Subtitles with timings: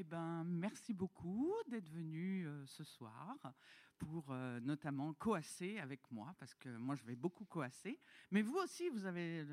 [0.00, 3.36] Eh ben, merci beaucoup d'être venu euh, ce soir
[3.98, 8.00] pour euh, notamment coasser avec moi, parce que moi je vais beaucoup coasser.
[8.30, 9.46] Mais vous aussi, vous avez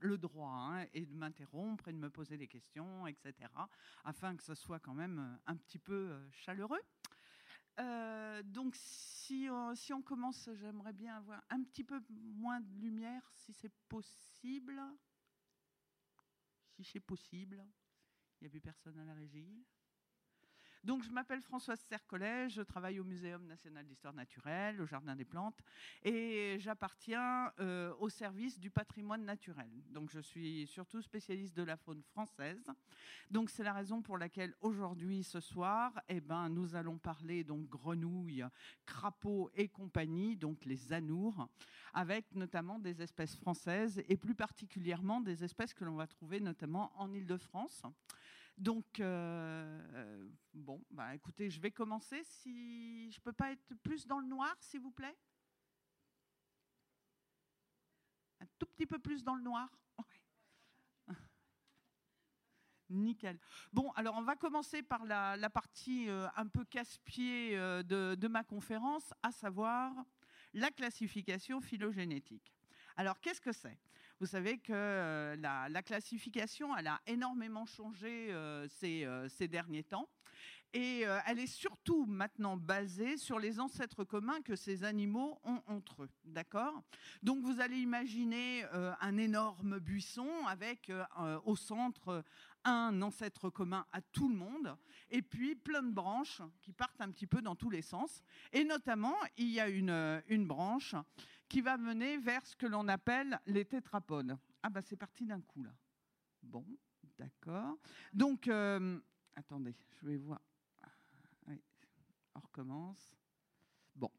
[0.00, 3.34] le, droit hein, et de m'interrompre et de me poser des questions, etc.,
[4.02, 6.82] afin que ce soit quand même euh, un petit peu chaleureux.
[8.46, 13.22] Donc, si, on- si on commence, j'aimerais bien avoir un petit peu moins de lumière,
[13.36, 14.82] si c'est possible.
[16.72, 17.64] Si c'est possible.
[18.40, 19.64] Il n'y a plus personne à la régie.
[20.84, 25.24] Donc, je m'appelle Françoise Sercollet, je travaille au Muséum national d'histoire naturelle, au Jardin des
[25.24, 25.58] plantes,
[26.02, 29.70] et j'appartiens euh, au service du patrimoine naturel.
[29.88, 32.70] Donc, je suis surtout spécialiste de la faune française.
[33.30, 37.66] Donc, c'est la raison pour laquelle aujourd'hui, ce soir, eh ben, nous allons parler donc
[37.70, 38.44] grenouilles,
[38.84, 41.48] crapauds et compagnie, donc les anours,
[41.94, 46.92] avec notamment des espèces françaises et plus particulièrement des espèces que l'on va trouver notamment
[47.00, 47.84] en Île-de-France.
[48.56, 52.22] Donc, euh, bon, bah, écoutez, je vais commencer.
[52.24, 55.16] Si je peux pas être plus dans le noir, s'il vous plaît.
[58.40, 59.68] Un tout petit peu plus dans le noir.
[62.90, 63.38] Nickel.
[63.72, 68.44] Bon, alors on va commencer par la, partie euh, un peu casse-pied euh, de ma
[68.44, 69.92] conférence, à savoir
[70.52, 72.54] la classification phylogénétique.
[72.96, 73.78] Alors, qu'est-ce que c'est?
[74.20, 79.48] Vous savez que euh, la, la classification, elle a énormément changé euh, ces, euh, ces
[79.48, 80.08] derniers temps.
[80.76, 86.02] Et elle est surtout maintenant basée sur les ancêtres communs que ces animaux ont entre
[86.02, 86.10] eux.
[86.24, 86.82] D'accord?
[87.22, 90.90] Donc, vous allez imaginer un énorme buisson avec
[91.44, 92.24] au centre
[92.64, 94.76] un ancêtre commun à tout le monde,
[95.10, 98.24] et puis plein de branches qui partent un petit peu dans tous les sens.
[98.52, 100.96] Et notamment, il y a une branche
[101.54, 104.36] qui va mener vers ce que l'on appelle les tétrapodes.
[104.60, 105.70] Ah bah c'est parti d'un coup là.
[106.42, 106.66] Bon,
[107.16, 107.78] d'accord.
[108.12, 108.98] Donc, euh,
[109.36, 110.40] attendez, je vais voir.
[111.46, 111.62] Oui,
[112.34, 113.14] on recommence.
[113.94, 114.10] Bon.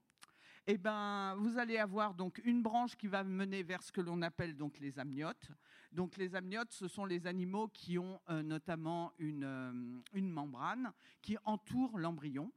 [0.66, 4.22] Eh ben, vous allez avoir donc une branche qui va mener vers ce que l'on
[4.22, 5.52] appelle donc les amniotes.
[5.92, 11.38] Donc les amniotes, ce sont les animaux qui ont euh, notamment euh, une membrane qui
[11.44, 12.50] entoure l'embryon.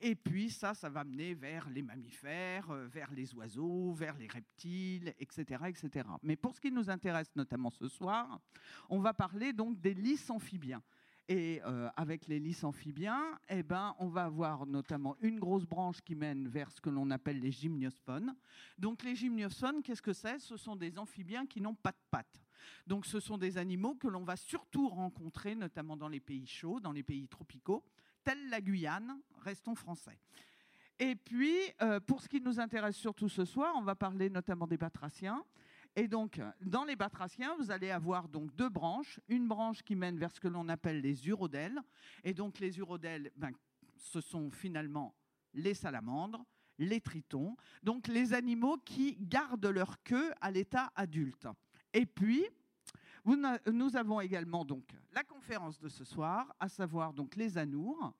[0.00, 4.26] Et puis ça, ça va mener vers les mammifères, euh, vers les oiseaux, vers les
[4.26, 6.06] reptiles, etc., etc.
[6.22, 8.40] Mais pour ce qui nous intéresse notamment ce soir,
[8.90, 10.82] on va parler donc des lys amphibiens.
[11.28, 16.00] Et euh, avec les lys amphibiens, eh ben, on va avoir notamment une grosse branche
[16.00, 18.36] qui mène vers ce que l'on appelle les gymnosphones.
[18.78, 20.38] Donc les gymnosphones, qu'est-ce que c'est?
[20.38, 22.44] Ce sont des amphibiens qui n'ont pas de pattes.
[22.86, 26.78] Donc ce sont des animaux que l'on va surtout rencontrer, notamment dans les pays chauds,
[26.78, 27.82] dans les pays tropicaux,
[28.26, 30.18] tels la Guyane, restons français.
[30.98, 34.66] Et puis, euh, pour ce qui nous intéresse surtout ce soir, on va parler notamment
[34.66, 35.44] des batraciens.
[35.94, 39.20] Et donc, dans les batraciens, vous allez avoir donc deux branches.
[39.28, 41.80] Une branche qui mène vers ce que l'on appelle les urodèles.
[42.24, 43.52] Et donc, les urodèles, ben,
[43.96, 45.14] ce sont finalement
[45.54, 46.44] les salamandres,
[46.78, 51.46] les tritons, donc les animaux qui gardent leur queue à l'état adulte.
[51.94, 52.44] Et puis,
[53.26, 58.12] nous avons également donc la conférence de ce soir, à savoir donc les anours.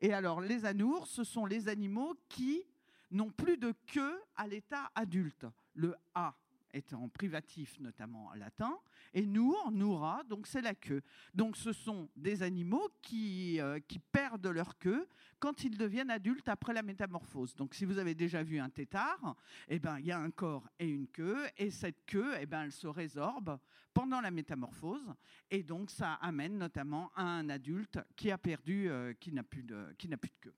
[0.00, 2.64] Et alors, les anours, ce sont les animaux qui
[3.10, 5.46] n'ont plus de queue à l'état adulte.
[5.74, 6.34] Le A
[6.72, 8.78] étant privatif notamment latin,
[9.14, 11.02] et nour, noura, donc c'est la queue.
[11.34, 16.48] Donc ce sont des animaux qui, euh, qui perdent leur queue quand ils deviennent adultes
[16.48, 17.54] après la métamorphose.
[17.54, 19.36] Donc si vous avez déjà vu un tétard,
[19.68, 22.62] eh ben, il y a un corps et une queue, et cette queue, eh ben,
[22.62, 23.58] elle se résorbe
[23.92, 25.14] pendant la métamorphose,
[25.50, 29.62] et donc ça amène notamment à un adulte qui a perdu, euh, qui n'a plus
[29.62, 30.54] de, qui plus de queue.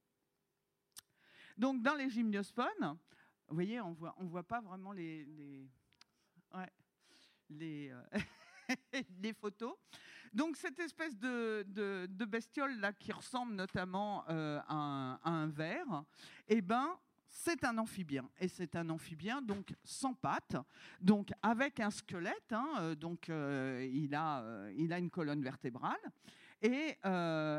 [1.56, 2.98] Donc dans les gymnosphones,
[3.48, 5.68] vous voyez, on voit, on voit pas vraiment les,
[6.54, 6.72] ouais,
[7.50, 8.18] les, euh,
[9.22, 9.74] les photos.
[10.32, 15.46] Donc cette espèce de, de, bestiole là qui ressemble notamment euh, à, un, à un
[15.48, 15.86] ver,
[16.48, 16.88] eh ben
[17.28, 20.56] c'est un amphibien et c'est un amphibien donc sans pattes,
[21.00, 26.00] donc avec un squelette, hein, euh, donc il a il a une colonne vertébrale
[26.62, 26.96] et,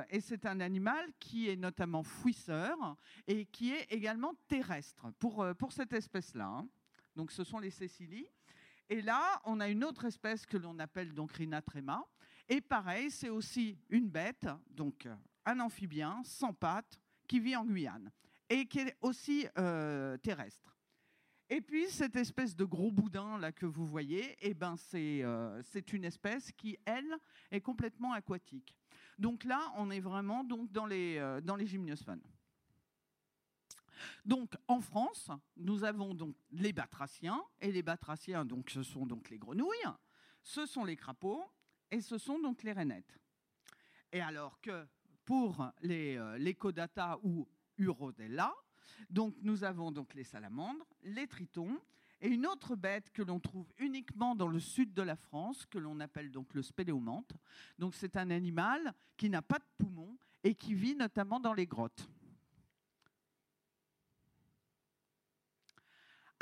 [0.10, 2.98] et c'est un animal qui est notamment fouisseur
[3.28, 6.62] et qui est également terrestre pour pour cette espèce là.
[7.16, 8.28] Donc ce sont les cécilies.
[8.90, 12.06] Et là, on a une autre espèce que l'on appelle donc Rhinatrema.
[12.48, 15.16] Et pareil, c'est aussi une bête, donc euh,
[15.46, 18.12] un amphibien sans pattes, qui vit en Guyane
[18.50, 20.78] et qui est aussi euh, terrestre.
[21.50, 25.62] Et puis cette espèce de gros boudin là que vous voyez, eh ben c'est euh,
[25.64, 27.18] c'est une espèce qui elle
[27.52, 28.76] est complètement aquatique.
[29.20, 31.68] Donc là, on est vraiment donc dans les euh, dans les.
[34.26, 39.30] Donc en France, nous avons donc les batraciens et les batraciens donc ce sont donc
[39.30, 39.92] les grenouilles,
[40.44, 41.46] ce sont les crapauds
[41.92, 43.20] et ce sont donc les rainettes.
[44.12, 44.88] Et alors que
[45.26, 47.48] pour les, les Codata ou
[47.78, 48.54] Urodella.
[49.10, 51.80] Donc nous avons donc les salamandres, les tritons,
[52.22, 55.78] et une autre bête que l'on trouve uniquement dans le sud de la France, que
[55.78, 57.34] l'on appelle donc le spéléomante.
[57.78, 61.68] Donc c'est un animal qui n'a pas de poumons et qui vit notamment dans les
[61.68, 62.10] grottes.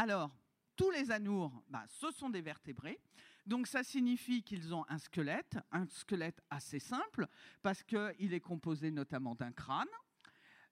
[0.04, 0.36] Alors,
[0.76, 3.00] tous les anours, bah, ce sont des vertébrés.
[3.46, 7.26] Donc ça signifie qu'ils ont un squelette, un squelette assez simple,
[7.62, 9.88] parce qu'il est composé notamment d'un crâne,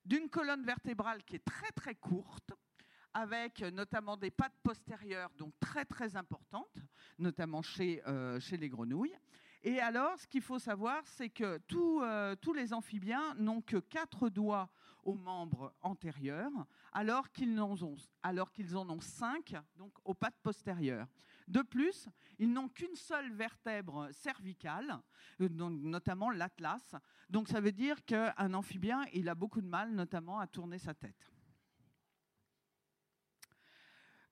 [0.03, 2.51] d'une colonne vertébrale qui est très très courte,
[3.13, 6.79] avec notamment des pattes postérieures, donc très très importantes,
[7.17, 9.15] notamment chez, euh, chez les grenouilles.
[9.63, 14.27] Et alors, ce qu'il faut savoir, c'est que euh, tous les amphibiens n'ont que quatre
[14.27, 14.69] doigts
[15.03, 16.51] aux membres antérieurs,
[16.92, 21.07] alors qu'ils en, en ont cinq donc aux pattes postérieures.
[21.48, 22.07] De plus,
[22.39, 25.00] ils n'ont qu'une seule vertèbre cervicale,
[25.42, 26.95] euh, notamment l'atlas.
[27.30, 30.94] Donc ça veut dire qu'un amphibien, il a beaucoup de mal, notamment à tourner sa
[30.94, 31.31] tête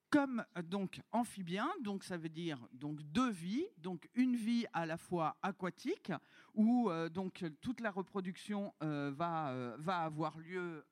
[0.10, 4.86] comme euh, donc amphibien, donc ça veut dire donc deux vies, donc une vie à
[4.86, 6.12] la fois aquatique
[6.56, 10.86] où euh, donc toute la reproduction euh, va va avoir lieu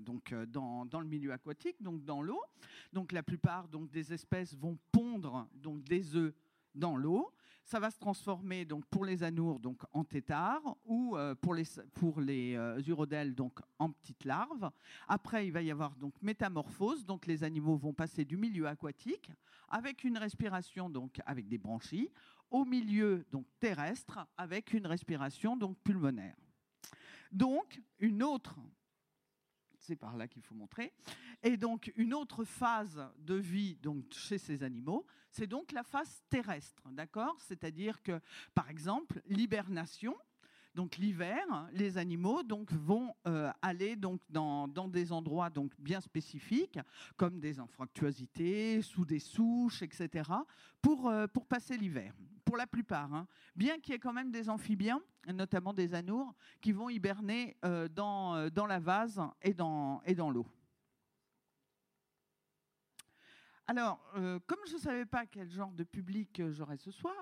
[0.00, 2.42] donc dans, dans, le milieu aquatique, donc dans l'eau.
[2.92, 6.34] Donc la plupart donc des espèces vont pondre donc des œufs
[6.74, 7.32] dans l'eau.
[7.64, 11.64] Ça va se transformer donc pour les anours donc en têtards ou euh, pour les
[11.94, 14.70] pour les euh, urodèles donc en petites larves.
[15.08, 19.30] Après, il va y avoir donc métamorphose, donc les animaux vont passer du milieu aquatique
[19.68, 22.10] avec une respiration donc avec des branchies
[22.50, 26.36] au milieu donc terrestre avec une respiration donc pulmonaire.
[27.30, 28.56] Donc une autre
[29.82, 30.92] c'est par là qu'il faut montrer.
[31.42, 36.22] Et donc, une autre phase de vie donc, chez ces animaux, c'est donc la phase
[36.30, 37.36] terrestre, d'accord?
[37.40, 38.20] C'est-à-dire que,
[38.54, 40.16] par exemple, l'hibernation,
[40.74, 46.78] donc l'hiver, les animaux vont euh, aller donc dans, des endroits donc bien spécifiques,
[47.16, 50.30] comme des infractuosités, sous des souches, etc.,
[50.80, 52.14] pour, euh, pour passer l'hiver.
[52.44, 53.26] Pour la plupart, hein.
[53.54, 55.00] bien qu'il y ait quand même des amphibiens,
[55.32, 60.46] notamment des anours, qui vont hiberner euh, dans, la vase et dans l'eau.
[63.68, 67.14] Alors, euh, comme je ne savais pas quel genre de public euh, j'aurais ce soir,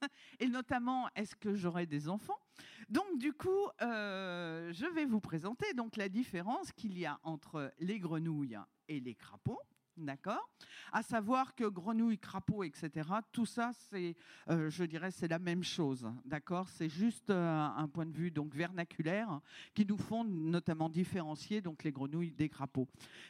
[0.40, 2.38] et notamment est-ce que j'aurais des enfants,
[2.88, 7.72] donc du coup, euh, je vais vous présenter donc la différence qu'il y a entre
[7.78, 9.60] les grenouilles et les crapauds.
[9.96, 10.50] D'accord?
[10.92, 14.14] À savoir que grenouilles, crapauds, etc., tout ça, c'est,
[14.50, 16.06] euh, je dirais, c'est la même chose.
[16.26, 16.68] D'accord?
[16.68, 19.40] C'est juste euh, un point de vue donc vernaculaire
[19.74, 22.88] qui nous font notamment différencier donc les grenouilles des crapauds.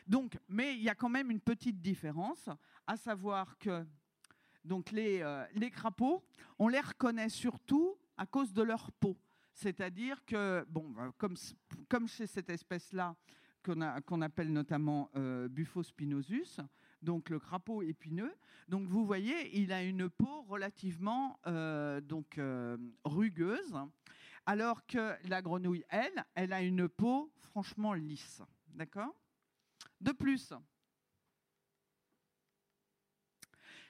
[0.08, 2.48] Donc, mais il y a quand même une petite différence,
[2.84, 3.86] à savoir que
[4.64, 6.24] donc les, euh, les crapauds,
[6.58, 9.16] on les reconnaît surtout à cause de leur peau.
[9.52, 11.36] C'est-à-dire que, bon, comme,
[11.88, 13.14] comme chez cette espèce-là,
[14.06, 16.60] qu'on appelle notamment euh, Buphospinosus,
[17.02, 18.34] donc le crapaud épineux.
[18.68, 23.76] Donc vous voyez, il a une peau relativement euh, donc euh, rugueuse,
[24.46, 28.42] alors que la grenouille, elle, elle a une peau franchement lisse.
[28.68, 29.14] D'accord?
[30.00, 30.52] De plus,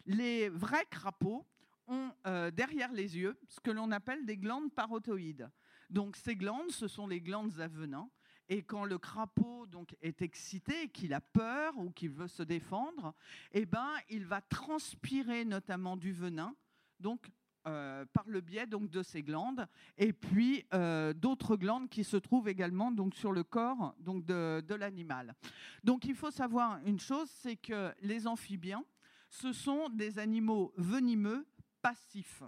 [0.06, 1.44] les vrais crapauds
[1.88, 2.11] ont
[2.52, 5.50] derrière les yeux ce que l'on appelle des glandes parotoïdes.
[5.90, 8.09] Donc ces glandes, ce sont les glandes à venin
[8.49, 13.15] et quand le crapaud donc est excité, qu'il a peur ou qu'il veut se défendre,
[13.53, 16.55] eh ben, il va transpirer notamment du venin,
[17.00, 17.31] donc
[17.67, 19.67] euh, par le biais donc de ces glandes,
[19.99, 24.75] et puis euh, d'autres glandes qui se trouvent également donc sur le corps donc de
[24.75, 25.35] l'animal.
[25.83, 28.85] Donc il faut savoir une chose, c'est que les amphibiens,
[29.31, 31.47] ce sont des animaux venimeux
[31.83, 32.43] passifs.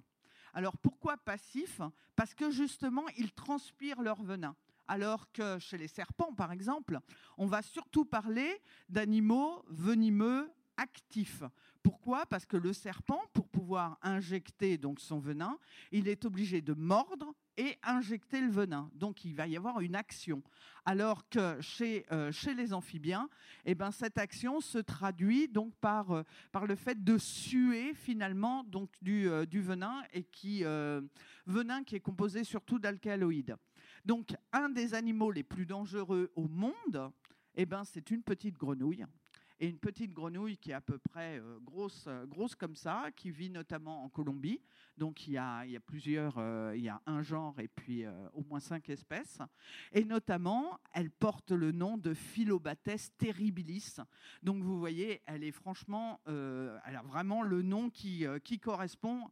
[0.55, 1.81] Alors pourquoi passifs?
[2.14, 4.55] Parce que justement, ils transpirent leur venin
[4.88, 6.99] alors que chez les serpents, par exemple,
[7.37, 11.42] on va surtout parler d'animaux venimeux actifs.
[11.83, 12.26] Pourquoi?
[12.26, 15.59] Parce que le serpent, pour pouvoir injecter donc son venin,
[15.92, 18.90] il est obligé de mordre et injecter le venin.
[18.95, 20.42] Donc il va y avoir une action.
[20.85, 23.28] Alors que chez, euh, chez les amphibiens,
[23.64, 28.64] eh ben, cette action se traduit donc par, euh, par le fait de suer finalement
[28.64, 30.62] donc du, euh, du venin et qui
[31.47, 33.57] venin qui est composé surtout d'alcaloïdes.
[34.08, 37.12] Donc, un des animaux les plus dangereux au monde,
[37.54, 39.04] eh ben, c'est une petite grenouille.
[39.60, 43.10] Et une petite grenouille qui est à peu près euh, grosse, euh, grosse comme ça,
[43.14, 44.62] qui vit notamment en Colombie.
[44.96, 47.68] Donc il y a, il y a plusieurs, euh, il y a un genre et
[47.68, 49.40] puis au moins cinq espèces.
[49.92, 53.96] Et notamment, elle porte le nom de Philobates terribilis.
[54.42, 59.28] Donc vous voyez, elle est franchement, elle a vraiment le nom qui, qui correspond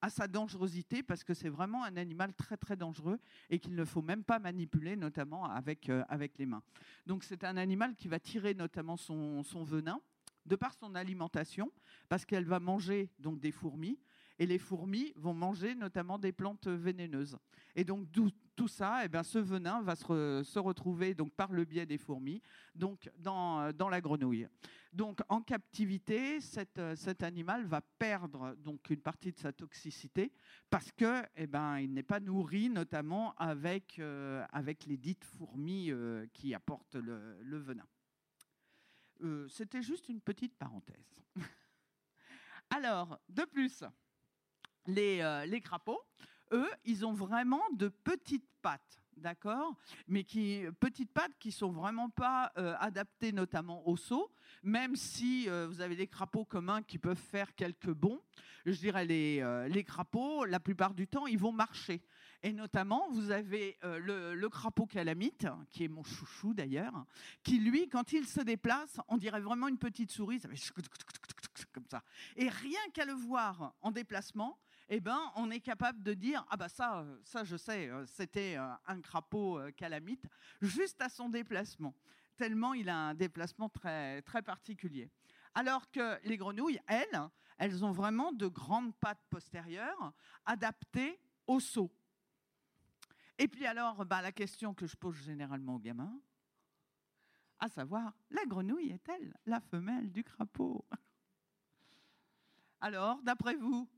[0.00, 3.18] à sa dangerosité parce que c'est vraiment un animal très très dangereux
[3.50, 6.62] et qu'il ne faut même pas manipuler, notamment avec, euh, avec les mains.
[7.06, 10.00] Donc c'est un animal qui va tirer notamment son, son venin
[10.46, 11.72] de par son alimentation,
[12.08, 13.98] parce qu'elle va manger donc des fourmis,
[14.38, 17.38] et les fourmis vont manger notamment des plantes vénéneuses.
[17.74, 18.08] Et donc
[18.54, 22.40] tout ça, eh bien, ce venin va se, retrouver donc par le biais des fourmis,
[22.74, 24.48] donc dans, dans la grenouille.
[24.96, 30.32] Donc en captivité, cet animal va perdre donc une partie de sa toxicité
[30.70, 35.90] parce que, eh ben, il n'est pas nourri notamment avec, euh, avec les dites fourmis
[35.90, 37.86] euh, qui apportent le, venin.
[39.22, 41.22] Euh, c'était juste une petite parenthèse.
[42.70, 43.84] Alors, de plus,
[44.86, 46.02] les, les crapauds,
[46.52, 49.74] eux, ils ont vraiment de petites pattes d'accord?
[50.08, 54.30] Mais qui petites pattes qui sont vraiment pas euh, adaptées notamment au saut,
[54.62, 58.20] même si euh, vous avez des crapauds communs qui peuvent faire quelques bonds.
[58.64, 62.02] Je dirais les, euh, les crapauds, la plupart du temps, ils vont marcher.
[62.42, 67.06] Et notamment, vous avez le, le, crapaud calamite, qui est mon chouchou d'ailleurs,
[67.42, 70.72] qui lui, quand il se déplace, on dirait vraiment une petite souris, ça fait
[71.72, 72.02] comme ça.
[72.36, 76.56] Et rien qu'à le voir en déplacement, eh ben, on est capable de dire ah
[76.56, 80.24] bah ça, euh, ça je sais, euh, c'était euh, un crapaud calamite
[80.60, 81.94] juste à son déplacement,
[82.36, 85.10] tellement il a un déplacement très très particulier.
[85.54, 87.20] Alors que les grenouilles, elles,
[87.58, 90.12] elles ont vraiment de grandes pattes postérieures
[90.44, 91.90] adaptées au saut.
[93.38, 96.18] Et puis alors, bah, la question que je pose généralement aux gamins,
[97.58, 100.84] à savoir, la grenouille est-elle la femelle du crapaud?
[102.80, 103.88] Alors, d'après vous,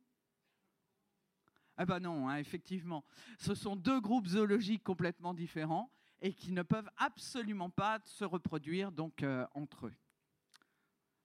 [1.80, 3.04] ah ben non, hein, effectivement.
[3.38, 8.90] Ce sont deux groupes zoologiques complètement différents et qui ne peuvent absolument pas se reproduire
[8.90, 9.94] donc euh, entre eux.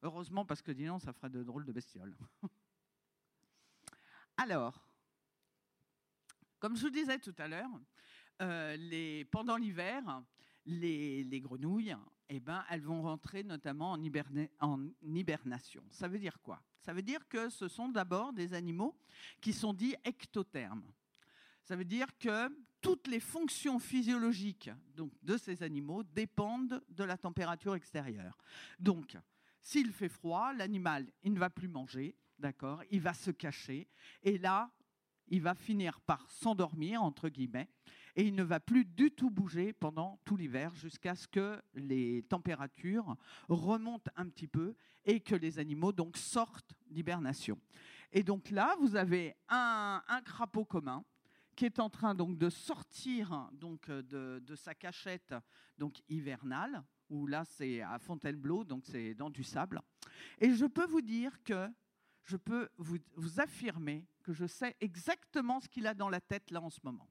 [0.03, 2.15] Heureusement parce que sinon ça ferait de drôles de bestioles.
[4.37, 4.87] Alors,
[6.59, 7.71] comme je vous disais tout à l'heure,
[8.43, 10.21] euh, pendant l'hiver,
[10.67, 11.95] les, grenouilles,
[12.29, 14.01] eh ben, elles vont rentrer notamment en,
[14.59, 15.83] en, hibernation.
[15.89, 16.61] Ça veut dire quoi?
[16.83, 18.95] Ça veut dire que ce sont d'abord des animaux
[19.39, 20.83] qui sont dits ectothermes.
[21.63, 22.49] Ça veut dire que
[22.81, 28.37] toutes les fonctions physiologiques donc, de ces animaux dépendent de la température extérieure.
[28.79, 29.17] Donc,
[29.61, 33.87] s'il fait froid, l'animal, il ne va plus manger, d'accord Il va se cacher.
[34.21, 34.69] Et là,
[35.29, 37.69] il va finir par s'endormir, entre guillemets
[38.15, 42.23] et il ne va plus du tout bouger pendant tout l'hiver jusqu'à ce que les
[42.23, 43.15] températures
[43.49, 47.59] remontent un petit peu et que les animaux donc sortent d'hibernation.
[48.11, 51.03] Et donc là, vous avez un, crapaud commun
[51.55, 55.35] qui est en train donc de sortir donc de, sa cachette
[55.77, 59.79] donc hivernale où là c'est à Fontainebleau donc c'est dans du sable
[60.39, 61.67] et je peux vous dire que
[62.23, 66.49] je peux vous, vous affirmer que je sais exactement ce qu'il a dans la tête
[66.49, 67.07] là en ce moment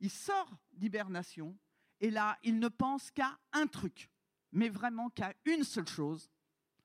[0.00, 1.54] il sort d'hibernation
[2.02, 4.10] et là, il ne pense qu'à un truc,
[4.50, 6.31] mais vraiment qu'à une seule chose,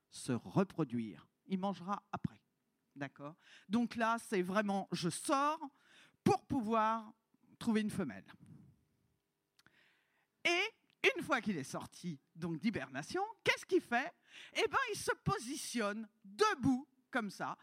[0.10, 1.28] se reproduire.
[1.48, 2.42] Il mangera après.
[2.96, 3.36] D'accord?
[3.70, 5.60] Donc là, c'est vraiment, je sors
[6.24, 7.14] pour pouvoir
[7.60, 8.26] trouver une femelle.
[10.44, 10.62] Et
[11.16, 14.12] une fois qu'il est sorti donc d'hibernation, qu'est-ce qu'il fait?
[14.54, 17.58] Eh bien, il se positionne debout comme ça,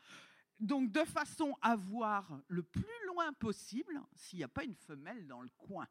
[0.58, 5.26] donc de façon à voir le plus loin possible s'il n'y a pas une femelle
[5.26, 5.86] dans le coin.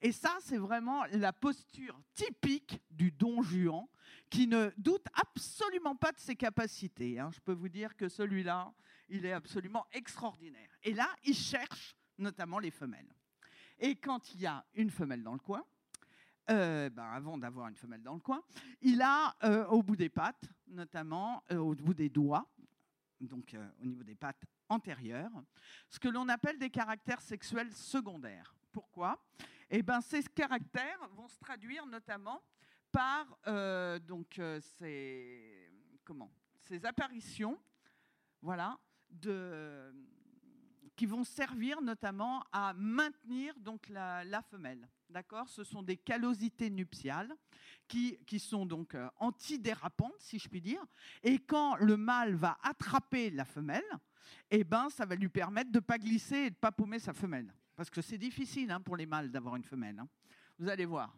[0.00, 3.86] Et ça, c'est vraiment la posture typique du don Juan,
[4.34, 7.20] qui ne doute absolument pas de ses capacités.
[7.20, 7.30] Hein.
[7.32, 8.74] Je peux vous dire que celui-là,
[9.08, 10.76] il est absolument extraordinaire.
[10.82, 13.14] Et là, il cherche notamment les femelles.
[13.78, 15.64] Et quand il y a une femelle dans le coin,
[16.50, 18.42] euh, ben avant d'avoir une femelle dans le coin,
[18.82, 22.50] il a euh, au bout des pattes, notamment euh, au bout des doigts,
[23.20, 25.44] donc au niveau des pattes antérieures,
[25.88, 28.52] ce que l'on appelle des caractères sexuels secondaires.
[28.72, 29.24] Pourquoi?
[29.70, 32.42] Eh ben, ces caractères vont se traduire notamment
[32.94, 35.68] par euh, donc, euh, ces,
[36.04, 37.58] comment, ces apparitions
[38.40, 38.78] voilà,
[40.94, 44.88] qui vont servir notamment à maintenir donc, la, la femelle.
[45.10, 45.48] D'accord?
[45.48, 47.34] Ce sont des callosités nuptiales
[47.88, 50.84] qui, qui sont donc euh, antidérapantes, si je puis dire.
[51.24, 53.82] Et quand le mâle va attraper la femelle,
[54.52, 57.00] eh ben, ça va lui permettre de ne pas glisser et de ne pas paumer
[57.00, 57.52] sa femelle.
[57.74, 59.98] Parce que c'est difficile hein, pour les mâles d'avoir une femelle.
[59.98, 60.08] Hein.
[60.58, 61.12] Vous allez voir.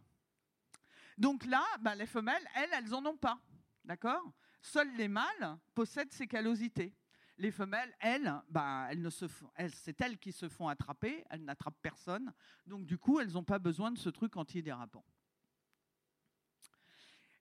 [1.17, 3.41] Donc là, ben, les femelles, elles, elles n'en ont pas.
[3.85, 4.33] D'accord?
[4.61, 6.95] Seuls les mâles possèdent ces callosités.
[7.39, 9.11] Les femelles, elles, bah, elles,
[9.73, 12.33] c'est elles qui se font attraper, elles n'attrapent personne.
[12.67, 15.05] Donc du coup, elles n'ont pas besoin de ce truc antidérapant.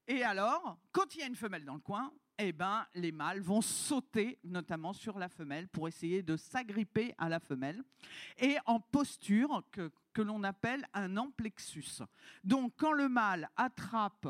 [0.07, 3.39] Et alors, quand il y a une femelle dans le coin, eh ben, les mâles
[3.39, 7.83] vont sauter notamment sur la femelle pour essayer de s'agripper à la femelle
[8.37, 12.01] et en posture que, que l'on appelle un amplexus.
[12.43, 14.27] Donc quand le mâle attrape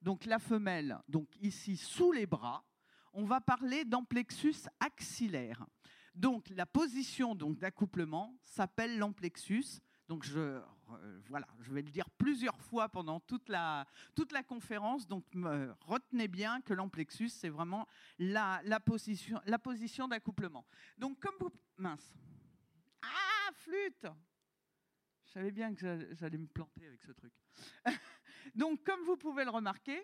[0.00, 2.64] donc la femelle donc ici sous les bras,
[3.12, 5.66] on va parler d'amplexus axillaire.
[6.14, 9.80] Donc la position donc d'accouplement s'appelle l'amplexus.
[10.06, 14.44] Donc je, euh, voilà, je vais le dire plusieurs fois pendant toute la, toute la
[14.44, 15.08] conférence.
[15.08, 15.24] Donc
[15.80, 17.88] retenez bien que l'amplexus, c'est vraiment
[18.20, 20.64] la, la, position, la position d'accouplement.
[20.96, 21.50] Donc comme vous...
[21.76, 22.14] Mince.
[23.02, 24.06] Ah, flûte
[25.34, 27.32] savais bien que j'allais me planter avec ce truc.
[28.54, 30.00] Donc comme vous pouvez le remarquer,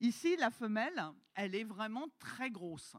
[0.00, 1.00] ici la femelle,
[1.36, 2.96] elle est vraiment très grosse.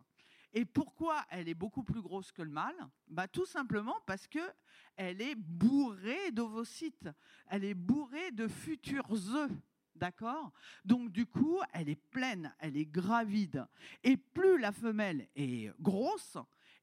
[0.54, 2.78] Et pourquoi elle est beaucoup plus grosse que le mâle?
[3.10, 7.10] Bah, Tout simplement parce qu'elle est bourrée d'ovocytes,
[7.50, 9.52] elle est bourrée de futurs œufs.
[9.96, 10.52] D'accord?
[10.86, 13.68] Donc du coup, elle est pleine, elle est gravide.
[14.04, 16.38] Et plus la femelle est grosse,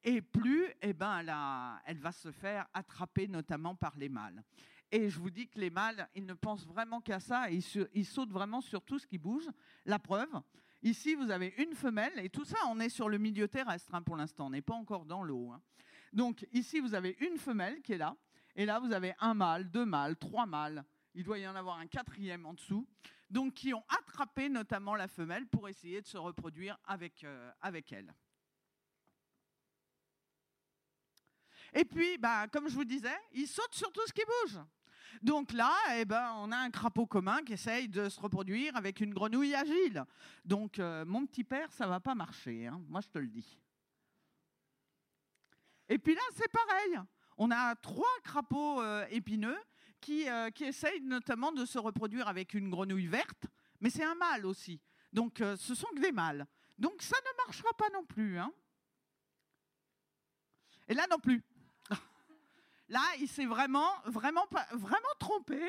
[0.05, 4.43] et plus eh ben, elle va se faire attraper notamment par les mâles.
[4.93, 8.33] Et je vous dis que les mâles, ils ne pensent vraiment qu'à ça, ils, sautent
[8.33, 9.49] vraiment sur tout ce qui bouge.
[9.85, 10.29] La preuve,
[10.83, 14.01] Ici, vous avez une femelle, et tout ça, on est sur le milieu terrestre hein,
[14.01, 15.51] pour l'instant, on n'est pas encore dans l'eau.
[15.51, 15.61] Hein.
[16.15, 18.17] Donc ici, vous avez une femelle qui est là,
[18.57, 20.83] et là, vous avez un mâle, deux mâles, trois mâles.
[21.15, 22.89] Il doit y en avoir un quatrième en dessous,
[23.29, 27.93] donc qui ont attrapé notamment la femelle pour essayer de se reproduire avec, euh, avec
[27.93, 28.15] elle.
[31.75, 34.61] Et puis, bah, comme je vous disais, ils sautent sur tout ce qui bouge.
[35.23, 39.01] Donc là, eh ben, on a un crapaud commun qui essaye de se reproduire avec
[39.01, 40.05] une grenouille agile.
[40.45, 42.81] Donc, euh, mon petit père, ça va pas marcher, hein.
[42.89, 43.59] moi je te le dis.
[45.89, 47.01] Et puis là, c'est pareil.
[47.37, 49.59] On a trois crapauds euh, épineux
[50.01, 53.47] qui, euh, qui essayent notamment de se reproduire avec une grenouille verte,
[53.81, 54.81] mais c'est un mâle aussi.
[55.13, 56.47] Donc, ce sont que des mâles.
[56.79, 58.39] Donc, ça ne marchera pas non plus.
[58.39, 58.53] Hein.
[60.87, 61.43] Et là non plus.
[62.91, 63.89] Là, il s'est vraiment,
[65.21, 65.61] trompé.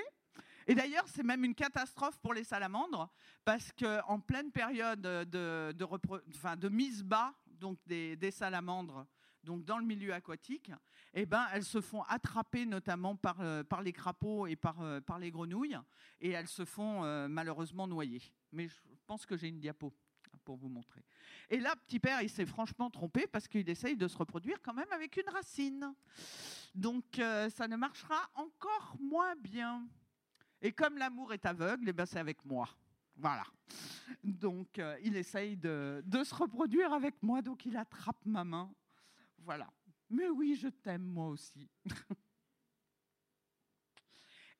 [0.66, 3.10] Et d'ailleurs, c'est même une catastrophe pour les salamandres,
[3.46, 9.06] parce qu'en pleine période de, mise bas donc des, salamandres
[9.44, 10.72] donc dans le milieu aquatique,
[11.14, 15.20] eh ben, elles se font attraper notamment par, euh, les crapauds et par, euh, par
[15.20, 15.78] les grenouilles,
[16.20, 18.22] et elles se font euh, malheureusement noyer.
[18.52, 18.76] Mais je
[19.08, 19.94] pense que j'ai une diapo
[20.44, 21.04] pour vous montrer.
[21.50, 24.74] Et là, petit père, il s'est franchement trompé parce qu'il essaye de se reproduire quand
[24.74, 25.94] même avec une racine.
[26.74, 29.88] Donc, euh, ça ne marchera encore moins bien.
[30.62, 32.70] Et comme l'amour est aveugle, eh ben, c'est avec moi.
[33.16, 33.44] Voilà.
[34.24, 38.74] Donc, euh, il essaye de, de se reproduire avec moi, donc il attrape ma main.
[39.40, 39.70] Voilà.
[40.10, 41.70] Mais oui, je t'aime moi aussi.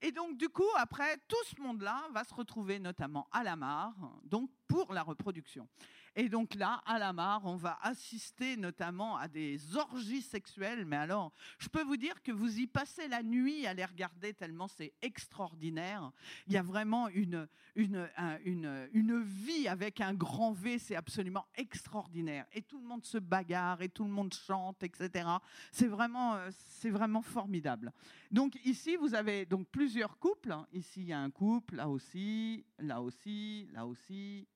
[0.02, 3.94] Et donc, du coup, après, tout ce monde-là va se retrouver notamment à la mare,
[4.24, 5.68] donc pour la reproduction.
[6.16, 10.86] Et donc là, à la mare, on va assister notamment à des orgies sexuelles.
[10.86, 14.34] Mais alors, je peux vous dire que vous y passez la nuit à les regarder
[14.34, 16.12] tellement c'est extraordinaire.
[16.48, 18.10] Il y a vraiment une, une,
[18.46, 22.46] une, vie avec un grand V, c'est absolument extraordinaire.
[22.52, 25.28] Et tout le monde se bagarre et tout le monde chante, etc.
[25.72, 27.92] C'est vraiment, c'est vraiment formidable.
[28.32, 30.56] Donc ici, vous avez donc plusieurs couples.
[30.74, 34.48] Ici, il y a un couple, là aussi, là aussi, là aussi,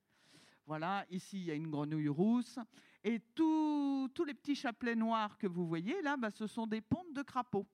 [0.65, 2.57] voilà, ici, il y a une grenouille rousse.
[3.03, 7.13] Et tous les petits chapelets noirs que vous voyez là, bah, ce sont des pontes
[7.13, 7.67] de crapauds.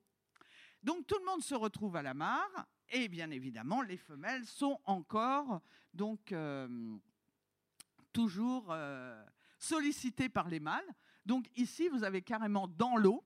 [0.84, 2.68] Donc tout le monde se retrouve à la mare.
[2.90, 5.62] Et bien évidemment, les femelles sont encore
[5.94, 6.98] donc euh,
[8.12, 9.24] toujours euh,
[9.58, 10.90] sollicitées par les mâles.
[11.26, 13.24] Donc ici, vous avez carrément dans l'eau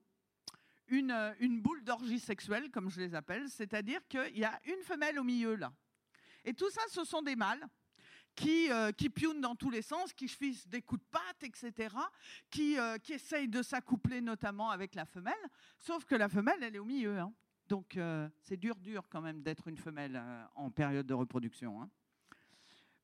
[0.86, 5.18] une, une boule d'orgie sexuelle, comme je les appelle, c'est-à-dire qu'il y a une femelle
[5.18, 5.72] au milieu là.
[6.44, 7.66] Et tout ça, ce sont des mâles
[8.36, 11.96] qui, euh, qui dans tous les sens, qui fissent des coups de patte, etc.,
[12.50, 15.34] qui, euh, qui essayent de s'accoupler notamment avec la femelle,
[15.78, 17.18] sauf que la femelle, elle est au milieu.
[17.18, 17.32] Hein.
[17.66, 20.22] Donc euh, c'est dur, dur quand même d'être une femelle
[20.54, 21.82] en période de reproduction.
[21.82, 21.90] Hein.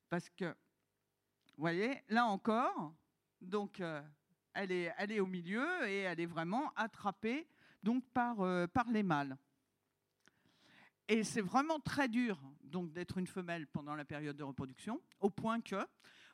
[0.09, 2.95] Parce que, vous voyez, là encore,
[3.41, 3.83] donc
[4.53, 7.49] elle, est, elle est au milieu et elle est vraiment attrapée
[7.83, 8.37] donc par,
[8.69, 9.37] par les mâles.
[11.13, 15.29] Et c'est vraiment très dur donc d'être une femelle pendant la période de reproduction, au
[15.29, 15.87] point que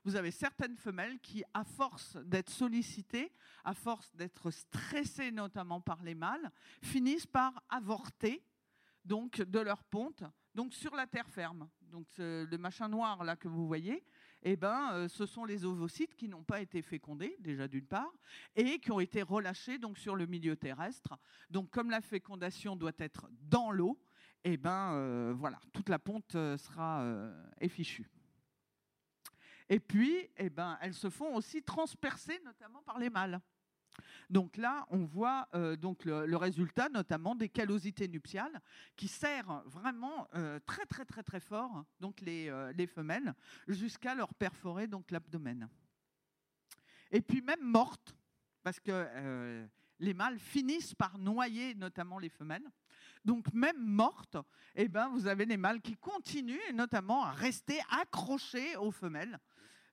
[0.05, 3.33] vous avez certaines femelles qui, à force d'être sollicitées,
[3.65, 8.41] à force d'être stressées notamment par les mâles, finissent par avorter
[9.05, 10.23] donc de leur ponte,
[10.55, 11.69] donc sur la terre ferme.
[11.81, 14.05] Donc le machin noir là que vous voyez,
[14.43, 18.13] eh ben, euh, ce sont les ovocytes qui n'ont pas été fécondés déjà d'une part
[18.55, 21.19] et qui ont été relâchés donc sur le milieu terrestre.
[21.51, 23.99] Donc comme la fécondation doit être dans l'eau,
[24.51, 28.09] eh ben euh, voilà, toute la ponte euh, sera euh, effichue.
[29.69, 33.39] Et puis, eh ben, elles se font aussi transpercer, notamment par les mâles.
[34.31, 38.59] Donc là, on voit euh, donc le, résultat, notamment des callosités nuptiales,
[38.97, 40.29] qui serrent vraiment
[40.65, 43.35] très très très très fort donc les, les femelles
[43.67, 45.69] jusqu'à leur perforer donc l'abdomen.
[47.11, 48.15] Et puis même mortes,
[48.63, 49.67] parce que
[49.99, 52.71] les mâles finissent par noyer notamment les femelles.
[53.29, 54.39] Donc même mortes,
[54.75, 59.39] eh ben, vous avez les mâles qui continuent notamment à rester accrochés aux femelles.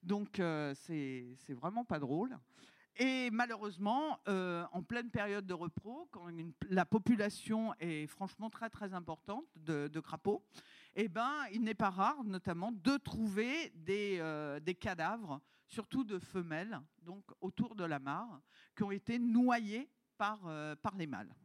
[0.02, 0.42] Donc
[0.76, 2.40] c'est vraiment pas drôle.
[2.96, 6.30] Et malheureusement, euh, en pleine période de repro, quand
[6.70, 10.42] la population est franchement très très importante de, crapauds,
[10.96, 16.20] eh ben, il n'est pas rare, notamment, de trouver des, euh, des, cadavres, surtout de
[16.20, 18.40] femelles, donc autour de la mare,
[18.78, 19.90] qui ont été noyées
[20.22, 21.36] euh, par les mâles.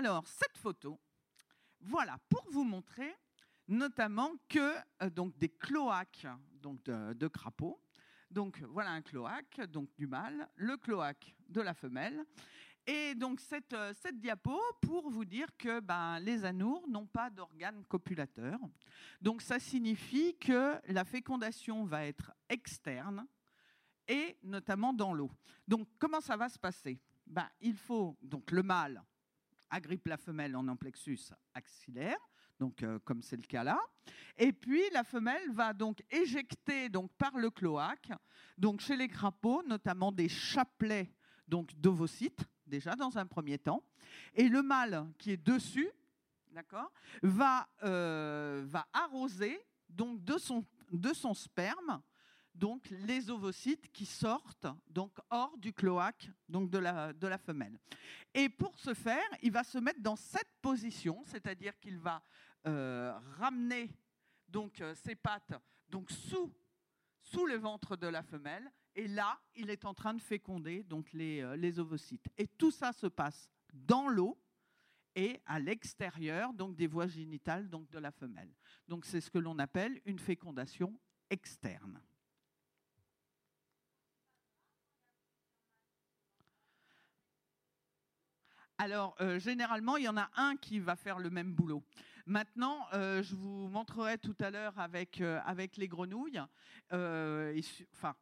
[0.00, 0.98] Alors, cette photo,
[1.78, 3.14] voilà, pour vous montrer
[3.68, 4.72] notamment que
[5.10, 7.78] donc des cloaques donc de, crapauds.
[8.30, 12.24] Donc voilà un cloaque, donc du mâle, le cloaque de la femelle.
[12.86, 17.28] Et donc cette, euh, cette diapo pour vous dire que ben, les anours n'ont pas
[17.28, 18.58] d'organes copulateurs.
[19.20, 23.26] Donc ça signifie que la fécondation va être externe
[24.08, 25.30] et notamment dans l'eau.
[25.68, 26.98] Donc comment ça va se passer?
[27.26, 29.04] Ben, Il faut donc le mâle
[29.70, 32.18] agrippe la femelle en amplexus axillaire
[32.60, 33.80] donc euh, comme c'est le cas là.
[34.36, 38.12] Et puis la femelle va donc éjecter donc par le cloaque,
[38.56, 41.12] donc chez les crapauds, notamment des chapelets
[41.48, 43.82] donc d'ovocytes déjà dans un premier temps,
[44.34, 45.90] et le mâle qui est dessus,
[46.52, 52.00] d'accord, va euh, va arroser donc de son de son sperme
[52.60, 57.78] donc les ovocytes qui sortent donc hors du cloaque donc de la, de la femelle.
[58.34, 62.22] Et pour ce faire, il va se mettre dans cette position, c'est-à-dire qu'il va
[62.66, 63.90] euh, ramener
[64.46, 65.54] donc euh, ses pattes
[65.88, 66.52] donc sous
[67.22, 71.12] sous le ventre de la femelle et là il est en train de féconder donc
[71.12, 74.38] les, euh, les ovocytes et tout ça se passe dans l'eau
[75.14, 78.52] et à l'extérieur donc des voies génitales donc de la femelle.
[78.86, 80.98] Donc c'est ce que l'on appelle une fécondation
[81.30, 82.00] externe.
[88.80, 91.82] Alors, généralement, il y en a un qui va faire le même boulot.
[92.30, 96.40] Maintenant, euh, je vous montrerai tout à l'heure avec, euh, avec les grenouilles.
[96.92, 97.60] Euh,
[97.92, 98.14] enfin,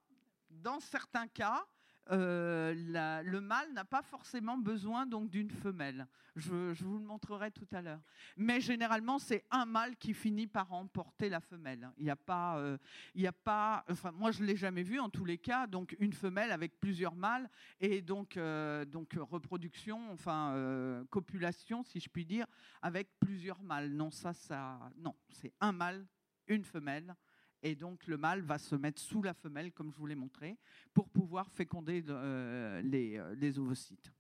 [0.49, 1.67] dans certains cas,
[2.11, 6.07] euh, le mâle n'a pas forcément besoin donc d'une femelle.
[6.37, 8.01] Je, vous le montrerai tout à l'heure.
[8.37, 11.91] Mais généralement, c'est un mâle qui finit par emporter la femelle.
[11.99, 12.79] Il n'y a pas, euh,
[13.15, 13.85] il a pas.
[13.91, 15.67] Enfin, moi, je l'ai jamais vu en tous les cas.
[15.67, 20.55] Donc, une femelle avec plusieurs mâles et donc euh, donc reproduction, enfin
[21.11, 22.47] copulation, si je puis dire,
[22.83, 23.91] avec plusieurs mâles.
[23.91, 26.07] Non, ça, ça, non, c'est un mâle,
[26.47, 27.15] une femelle
[27.63, 30.57] et donc le mâle va se mettre sous la femelle, comme je vous l'ai montré,
[30.95, 34.13] pour pouvoir féconder euh, euh, les, ovocytes.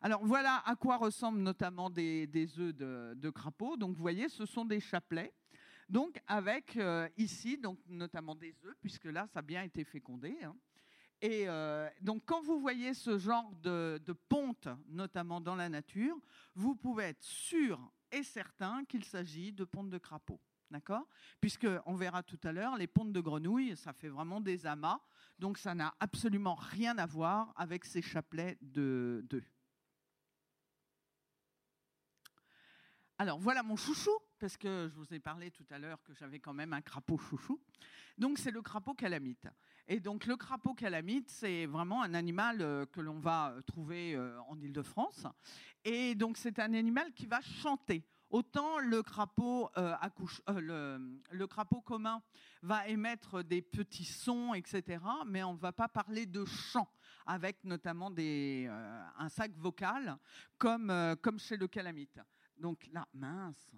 [0.00, 3.76] Alors voilà à quoi ressemblent notamment des, œufs de, crapaud.
[3.76, 5.32] Donc vous voyez, ce sont des chapelets.
[5.88, 10.36] Donc avec euh, ici, donc notamment des œufs, puisque là ça a bien été fécondé.
[10.42, 10.56] Hein.
[11.20, 11.46] Et
[12.02, 16.18] donc quand vous voyez ce genre de, de ponte, notamment dans la nature,
[16.54, 17.80] vous pouvez être sûr
[18.12, 20.38] et certain qu'il s'agit de pontes de crapaud.
[20.74, 21.06] D'accord?
[21.40, 24.98] Puisque on verra tout à l'heure, les pontes de grenouilles, ça fait vraiment des amas,
[25.38, 29.44] donc ça n'a absolument rien à voir avec ces chapelets de d'œufs.
[33.18, 34.10] Alors voilà mon chouchou,
[34.40, 37.18] parce que je vous ai parlé tout à l'heure que j'avais quand même un crapaud
[37.18, 37.60] chouchou.
[38.18, 39.46] Donc c'est le crapaud calamite.
[39.86, 44.40] Et donc le crapaud calamite, c'est vraiment un animal euh, que l'on va trouver euh,
[44.48, 45.28] en Île-de-France.
[45.84, 48.02] Et donc c'est un animal qui va chanter.
[48.30, 49.94] Autant le crapaud, euh,
[50.48, 50.98] euh,
[51.30, 52.22] le, crapaud commun
[52.62, 56.88] va émettre des petits sons, etc., mais on ne va pas parler de chant,
[57.26, 60.16] avec notamment des, euh, un sac vocal,
[60.58, 62.18] comme, comme chez le calamite.
[62.56, 63.72] Donc là, mince.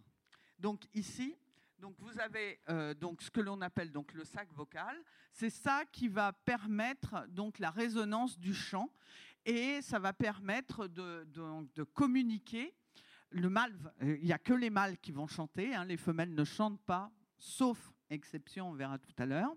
[0.58, 1.36] Donc ici,
[1.78, 2.58] donc vous avez
[2.94, 4.96] donc ce que l'on appelle donc le sac vocal.
[5.32, 8.90] C'est ça qui va permettre donc la résonance du chant
[9.44, 11.26] et ça va permettre de,
[11.74, 12.74] de communiquer
[13.30, 16.34] le mâle, euh, il n'y a que les mâles qui vont chanter, hein, les femelles
[16.34, 19.54] ne chantent pas, sauf exception, on verra tout à l'heure.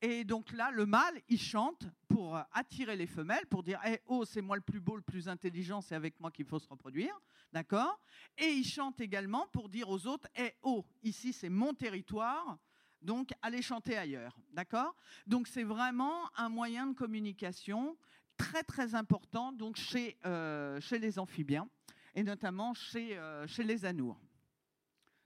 [0.00, 4.24] Et donc là, le mâle, il chante pour attirer les femelles, pour dire eh, Oh,
[4.24, 7.18] c'est moi le plus beau, le plus intelligent, c'est avec moi qu'il faut se reproduire.
[7.52, 7.98] D'accord?
[8.36, 12.58] Et il chante également pour dire aux autres Eh, oh, ici, c'est mon territoire,
[13.00, 14.36] donc allez chanter ailleurs.
[14.52, 14.94] D'accord?
[15.26, 17.96] Donc c'est vraiment un moyen de communication
[18.36, 21.68] très, très important donc chez, euh, chez les amphibiens
[22.14, 24.20] et notamment chez, euh, chez les anours.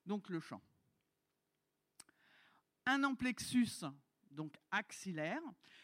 [0.07, 0.63] Donc le chant.
[2.87, 3.85] un amplexus
[4.31, 5.43] donc axillaire,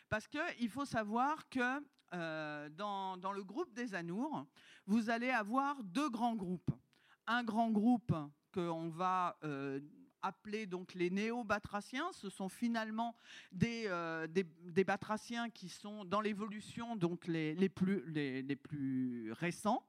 [0.09, 4.47] parce qu'il faut savoir que euh, dans, dans, le groupe des anours,
[4.87, 6.71] vous allez avoir deux grands groupes.
[7.27, 8.14] Un grand groupe
[8.53, 9.81] qu'on va euh,
[10.23, 12.12] appeler donc les néo-batraciens.
[12.12, 13.17] Ce sont finalement
[13.51, 18.57] des, euh, des, des, batraciens qui sont dans l'évolution donc les, les, plus, les, les
[18.57, 19.85] plus récents.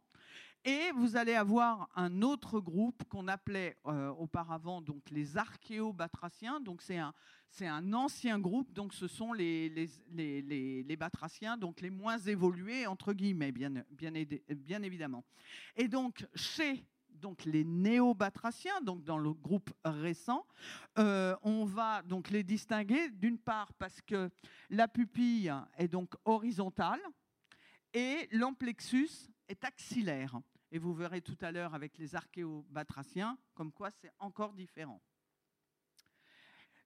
[0.67, 6.60] Et vous allez avoir un autre groupe qu'on appelait euh, auparavant donc les archéobatraciens.
[6.60, 7.13] Donc c'est un,
[7.51, 8.73] c'est un ancien groupe.
[8.73, 13.71] Donc ce sont les, les, les, les, batraciens, donc les moins évolués entre guillemets, bien,
[13.91, 14.12] bien,
[14.49, 15.23] bien évidemment.
[15.75, 20.47] Et donc chez donc les néo-batraciens, donc dans le groupe récent,
[20.97, 24.32] euh, on va donc les distinguer d'une part parce que
[24.71, 26.99] la pupille est donc horizontale
[27.93, 30.39] et l'amplexus est axillaire.
[30.71, 35.01] Et vous verrez tout à l'heure avec les archéobatraciens comme quoi c'est encore différent.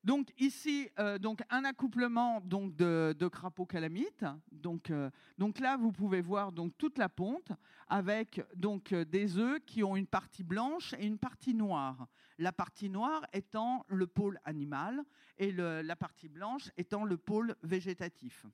[0.04, 4.24] Donc ici, euh, donc un accouplement de, de crapaud calamite.
[4.52, 7.52] Donc, euh, donc là, vous pouvez voir donc toute la ponte
[7.88, 12.08] avec donc euh, des œufs qui ont une partie blanche et une partie noire.
[12.38, 15.04] La partie noire étant le pôle animal
[15.38, 18.46] et la partie blanche étant le pôle végétatif.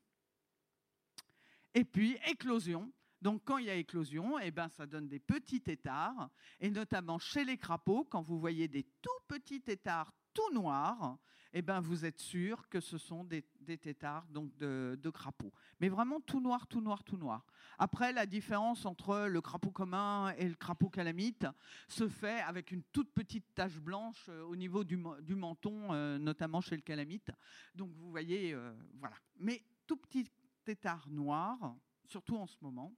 [1.75, 2.91] Et puis éclosion.
[3.25, 7.17] Donc quand il y a éclosion, eh ben, ça donne des petits têtards, et notamment
[7.17, 11.17] chez les crapauds, quand vous voyez des tout petits têtards tout noirs,
[11.51, 13.41] eh ben, vous êtes sûr que ce sont des,
[13.79, 15.51] têtards donc de, crapauds.
[15.79, 17.47] Mais vraiment tout noir, tout noir, tout noir.
[17.79, 21.47] Après, la différence entre le crapaud commun et le crapaud calamite
[21.87, 26.19] se fait avec une toute petite tache blanche euh, au niveau du, du menton, euh,
[26.19, 27.31] notamment chez le calamite.
[27.73, 29.15] Donc vous voyez, euh, voilà.
[29.39, 30.29] Mais tout petit
[30.63, 31.75] tétard noir,
[32.07, 32.93] surtout en ce moment,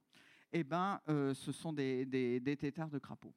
[0.52, 3.34] eh ben, euh, ce sont des, têtards de crapaud.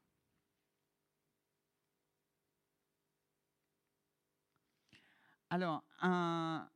[5.50, 6.70] Alors, un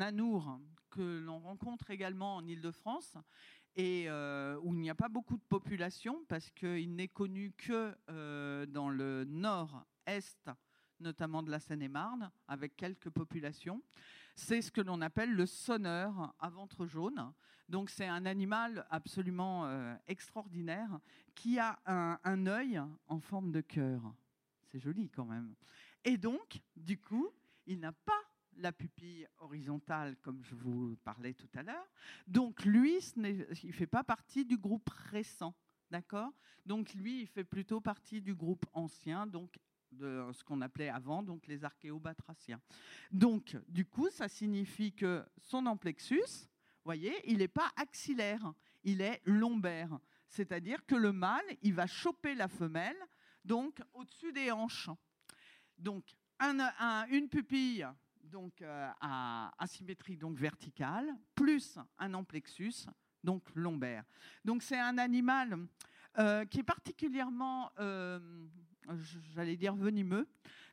[0.00, 0.58] anour
[0.90, 3.18] que l'on rencontre également en Ile-de-France
[3.76, 7.96] et euh, où il n'y a pas beaucoup de population parce qu'il n'est connu que
[8.08, 10.50] euh, dans le nord-est,
[11.00, 13.82] notamment de la Seine-et-Marne, avec quelques populations.
[14.34, 17.32] C'est ce que l'on appelle le sonneur à ventre jaune.
[17.68, 21.00] Donc c'est un animal absolument euh, extraordinaire
[21.34, 24.02] qui a un, œil en forme de cœur.
[24.70, 25.54] C'est joli quand même.
[26.04, 27.30] Et donc, du coup,
[27.66, 28.20] il n'a pas
[28.56, 31.88] la pupille horizontale comme je vous parlais tout à l'heure.
[32.26, 35.54] Donc lui, ce il ne fait pas partie du groupe récent.
[35.90, 36.32] D'accord?
[36.66, 39.58] Donc lui, il fait plutôt partie du groupe ancien, donc
[39.94, 42.60] de ce qu'on appelait avant donc les archéobatraciens.
[43.10, 46.48] Donc du coup, ça signifie que son amplexus,
[46.84, 48.52] voyez, il n'est pas axillaire,
[48.82, 49.98] il est lombaire.
[50.28, 52.96] C'est-à-dire que le mâle, il va choper la femelle
[53.44, 54.90] donc au-dessus des hanches.
[55.78, 56.04] Donc
[56.38, 57.86] un, un, une pupille
[58.24, 62.86] donc euh, à asymétrie donc verticale plus un amplexus
[63.22, 64.04] donc lombaire.
[64.44, 65.66] Donc c'est un animal
[66.18, 68.46] euh, qui est particulièrement euh,
[69.34, 70.26] j'allais dire venimeux,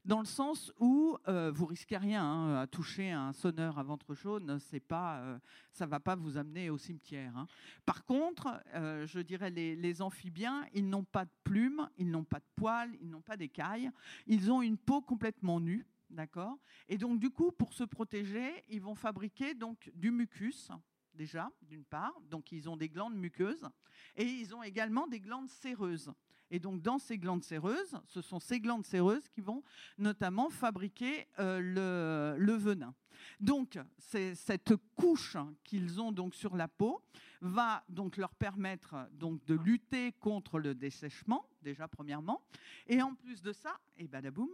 [0.04, 4.15] dans le sens où euh, vous risquez rien hein, à toucher un sonneur à ventre
[4.15, 5.39] jaune, c'est pas, euh,
[5.71, 7.38] ça va pas vous amener au cimetière.
[7.38, 7.47] Hein.
[7.86, 12.24] Par contre, euh, je dirais les, les amphibiens, ils n'ont pas de plumes, ils n'ont
[12.24, 13.91] pas de poils, ils n'ont pas d'écailles,
[14.26, 16.58] ils ont une peau complètement nue, d'accord?
[16.89, 20.71] Et donc du coup, pour se protéger, ils vont fabriquer donc du mucus
[21.13, 22.13] déjà, d'une part.
[22.30, 23.67] Donc, ils ont des glandes muqueuses
[24.15, 26.12] et ils ont également des glandes séreuses.
[26.51, 29.63] Et donc, dans ces glandes séreuses, ce sont ces glandes séreuses qui vont
[29.97, 32.93] notamment fabriquer euh, le, le, venin.
[33.39, 37.01] Donc, cette couche qu'ils ont donc sur la peau
[37.41, 42.41] va donc leur permettre donc de lutter contre le dessèchement déjà premièrement,
[42.88, 44.49] et en plus de ça, et badaboum,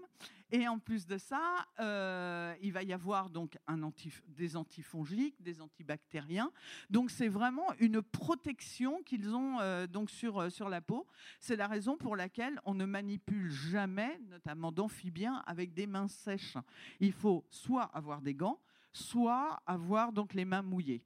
[0.52, 3.80] et en plus de ça, euh, il va y avoir donc un
[4.28, 6.52] des antifongiques, des antibactériens.
[6.90, 11.08] Donc c'est vraiment une protection qu'ils ont euh, donc sur euh, sur la peau.
[11.40, 16.58] C'est la raison pour laquelle on ne manipule jamais, notamment d'amphibiens, avec des mains sèches.
[17.00, 18.57] Il faut soit avoir des gants,
[18.98, 21.04] soit avoir donc les mains mouillées.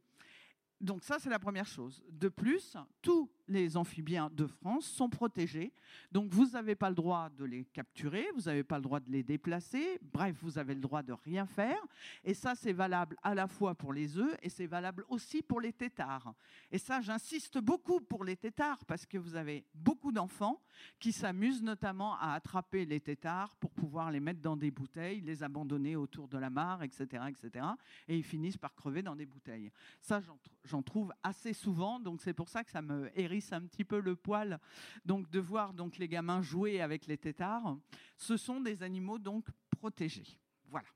[0.80, 2.04] Donc ça, c'est la première chose.
[2.10, 5.74] De plus, tous les amphibiens de France sont protégés.
[6.12, 9.12] Donc vous n'avez pas le droit de les capturer, vous n'avez pas le droit de
[9.12, 10.00] les déplacer.
[10.14, 11.80] Bref, vous avez le droit de rien faire.
[12.24, 15.62] Et ça, c'est valable à la fois pour les œufs et c'est valable aussi pour
[15.62, 16.34] les têtards.
[16.72, 20.62] Et ça, j'insiste beaucoup pour les têtards parce que vous avez beaucoup d'enfants
[21.00, 25.44] qui s'amusent notamment à attraper les têtards pour pouvoir les mettre dans des bouteilles, les
[25.44, 27.66] abandonner autour de la mare, etc., etc.
[28.08, 29.72] Et ils finissent par crever dans des bouteilles.
[30.02, 30.22] Ça,
[30.64, 32.00] j'en trouve assez souvent.
[32.00, 34.60] Donc c'est pour ça que ça me hérisse un petit peu le poil
[35.06, 37.78] donc de voir donc les gamins jouer avec les têtards.
[38.18, 40.40] Ce sont des animaux donc protégés.
[40.68, 40.88] Voilà.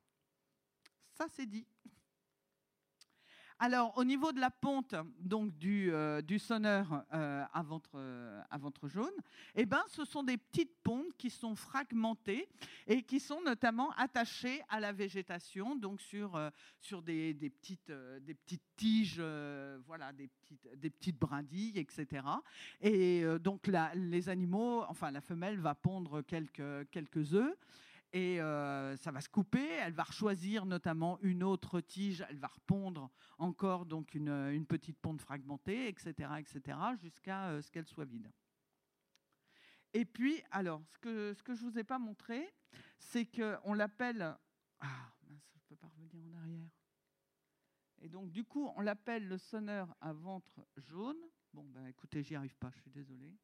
[1.12, 1.66] Ça, c'est dit.
[3.58, 8.58] Alors, au niveau de la ponte donc du, euh, sonneur euh, à, ventre, euh, à
[8.58, 9.14] ventre jaune,
[9.54, 12.50] eh ben, ce sont des petites pontes qui sont fragmentées
[12.86, 16.38] et qui sont notamment attachées à la végétation, donc sur,
[16.80, 17.90] sur des, des petites,
[18.20, 19.22] des petites tiges,
[19.86, 22.26] voilà, des petites, des petites brindilles, etc.
[22.82, 27.56] Et donc, la, les animaux, enfin, la femelle va pondre quelques, quelques œufs
[28.16, 29.68] et euh, ça va se couper.
[29.80, 35.20] Elle va choisir notamment une autre tige, elle va repondre encore donc une, petite ponte
[35.20, 38.32] fragmentée, etc., etc., jusqu'à euh, ce qu'elle soit vide.
[39.92, 42.48] Et puis, alors, ce que, je ne vous ai pas montré,
[42.98, 44.34] c'est qu'on l'appelle...
[44.80, 46.70] Ah, mince, je ne peux pas revenir en arrière.
[48.00, 51.20] Et donc, du coup, on l'appelle le sonneur à ventre jaune.
[51.52, 53.36] Bon, ben écoutez, j'y arrive pas, je suis désolée,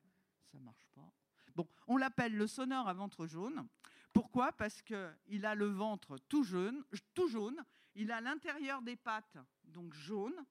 [0.51, 1.13] ça marche pas.
[1.55, 3.67] Bon, on l'appelle le sonneur à ventre jaune.
[4.33, 4.53] Pourquoi?
[4.53, 7.63] Parce qu'il a le ventre tout jaune, tout jaune,
[7.95, 10.47] il a l'intérieur des pattes donc jaune,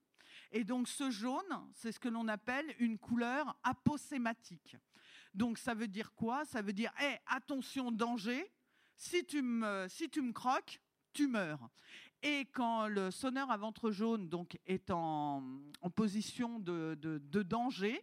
[0.51, 4.77] et donc ce jaune, c'est ce que l'on appelle une couleur aposématique.
[5.33, 6.45] Donc ça veut dire quoi?
[6.45, 8.53] Ça veut dire, hé, attention, danger,
[8.97, 10.79] si tu, me, si tu me croques,
[11.11, 11.67] tu meurs.
[12.21, 15.41] Et quand le sonneur à ventre jaune donc, est en,
[15.95, 17.99] position de, de, danger,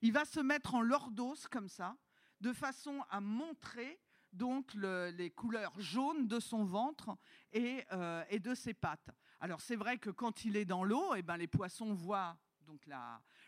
[0.00, 1.98] il va se mettre en lordose comme ça,
[2.40, 4.00] de façon à montrer
[4.38, 7.16] donc les couleurs jaunes de son ventre
[7.54, 9.10] euh, et, de ses pattes.
[9.40, 12.86] Alors c'est vrai que quand il est dans l'eau, eh ben, les poissons voient donc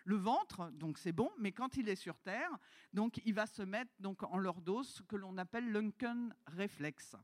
[0.07, 2.51] le ventre, donc c'est bon, mais quand il est sur terre,
[2.93, 7.17] donc il va se mettre donc en lordos, ce que l'on appelle l'unken réflexe.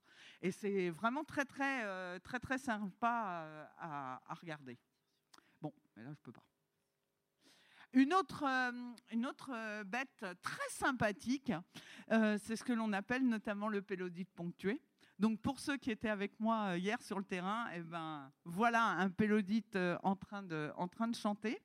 [0.43, 4.79] Et c'est vraiment très très euh, très très sympa euh, à regarder.
[5.61, 6.45] Bon, mais là je peux pas.
[7.97, 8.73] Une autre, euh,
[9.11, 11.51] une autre euh, bête très sympathique,
[12.13, 14.83] euh, c'est ce que l'on appelle notamment le pélodite ponctué.
[15.19, 19.09] Donc pour ceux qui étaient avec moi hier sur le terrain, eh ben, voilà un
[19.09, 21.59] pélodite en train de, en train de chanter.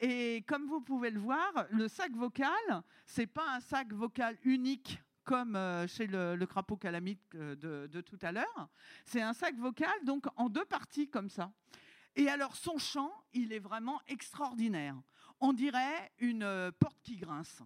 [0.00, 5.00] Et comme vous pouvez le voir, le sac vocal, c'est pas un sac vocal unique
[5.22, 5.56] comme
[5.86, 8.68] chez le, crapaud calamite de, de tout à l'heure.
[9.04, 11.52] C'est un sac vocal donc en deux parties comme ça.
[12.16, 14.96] Et alors son chant, il est vraiment extraordinaire
[15.40, 17.62] on dirait une euh, porte qui grince.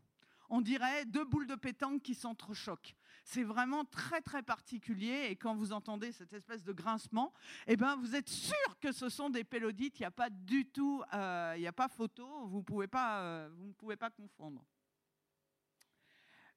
[0.49, 2.95] On dirait deux boules de pétanque qui s'entrechoquent.
[3.25, 7.33] C'est vraiment très très particulier et quand vous entendez cette espèce de grincement,
[7.67, 9.99] eh ben vous êtes sûr que ce sont des pélodites.
[9.99, 12.47] Il n'y a pas du tout, euh, il n'y a pas photo.
[12.47, 14.65] Vous pouvez pas, euh, vous ne pouvez pas confondre.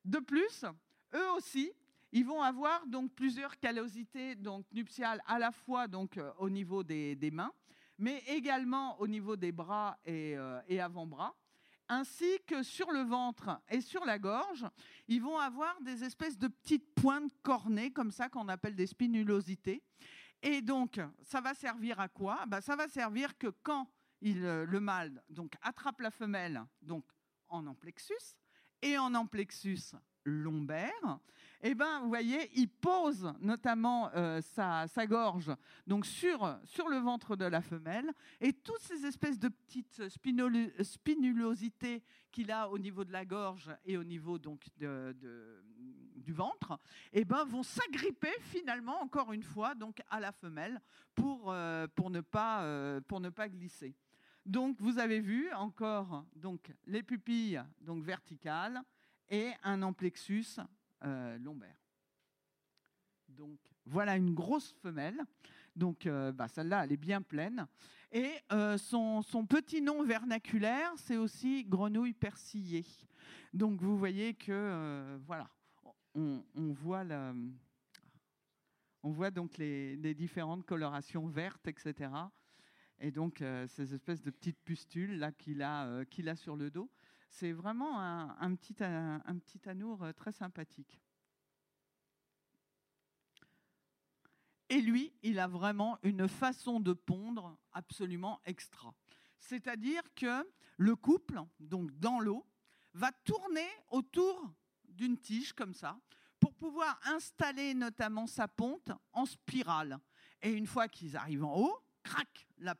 [0.03, 0.65] De plus,
[1.13, 1.71] eux aussi,
[2.11, 7.31] ils vont avoir donc plusieurs callosités donc nuptiales à la fois donc au niveau des
[7.31, 7.53] mains
[7.97, 11.35] mais également au niveau des bras euh, et, avant-bras,
[11.89, 14.65] ainsi que sur le ventre et sur la gorge,
[15.07, 19.83] ils vont avoir des espèces de petites pointes cornées, comme ça qu'on appelle des spinulosités.
[20.41, 22.45] Et donc, ça va servir à quoi?
[22.47, 23.89] Bah, Ça va servir que quand
[24.21, 27.05] il, euh, le mâle donc, attrape la femelle donc,
[27.47, 28.35] en amplexus,
[28.81, 31.19] et en amplexus lombaire,
[31.61, 35.51] eh ben, vous voyez, il pose notamment euh, sa, gorge
[35.87, 42.03] donc sur, sur le ventre de la femelle et toutes ces espèces de petites spinulosités
[42.31, 46.79] qu'il a au niveau de la gorge et au niveau donc du ventre,
[47.13, 50.79] eh ben, vont s'agripper finalement encore une fois donc à la femelle
[51.15, 53.95] pour, euh, pour, ne, pas, euh, pour ne pas glisser.
[54.45, 58.81] Donc vous avez vu encore donc les pupilles donc verticales
[59.29, 60.59] et un amplexus
[61.03, 61.77] euh, lombaire.
[63.29, 65.19] Donc voilà une grosse femelle.
[65.75, 67.67] Donc euh, bah, celle-là, elle est bien pleine.
[68.11, 72.85] Et euh, son, petit nom vernaculaire, c'est aussi grenouille persillée.
[73.53, 75.49] Donc vous voyez que voilà,
[76.15, 77.03] on, voit
[79.03, 82.09] on voit donc les, différentes colorations vertes, etc.
[82.99, 86.89] Et donc ces espèces de petites pustules là qu'il a, qu'il a sur le dos.
[87.29, 90.99] C'est vraiment un, petit, petit anour euh, très sympathique.
[94.69, 98.93] Et lui, il a vraiment une façon de pondre absolument extra.
[99.39, 100.45] C'est-à-dire que
[100.77, 102.45] le couple, donc dans l'eau,
[102.93, 104.51] va tourner autour
[104.89, 105.99] d'une tige comme ça
[106.39, 109.99] pour pouvoir installer notamment sa ponte en spirale.
[110.41, 112.75] Et une fois qu'ils arrivent en haut, crac, la,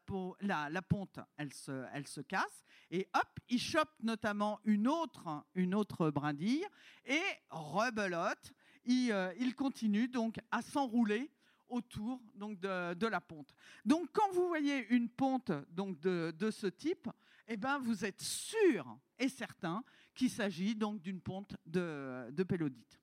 [0.69, 5.75] la, ponte, elle se, elle se casse, et hop, il chope notamment une autre, une
[5.75, 6.65] autre brindille,
[7.05, 8.53] et rebelote,
[8.86, 11.30] il, euh, continue donc à s'enrouler
[11.67, 13.53] autour donc de, la ponte.
[13.84, 17.09] Donc quand vous voyez une ponte donc de, de ce type,
[17.49, 19.84] eh ben, vous êtes sûr et certain
[20.15, 22.97] qu'il s'agit donc d'une ponte de, de pélodite.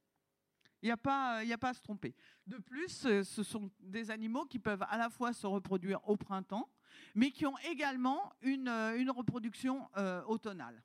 [0.85, 2.15] Il n'y a, pas, a pas à se tromper.
[2.47, 6.69] De plus, ce sont des animaux qui peuvent à la fois se reproduire au printemps,
[7.15, 9.89] mais qui ont également une, une reproduction
[10.27, 10.85] automnale.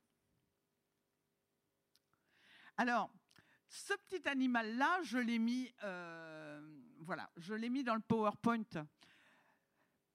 [2.78, 3.12] Alors,
[3.68, 6.62] ce petit animal-là, je l'ai mis, euh,
[7.84, 8.64] dans le PowerPoint.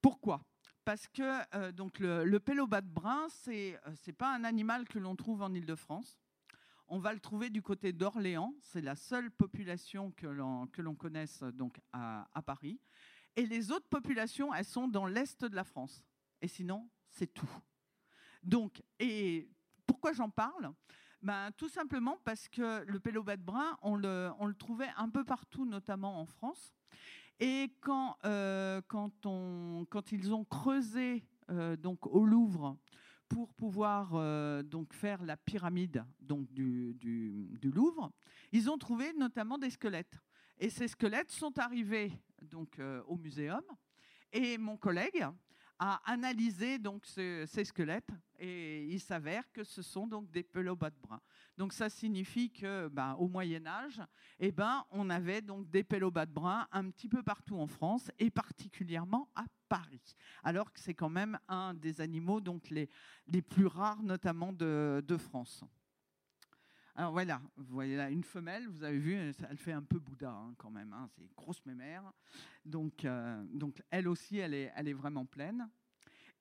[0.01, 0.43] Pourquoi?
[0.87, 1.22] Parce que
[1.55, 2.39] euh, le, le
[2.87, 6.24] brun, c'est n'est euh, pas un animal que l'on trouve en Île-de-France.
[6.89, 8.55] On va le trouver du côté d'Orléans.
[8.61, 12.78] C'est la seule population que l'on connaisse donc à, Paris.
[13.37, 16.05] Et les autres populations, elles sont dans l'est de la France.
[16.41, 17.51] Et sinon, c'est tout.
[18.43, 19.49] Donc, et
[19.87, 20.72] pourquoi j'en parle?
[21.22, 25.24] Ben, Tout simplement parce que le pélobat brun, on le, on le, trouvait un peu
[25.24, 26.74] partout, notamment en France.
[27.41, 32.76] Et quand, euh, quand, on, quand ils ont creusé euh, donc au Louvre
[33.35, 38.12] pour pouvoir euh, donc faire la pyramide donc du, du, Louvre,
[38.53, 40.20] ils ont trouvé notamment des squelettes.
[40.57, 43.64] Et ces squelettes sont arrivés donc au muséum.
[44.32, 45.26] Et mon collègue
[45.79, 51.20] a analysé donc ces squelettes et il s'avère que ce sont donc des pélobates bruns.
[51.57, 54.01] Donc ça signifie que ben, au Moyen Âge,
[54.39, 58.31] eh ben, on avait donc des pélobates bruns un petit peu partout en France et
[58.31, 60.16] particulièrement à Paris.
[60.43, 62.89] Alors que c'est quand même un des animaux donc les,
[63.27, 65.64] les plus rares notamment de, de France.
[66.97, 70.31] Alors voilà, vous voyez là une femelle, vous avez vu, elle fait un peu Bouddha
[70.31, 72.05] hein, quand même, hein, c'est une grosse mémère.
[72.65, 75.69] Donc, euh, donc elle aussi, elle est, elle est vraiment pleine.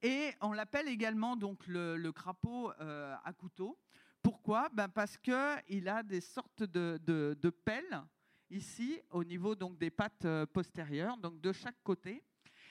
[0.04, 3.80] Et on l'appelle également donc le, crapaud euh, à couteau.
[4.22, 4.70] Pourquoi?
[4.70, 8.04] Ben Parce qu'il a des sortes de, de, pelles
[8.52, 12.24] ici au niveau donc des pattes euh, postérieures, donc de chaque côté.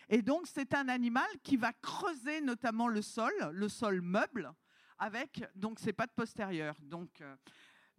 [0.09, 4.53] Et donc c'est un animal qui va creuser notamment le sol, le sol meuble,
[4.99, 6.77] avec donc ses pattes postérieures.
[6.81, 7.21] Donc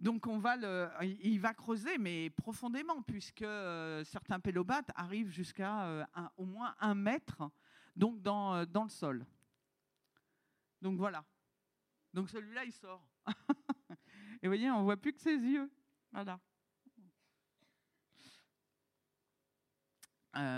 [0.04, 0.58] donc on va
[1.02, 6.94] il va creuser, mais profondément, puisque euh, certains pélobates arrivent jusqu'à euh, au moins un
[6.94, 9.26] mètre euh, dans le sol.
[10.82, 11.24] Donc voilà.
[12.14, 13.08] Donc celui-là, il sort.
[14.42, 15.72] Et vous voyez, on voit plus que ses yeux.
[16.12, 16.38] Voilà.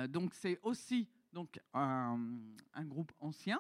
[0.08, 2.18] donc c'est aussi donc un,
[2.74, 3.60] un, groupe ancien,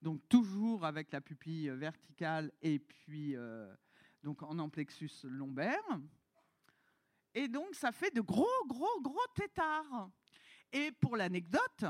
[0.00, 3.36] donc toujours avec la pupille verticale et puis
[4.22, 6.00] donc en amplexus lombaire.
[7.34, 10.10] Et donc, ça fait de gros, gros, gros tétards.
[10.72, 11.84] Et pour l'anecdote,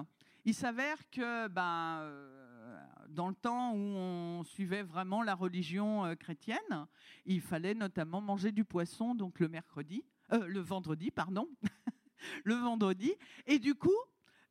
[0.45, 2.79] il s'avère que ben, euh,
[3.09, 6.87] dans le temps où on suivait vraiment la religion euh, chrétienne,
[7.27, 11.49] il fallait notamment manger du poisson donc le mercredi, euh, le vendredi, pardon,
[12.45, 13.13] le vendredi.
[13.47, 13.97] Et du coup,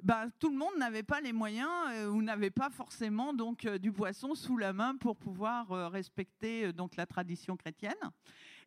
[0.02, 3.78] bah, tout le monde n'avait pas les moyens euh, ou n'avait pas forcément donc euh,
[3.78, 7.94] du poisson sous la main pour pouvoir euh, respecter donc la tradition chrétienne.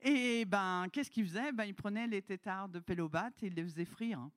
[0.02, 3.62] Et ben qu'est-ce qu'il faisait ben, Il prenait les tétards de Pélobat et il les
[3.62, 4.28] faisait frire.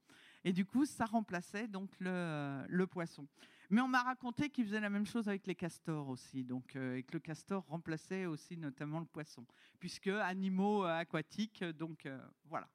[0.45, 3.27] Et du coup, ça remplaçait donc le, poisson.
[3.71, 7.01] Mais on m'a raconté qu'il faisait la même chose avec les castors aussi, donc et
[7.01, 9.43] que le castor remplaçait aussi notamment le poisson,
[9.79, 12.07] puisque animaux aquatiques, donc
[12.47, 12.69] voilà.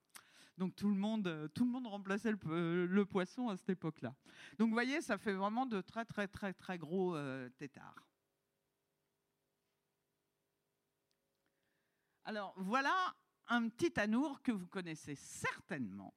[0.60, 4.14] Donc tout le monde, euh, tout le monde remplaçait euh, le, poisson à cette époque-là.
[4.58, 8.06] Donc vous voyez, ça fait vraiment de très très très très gros euh, têtards.
[12.26, 12.94] Alors voilà
[13.48, 16.12] un petit anour que vous connaissez certainement.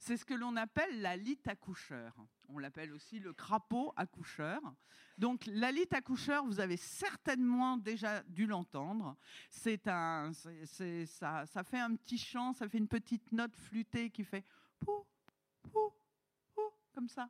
[0.00, 2.14] C'est ce que l'on appelle la lite accoucheur.
[2.48, 4.58] On l'appelle aussi le crapaud accoucheur.
[5.18, 9.14] Donc la lite accoucheur, vous avez certainement déjà dû l'entendre.
[9.50, 14.24] C'est un, ça, ça fait un petit chant, ça fait une petite note flûtée qui
[14.24, 14.42] fait
[14.78, 15.04] pou,
[15.70, 15.92] pou,
[16.54, 16.62] pou,
[16.94, 17.28] comme ça.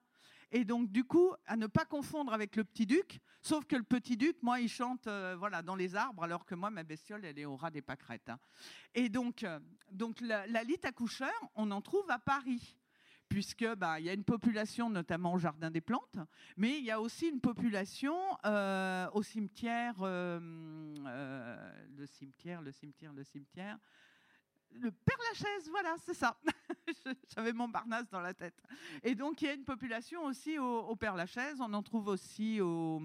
[0.53, 3.85] Et donc, du coup, à ne pas confondre avec le petit duc, sauf que le
[3.85, 7.25] petit duc, moi, il chante euh, voilà, dans les arbres, alors que moi, ma bestiole,
[7.25, 8.29] elle est au ras des pâquerettes.
[8.29, 8.39] Hein.
[8.95, 9.61] Et donc, euh,
[9.93, 12.77] donc la, lite accoucheur, on en trouve à Paris
[13.29, 16.17] puisque bah, il y a une population notamment au jardin des plantes,
[16.57, 20.97] mais il y a aussi une population euh, au cimetière, le
[22.07, 23.79] cimetière, le cimetière, le cimetière,
[24.73, 26.37] le Père Lachaise, voilà, c'est ça.
[27.35, 28.55] J'avais Montparnasse dans la tête.
[29.03, 31.61] Et donc, il y a une population aussi au, Père Lachaise.
[31.61, 33.01] On en trouve aussi au,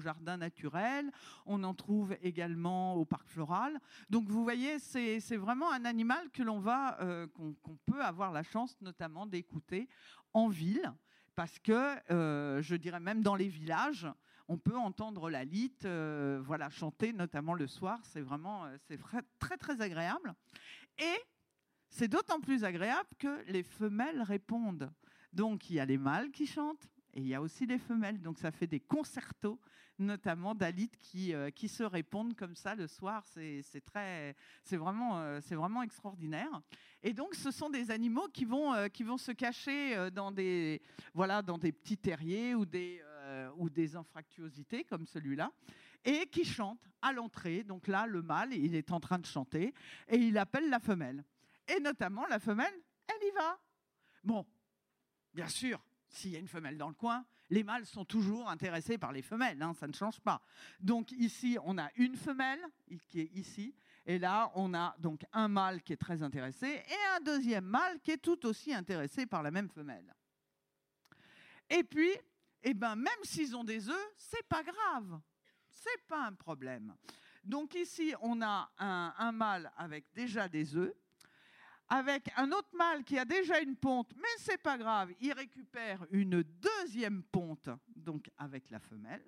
[0.00, 1.10] Jardin naturel.
[1.46, 3.78] On en trouve également au Parc floral.
[4.08, 8.42] Donc, vous voyez, c'est vraiment un animal que l'on va, euh, qu'on peut avoir la
[8.42, 9.88] chance notamment d'écouter
[10.32, 10.92] en ville.
[11.34, 14.06] Parce que, euh, je dirais même dans les villages,
[14.48, 18.00] on peut entendre la lite, euh, voilà, chanter, notamment le soir.
[18.02, 18.98] C'est vraiment, c'est
[19.38, 20.34] très, très agréable.
[20.98, 21.16] Et
[21.88, 24.90] c'est d'autant plus agréable que les femelles répondent.
[25.32, 28.20] Donc il y a les mâles qui chantent et il y a aussi des femelles.
[28.20, 29.60] Donc ça fait des concertos,
[29.98, 33.24] notamment d'alites qui, euh, qui se répondent comme ça le soir.
[33.26, 36.62] C'est vraiment, euh, vraiment extraordinaire.
[37.02, 40.80] Et donc ce sont des animaux qui vont, euh, qui vont se cacher dans des,
[41.14, 43.02] voilà, dans des petits terriers ou des,
[43.56, 45.52] ou des infractuosités comme celui-là.
[46.04, 47.62] Et qui chantent à l'entrée.
[47.62, 49.74] Donc là, le mâle, il est en train de chanter
[50.08, 51.24] et il appelle la femelle.
[51.68, 52.74] Et notamment, la femelle,
[53.06, 53.58] elle y va.
[54.24, 54.46] Bon,
[55.32, 58.98] bien sûr, s'il y a une femelle dans le coin, les mâles sont toujours intéressés
[58.98, 60.40] par les femelles, hein, ça ne change pas.
[60.78, 62.60] Donc ici, on a une femelle
[63.08, 63.74] qui est ici,
[64.06, 68.00] et là, on a donc un mâle qui est très intéressé et un deuxième mâle
[68.00, 70.14] qui est tout aussi intéressé par la même femelle.
[71.68, 72.10] Et puis,
[72.62, 75.20] eh ben, même s'ils ont des œufs, c'est pas grave,
[75.80, 76.94] c'est pas un problème.
[77.42, 80.94] Donc ici, on a un, mâle avec déjà des œufs
[81.92, 86.06] avec un autre mâle qui a déjà une ponte, mais c'est pas grave, il récupère
[86.12, 89.24] une deuxième ponte, donc avec la femelle.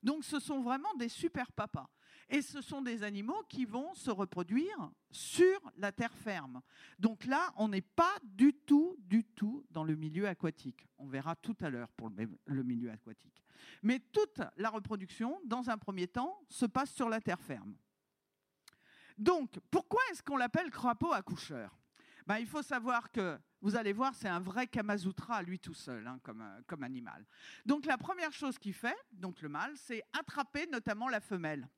[0.00, 1.90] Donc ce sont vraiment des super papas.
[2.28, 6.60] Et ce sont des animaux qui vont se reproduire sur la terre ferme.
[6.98, 10.86] Donc là, on n'est pas du tout, du tout dans le milieu aquatique.
[10.98, 13.42] On verra tout à l'heure pour le milieu aquatique.
[13.82, 17.74] Mais toute la reproduction, dans un premier temps, se passe sur la terre ferme.
[19.16, 21.78] Donc, pourquoi est-ce qu'on l'appelle crapaud accoucheur?
[22.26, 26.06] Ben, il faut savoir que, vous allez voir, c'est un vrai Kamasutra lui tout seul,
[26.06, 27.24] hein, comme, euh, comme animal.
[27.66, 31.68] Donc la première chose qu'il fait, donc le mâle, c'est attraper notamment la femelle.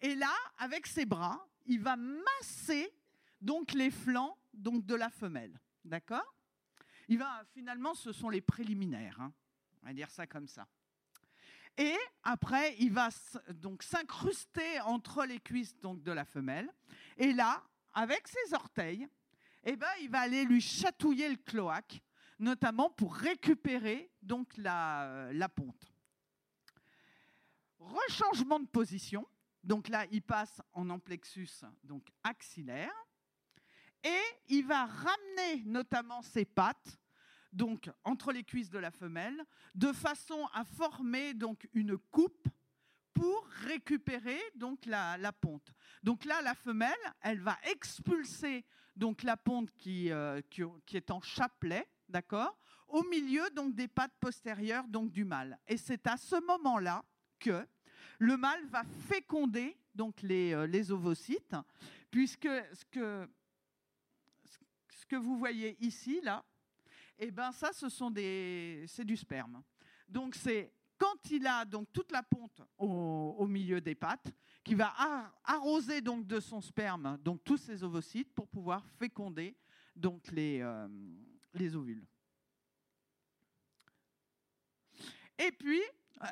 [0.00, 2.92] Et là, avec ses bras, il va masser
[3.40, 5.58] donc les flancs donc, de la femelle.
[5.84, 6.34] D'accord?
[7.08, 9.20] Il va, finalement, ce sont les préliminaires.
[9.20, 9.32] Hein.
[9.82, 10.66] on va dire ça comme ça.
[11.78, 13.08] Et après, il va
[13.54, 16.70] donc s'incruster entre les cuisses donc, de la femelle.
[17.16, 17.62] Et là,
[17.94, 19.08] avec ses orteils,
[19.64, 22.02] eh ben, il va aller lui chatouiller le cloaque,
[22.38, 25.91] notamment pour récupérer donc la, la ponte.
[27.84, 29.26] Rechangement de position.
[29.62, 32.92] Donc là, il passe en amplexus donc axillaire.
[34.04, 36.98] Et il va ramener notamment ses pattes
[37.52, 42.48] donc entre les cuisses de la femelle, de façon à former donc une coupe
[43.12, 45.72] pour récupérer donc la, ponte.
[46.02, 48.64] Donc là, la femelle, elle va expulser
[48.96, 52.58] donc la ponte qui, euh, qui, est en chapelet, d'accord,
[52.88, 55.58] au milieu donc des pattes postérieures donc du mâle.
[55.66, 57.04] Et c'est à ce moment-là
[57.46, 61.56] le mâle va féconder donc les, euh, ovocytes,
[62.10, 62.84] puisque ce
[65.06, 66.42] que, vous voyez ici là,
[67.18, 69.62] eh ben ça, ce sont des, c'est du sperme.
[70.08, 74.32] Donc c'est quand il a donc toute la ponte au, milieu des pattes,
[74.64, 74.94] qui va
[75.44, 79.56] arroser donc de son sperme donc tous ses ovocytes pour pouvoir féconder
[79.96, 80.88] donc les, euh,
[81.52, 82.06] les ovules.
[85.38, 85.82] Et puis,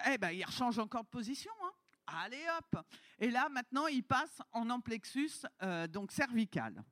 [0.06, 1.52] eh ben, il rechange encore de position.
[1.62, 1.72] Hein.
[2.06, 2.84] Allez hop
[3.18, 6.82] Et là, maintenant, il passe en amplexus euh, donc cervical.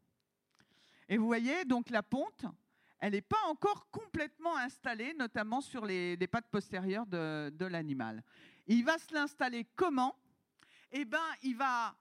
[1.08, 2.44] Et vous voyez, donc la ponte,
[2.98, 8.22] elle n'est pas encore complètement installée, notamment sur les, pattes postérieures de, l'animal.
[8.66, 10.16] Il va se l'installer comment?
[10.90, 11.96] Eh bien, il va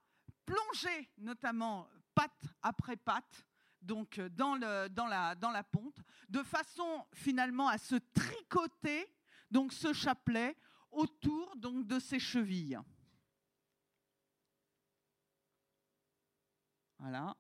[0.46, 3.46] plonger notamment patte après patte,
[3.82, 9.08] donc dans, le, dans, la, dans la ponte, de façon finalement à se tricoter
[9.52, 10.58] donc ce chapelet
[10.98, 12.80] autour donc de ses chevilles.
[17.00, 17.36] Voilà.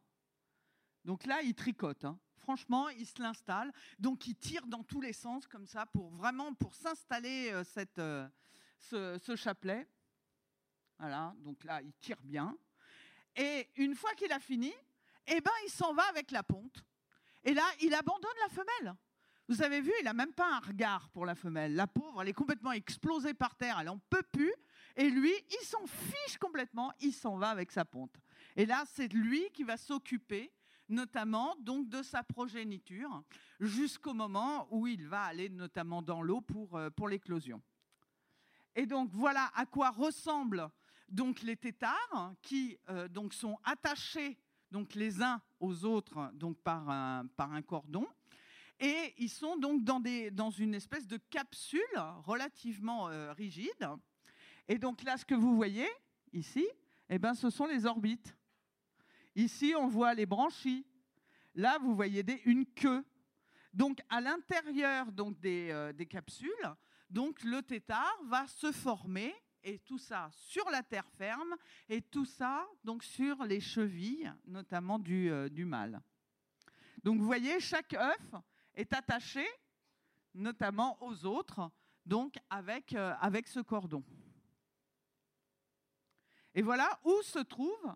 [1.03, 2.05] Donc là, il tricote.
[2.05, 3.73] Hein franchement, il se l'installe.
[3.99, 7.63] Donc, il tire dans tous les sens comme ça pour vraiment pour s'installer euh,
[8.93, 9.85] euh, ce, chapelet.
[10.97, 12.57] Voilà, donc là, il tire bien.
[13.35, 14.73] Et une fois qu'il a fini,
[15.25, 16.85] eh ben, il s'en va avec la ponte.
[17.43, 18.95] Et là, il abandonne la femelle.
[19.47, 21.75] Vous avez vu, il n'a même pas un regard pour la femelle.
[21.75, 24.53] La pauvre, elle est complètement explosée par terre, elle n'en peut plus.
[24.97, 28.19] Et lui, il s'en fiche complètement, il s'en va avec sa ponte.
[28.55, 30.51] Et là, c'est lui qui va s'occuper
[30.89, 33.23] notamment donc de sa progéniture,
[33.59, 37.61] jusqu'au moment où il va aller notamment dans l'eau pour, euh, pour l'éclosion.
[38.75, 40.69] Et donc voilà à quoi ressemblent
[41.09, 44.37] donc les têtards qui euh, donc sont attachés
[44.71, 48.05] donc les uns aux autres donc par un, par un cordon
[48.79, 51.81] et ils sont donc dans, des, dans une espèce de capsule
[52.23, 53.87] relativement euh, rigide.
[54.67, 55.87] Et donc là, ce que vous voyez
[56.33, 56.65] ici,
[57.09, 58.35] eh ben, ce sont les orbites.
[59.35, 60.85] Ici, on voit les branchies.
[61.55, 63.03] Là, vous voyez une queue.
[63.73, 66.49] Donc, à l'intérieur donc, des, euh, capsules,
[67.09, 71.55] donc, le tétard va se former, et tout ça sur la terre ferme,
[71.87, 76.01] et tout ça donc, sur les chevilles, notamment du, euh, du mâle.
[77.03, 78.35] Donc, vous voyez, chaque œuf
[78.77, 79.45] est attaché
[80.33, 81.69] notamment aux autres,
[82.05, 84.03] donc avec, euh, avec ce cordon.
[86.53, 87.95] Et voilà où se trouve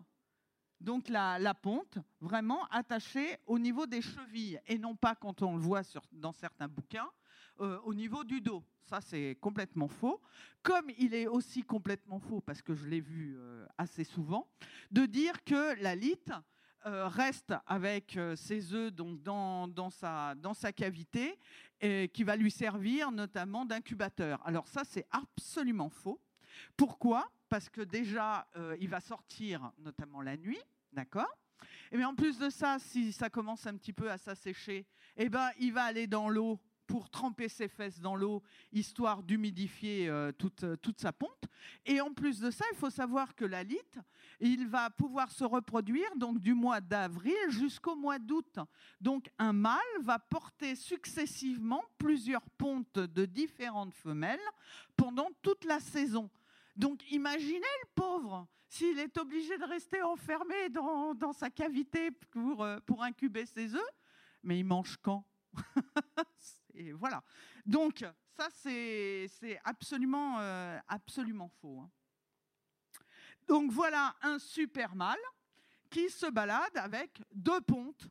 [0.80, 5.56] donc la, la, ponte vraiment attachée au niveau des chevilles et non pas quand on
[5.56, 7.08] le voit sur, dans certains bouquins
[7.60, 8.64] euh, au niveau du dos.
[8.82, 10.20] Ça c'est complètement faux.
[10.62, 14.48] Comme il est aussi complètement faux parce que je l'ai vu euh, assez souvent
[14.90, 16.32] de dire que la lite
[16.86, 21.38] euh, reste avec euh, ses œufs donc dans, dans, sa, dans sa cavité
[21.80, 24.40] et qui va lui servir notamment d'incubateur.
[24.46, 26.20] Alors ça c'est absolument faux.
[26.76, 27.30] Pourquoi?
[27.48, 28.46] Parce que déjà
[28.78, 30.60] il va sortir notamment la nuit
[30.92, 31.38] D'accord?
[31.90, 35.28] Et bien en plus de ça, si ça commence un petit peu à s'assécher, eh
[35.28, 36.60] ben, il va aller dans l'eau
[36.92, 41.46] pour tremper ses fesses dans l'eau, histoire d'humidifier euh, toute, toute, sa ponte.
[41.86, 43.98] Et en plus de ça, il faut savoir que la lite,
[44.40, 48.58] il va pouvoir se reproduire donc du mois d'avril jusqu'au mois d'août.
[49.00, 54.38] Donc un mâle va porter successivement plusieurs pontes de différentes femelles
[54.94, 56.28] pendant toute la saison.
[56.76, 62.80] Donc imaginez le pauvre, s'il est obligé de rester enfermé dans, sa cavité pour, euh,
[62.84, 63.94] pour incuber ses œufs,
[64.42, 65.24] mais il mange quand?
[66.74, 67.22] Et voilà.
[67.64, 68.04] Donc
[68.36, 69.28] ça, c'est
[69.64, 71.80] absolument, euh, absolument faux.
[71.80, 71.90] Hein.
[73.46, 75.18] Donc voilà un super mâle
[75.90, 78.08] qui se balade avec deux pontes,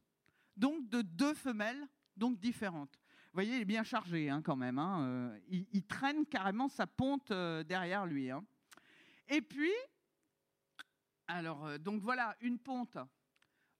[0.55, 2.99] donc de deux femelles, donc différentes.
[3.26, 4.78] Vous voyez, il est bien chargé hein, quand même.
[4.78, 8.30] Hein, euh, il, traîne carrément sa ponte derrière lui.
[9.30, 9.72] Et puis,
[11.34, 12.97] alors, euh, donc voilà, une ponte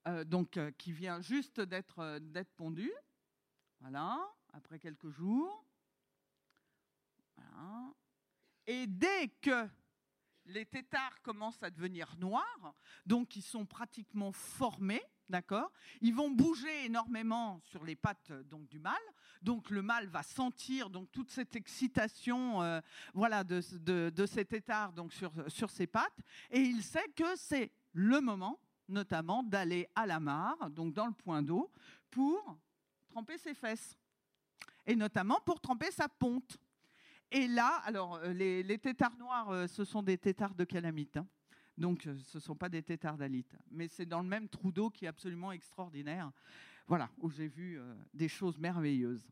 [0.08, 2.94] euh, donc, euh, qui vient juste d'être d'être pondue.
[3.82, 4.18] Voilà,
[4.54, 5.66] après quelques jours.
[8.68, 9.68] Et dès que
[10.46, 12.76] les têtards commencent à devenir noirs,
[13.06, 15.72] donc ils sont pratiquement formés, d'accord
[16.02, 18.96] Ils vont bouger énormément sur les pattes donc du mâle.
[19.42, 22.80] Donc le mâle va sentir donc toute cette excitation, euh,
[23.14, 26.20] voilà, de, de, étard donc sur, sur ses pattes,
[26.52, 31.14] et il sait que c'est le moment, notamment, d'aller à la mare, donc dans le
[31.14, 31.72] point d'eau,
[32.10, 32.58] pour
[33.10, 33.98] tremper ses fesses,
[34.86, 36.58] et notamment pour tremper sa ponte.
[37.32, 41.18] Et là, alors euh, les, les têtards noirs, euh, ce sont des têtards de calamite.
[41.18, 41.28] Hein.
[41.78, 43.56] Donc, ce ne sont pas des têtards d'alite.
[43.72, 46.32] Mais c'est dans le même trou d'eau qui est absolument extraordinaire
[46.88, 49.26] voilà, où j'ai vu euh, des choses merveilleuses.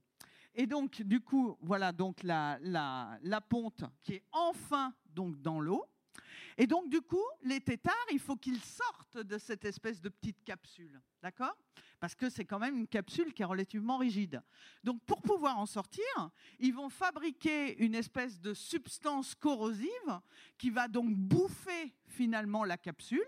[0.56, 5.60] Et donc, du coup, voilà donc la, la, la ponte qui est enfin donc dans
[5.60, 5.86] l'eau.
[6.58, 10.44] Et donc, du coup, les têtards, il faut qu'ils sortent de cette espèce de petite
[10.44, 11.02] capsule.
[11.22, 11.58] D'accord?
[12.00, 14.42] Parce que c'est quand même une capsule qui est relativement rigide.
[14.84, 16.06] Donc, pour pouvoir en sortir,
[16.60, 20.20] ils vont fabriquer une espèce de substance corrosive
[20.58, 23.28] qui va donc bouffer finalement la capsule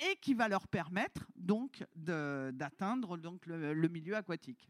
[0.00, 4.68] et qui va leur permettre donc d'atteindre donc le, le, milieu aquatique.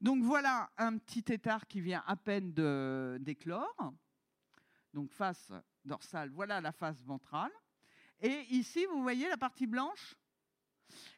[0.00, 2.52] Donc voilà un petit tétard qui vient à peine
[3.18, 3.94] d'éclore.
[4.92, 5.52] Donc face
[5.84, 7.52] dorsale, voilà la face ventrale.
[8.20, 10.16] Et ici, vous voyez la partie blanche?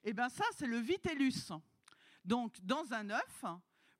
[0.04, 1.52] Eh bien ça, c'est le vitellus.
[2.24, 3.44] Donc dans un œuf,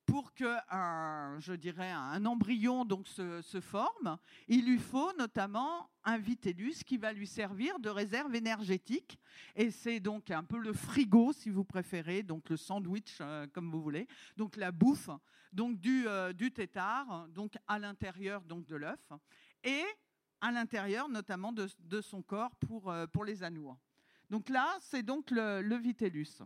[0.09, 4.17] pour que un, je dirais, un embryon donc se, forme,
[4.47, 9.19] il lui faut notamment un vitellus qui va lui servir de réserve énergétique.
[9.55, 13.69] Et c'est donc un peu le frigo, si vous préférez, donc le sandwich, euh, comme
[13.71, 15.09] vous voulez, donc la bouffe
[15.51, 19.11] donc du, euh, du tétard, donc à l'intérieur donc de l'œuf,
[19.63, 19.83] et
[20.41, 23.77] à l'intérieur notamment de, de, son corps pour, euh, pour les anours.
[24.29, 26.41] Donc là, c'est donc le, vitellus.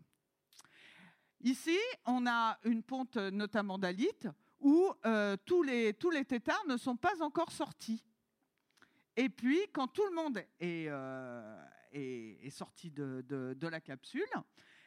[1.42, 4.28] Ici, on a une ponte notamment d'alite
[4.60, 8.04] où euh, tous, les, tous têtards ne sont pas encore sortis.
[9.18, 14.24] Et puis, quand tout le monde est, euh, sorti de, la capsule,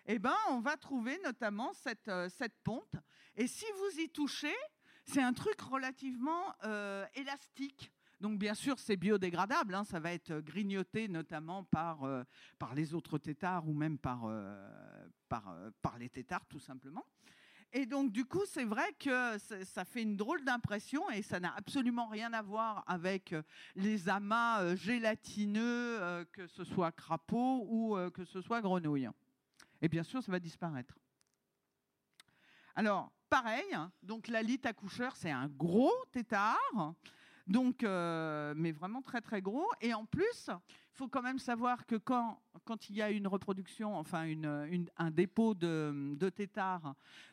[0.06, 2.94] eh ben, on va trouver notamment cette, euh, cette ponte.
[3.36, 4.56] Et si vous y touchez,
[5.04, 6.54] c'est un truc relativement
[7.14, 7.92] élastique.
[8.20, 12.24] Donc bien sûr, c'est biodégradable, hein, ça va être grignoté notamment par, euh,
[12.58, 14.66] par les autres têtards ou même par, euh,
[15.32, 17.04] euh, par, les têtards tout simplement.
[17.72, 21.52] Et donc du coup, c'est vrai que ça fait une drôle d'impression et ça n'a
[21.54, 23.34] absolument rien à voir avec
[23.74, 29.10] les amas gélatineux, que ce soit crapaud ou que ce soit grenouille.
[29.82, 30.96] Et bien sûr, ça va disparaître.
[32.76, 36.94] Alors, pareil, hein, donc la lite accoucheur, c'est un gros tétard.
[37.46, 39.68] Donc, euh, mais vraiment très très gros.
[39.80, 43.28] Et en plus, il faut quand même savoir que quand, quand il y a une
[43.28, 46.32] reproduction, enfin une, un dépôt de, de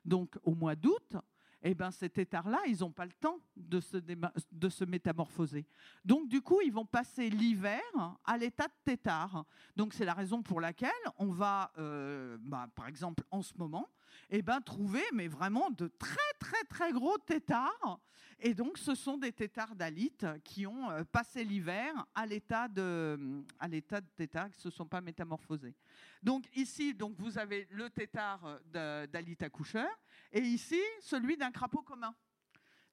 [0.05, 1.16] donc au mois d'août,
[1.64, 5.66] eh ben, ces tétards-là, ils n'ont pas le temps de se, de se métamorphoser.
[6.03, 7.82] Donc, du coup, ils vont passer l'hiver
[8.26, 9.45] à l'état de tétard.
[9.76, 13.88] Donc, c'est la raison pour laquelle on va, euh, bah, par exemple, en ce moment,
[14.30, 17.99] eh ben, trouvé mais vraiment de très très très gros têtards.
[18.39, 23.43] Et donc, ce sont des têtards d'alite qui ont euh, passé l'hiver à l'état de,
[23.59, 25.76] à l'état de tétard, qui ne se sont pas métamorphosés.
[26.22, 29.89] Donc ici, donc, vous avez le tétard d'alite accoucheur,
[30.32, 32.14] et ici, celui d'un crapaud commun.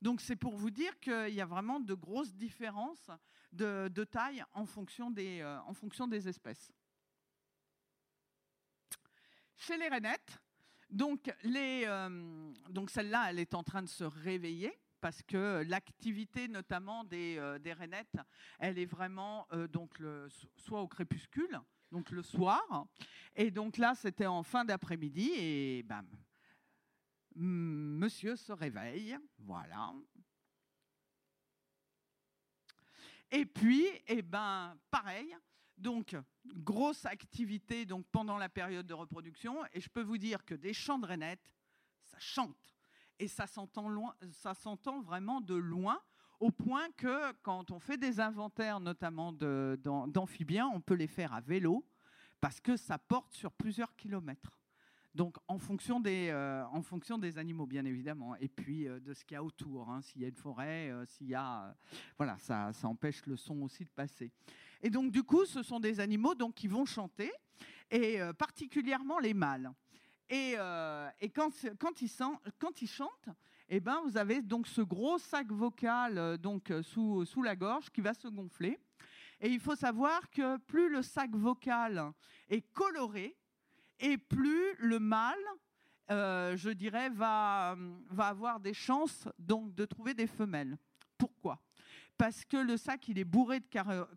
[0.01, 3.11] Donc c'est pour vous dire qu'il y a vraiment de grosses différences
[3.53, 6.73] de, taille en fonction, des, euh, en fonction des espèces.
[9.57, 10.39] Chez les rainettes,
[10.91, 17.05] donc, euh, donc celle-là, elle est en train de se réveiller parce que l'activité notamment
[17.05, 18.19] des, euh, rainettes,
[18.59, 21.59] elle est vraiment donc le, soit au crépuscule,
[21.91, 22.87] donc le soir,
[23.35, 26.07] et donc là c'était en fin d'après-midi et bam,
[27.35, 29.95] Monsieur se réveille, voilà.
[33.31, 35.37] Et puis, eh ben, pareil.
[35.81, 36.15] Donc,
[36.45, 39.65] grosse activité donc pendant la période de reproduction.
[39.73, 41.51] Et je peux vous dire que des chants de rainettes,
[42.05, 42.77] ça chante.
[43.19, 46.01] Et ça s'entend vraiment de loin,
[46.39, 51.41] au point que quand on fait des inventaires, notamment d'amphibiens, on peut les faire à
[51.41, 51.87] vélo,
[52.41, 54.61] parce que ça porte sur plusieurs kilomètres.
[55.15, 59.13] Donc en fonction des, euh, en fonction des animaux, bien évidemment, et puis euh, de
[59.13, 59.91] ce qu'il y a autour.
[59.91, 60.03] Hein.
[60.03, 61.75] s'il y a une forêt, euh, s'il y a,
[62.17, 64.31] voilà, ça, ça, empêche le son aussi de passer.
[64.83, 67.33] Et donc du coup, ce sont des animaux donc qui vont chanter,
[67.91, 69.71] et particulièrement les mâles.
[70.29, 70.55] Et,
[71.21, 71.51] et quand,
[72.01, 73.29] ils chantent,
[73.69, 78.15] eh ben, vous avez donc ce gros sac vocal donc sous, la gorge qui va
[78.15, 78.79] se gonfler.
[79.41, 82.13] Et il faut savoir que plus le sac vocal
[82.49, 83.37] est coloré,
[84.01, 85.37] et plus le mâle,
[86.11, 87.77] euh, je dirais, va,
[88.09, 90.77] va avoir des chances donc de trouver des femelles.
[91.19, 91.61] Pourquoi?
[92.21, 93.67] Parce que le sac, il est bourré de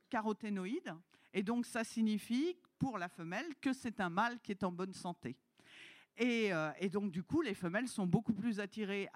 [0.09, 0.93] caroténoïdes,
[1.33, 4.91] et donc ça signifie pour la femelle que c'est un mâle qui est en bonne
[4.91, 5.37] santé.
[6.17, 9.07] Et, euh, donc, du coup, les femelles sont beaucoup plus attirées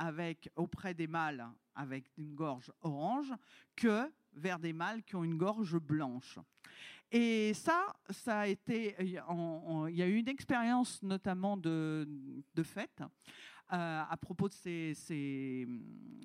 [0.56, 3.34] auprès des mâles avec une gorge orange
[3.76, 6.40] que vers des mâles qui ont une gorge blanche.
[7.12, 12.08] Et ça, ça a été, il y a eu une expérience notamment de,
[12.58, 13.06] euh,
[13.70, 15.68] à propos de ces,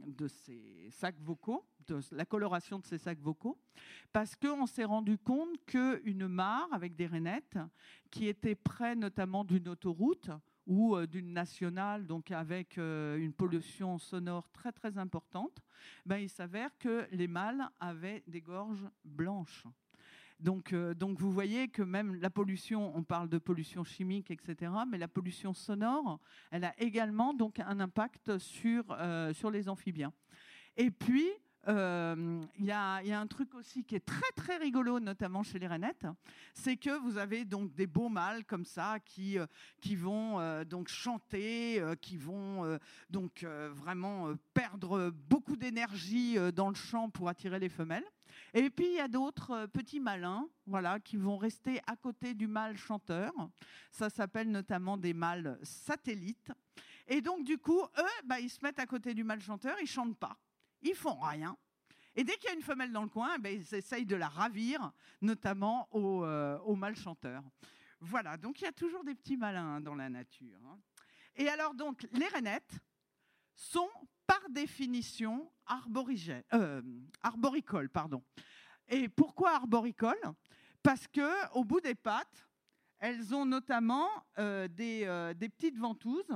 [0.07, 3.59] de ces sacs vocaux, de la coloration de ces sacs vocaux,
[4.13, 7.59] parce qu'on s'est rendu compte qu'une mare avec des rainettes
[8.11, 10.31] qui était près notamment d'une autoroute
[10.67, 15.61] ou euh, d'une nationale, donc avec euh, une pollution sonore très très importante,
[16.07, 19.67] ben, il s'avère que les mâles avaient des gorges blanches.
[20.43, 24.73] Donc, euh, donc vous voyez que même la pollution, on parle de pollution chimique, etc.,
[24.91, 26.19] mais la pollution sonore,
[26.51, 30.13] elle a également donc un impact sur, euh, sur les amphibiens.
[30.77, 31.29] Et puis,
[31.69, 35.67] euh, il y, a, un truc aussi qui est très très rigolo, notamment chez les
[35.67, 36.07] rainettes,
[36.55, 39.39] c'est que vous avez donc des beaux mâles comme ça qui,
[39.81, 42.79] qui vont donc chanter, qui vont
[43.11, 48.05] donc vraiment perdre beaucoup d'énergie dans le chant pour attirer les femelles.
[48.55, 52.35] Et puis il y a d'autres euh, petits malins, voilà, qui vont rester à côté
[52.35, 53.33] du mâle chanteur.
[53.91, 56.53] Ça s'appelle notamment des mâles satellites.
[57.09, 59.87] Et donc du coup, eux, bah, ils se mettent à côté du mâle chanteur, ils
[59.87, 60.37] chantent pas,
[60.83, 61.57] ils font rien.
[62.15, 64.29] Et dès qu'il y a une femelle dans le coin, bah, ils essayent de la
[64.29, 67.43] ravir, notamment au, euh, au mâle chanteur.
[68.01, 70.59] Voilà, donc il y a toujours des petits malins dans la nature.
[70.67, 70.79] Hein.
[71.37, 72.79] Et alors donc, les rainettes
[73.55, 73.89] sont
[74.27, 75.51] par définition
[76.55, 76.83] euh,
[77.23, 77.89] arboricoles.
[77.89, 78.23] Pardon.
[78.89, 80.33] Et pourquoi arboricoles?
[80.83, 82.49] Parce que au bout des pattes,
[82.99, 84.09] elles ont notamment
[84.39, 86.33] euh, euh, des, petites ventouses,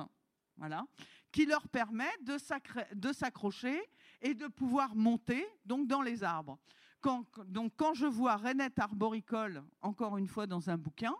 [0.57, 0.87] voilà,
[1.33, 3.81] qui leur permettent de s'accrocher
[4.27, 6.59] et de pouvoir monter donc dans les arbres.
[7.01, 11.14] Quand, donc quand je vois rainette arboricole, encore une fois dans un bouquin,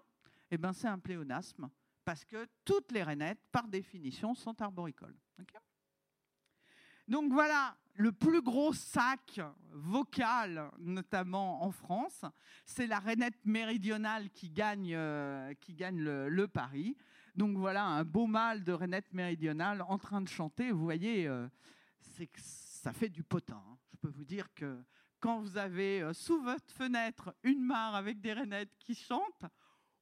[0.51, 1.71] eh ben c'est un pléonasme,
[2.05, 5.15] parce que toutes les rainettes, par définition, sont arboricoles.
[7.07, 9.41] Donc voilà, le plus gros sac
[9.71, 12.25] vocal, notamment en France,
[12.65, 16.97] c'est la rainette méridionale qui gagne, euh, qui gagne le, pari.
[17.37, 20.73] Donc voilà, un beau mâle de rainette méridionale en train de chanter.
[20.73, 21.47] Vous voyez, euh,
[22.87, 23.61] ça fait du potin.
[23.69, 23.79] Hein.
[23.91, 24.81] Je peux vous dire que
[25.19, 29.45] quand vous avez euh, sous votre fenêtre une mare avec des rainettes qui chantent,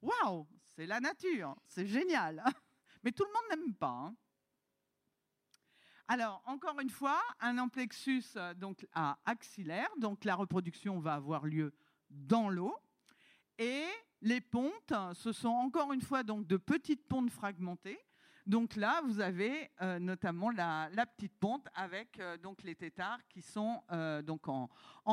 [0.03, 2.45] waouh, c'est la nature, c'est génial.
[3.03, 3.89] Mais tout le monde n'aime pas.
[3.89, 4.15] Hein.
[6.09, 11.47] Alors, encore une fois, un amplexus euh, donc, à axillaire, donc la reproduction va avoir
[11.47, 11.73] lieu
[12.11, 12.77] dans l'eau.
[13.57, 13.87] Et
[14.21, 17.99] les pontes, ce sont encore une fois donc, de petites pontes fragmentées.
[18.47, 23.41] Donc là, vous avez euh, notamment la, petite ponte avec euh, donc les têtards qui
[23.41, 23.83] sont
[24.25, 24.69] donc en,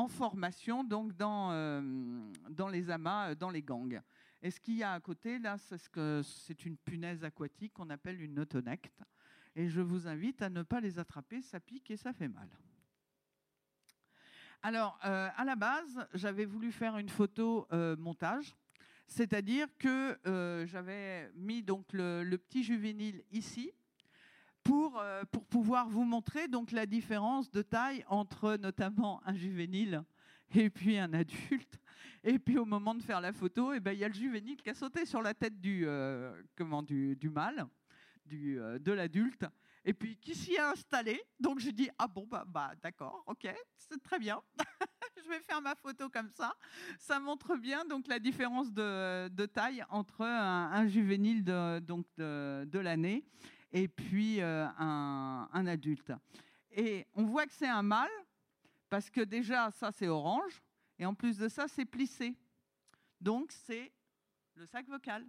[0.08, 1.82] formation donc dans,
[2.50, 4.00] dans les amas, dans les gangs.
[4.42, 8.20] Et ce qu'il y a à côté, là, c'est ce une punaise aquatique qu'on appelle
[8.20, 9.02] une notonecte.
[9.54, 12.48] Et je vous invite à ne pas les attraper, ça pique et ça fait mal.
[14.62, 18.54] Alors, euh, à la base, j'avais voulu faire une photo euh, montage,
[19.12, 23.70] c'est-à-dire que euh, j'avais mis donc le, petit juvénile ici
[24.62, 30.02] pour, pour pouvoir vous montrer donc la différence de taille entre notamment un juvénile
[30.54, 31.78] et puis un adulte.
[32.24, 34.56] Et puis au moment de faire la photo, eh ben, il y a le juvénile
[34.56, 35.86] qui a sauté sur la tête du,
[36.56, 37.66] comment, du, du mâle,
[38.24, 39.44] du, de l'adulte
[39.84, 41.22] et puis qui s'y est installé?
[41.40, 44.40] Donc je dis ah bon bah, bah d'accord, ok, c'est très bien.
[45.22, 46.54] je vais faire ma photo comme ça.
[46.98, 53.24] Ça montre bien donc la différence de, taille entre un, juvénile de, donc de, l'année
[53.72, 56.12] et puis euh, un, adulte.
[56.70, 58.10] Et on voit que c'est un mâle
[58.88, 60.62] parce que déjà ça c'est orange
[60.98, 62.34] et en plus de ça c'est plissé.
[63.20, 63.92] Donc c'est
[64.54, 65.24] le sac vocal.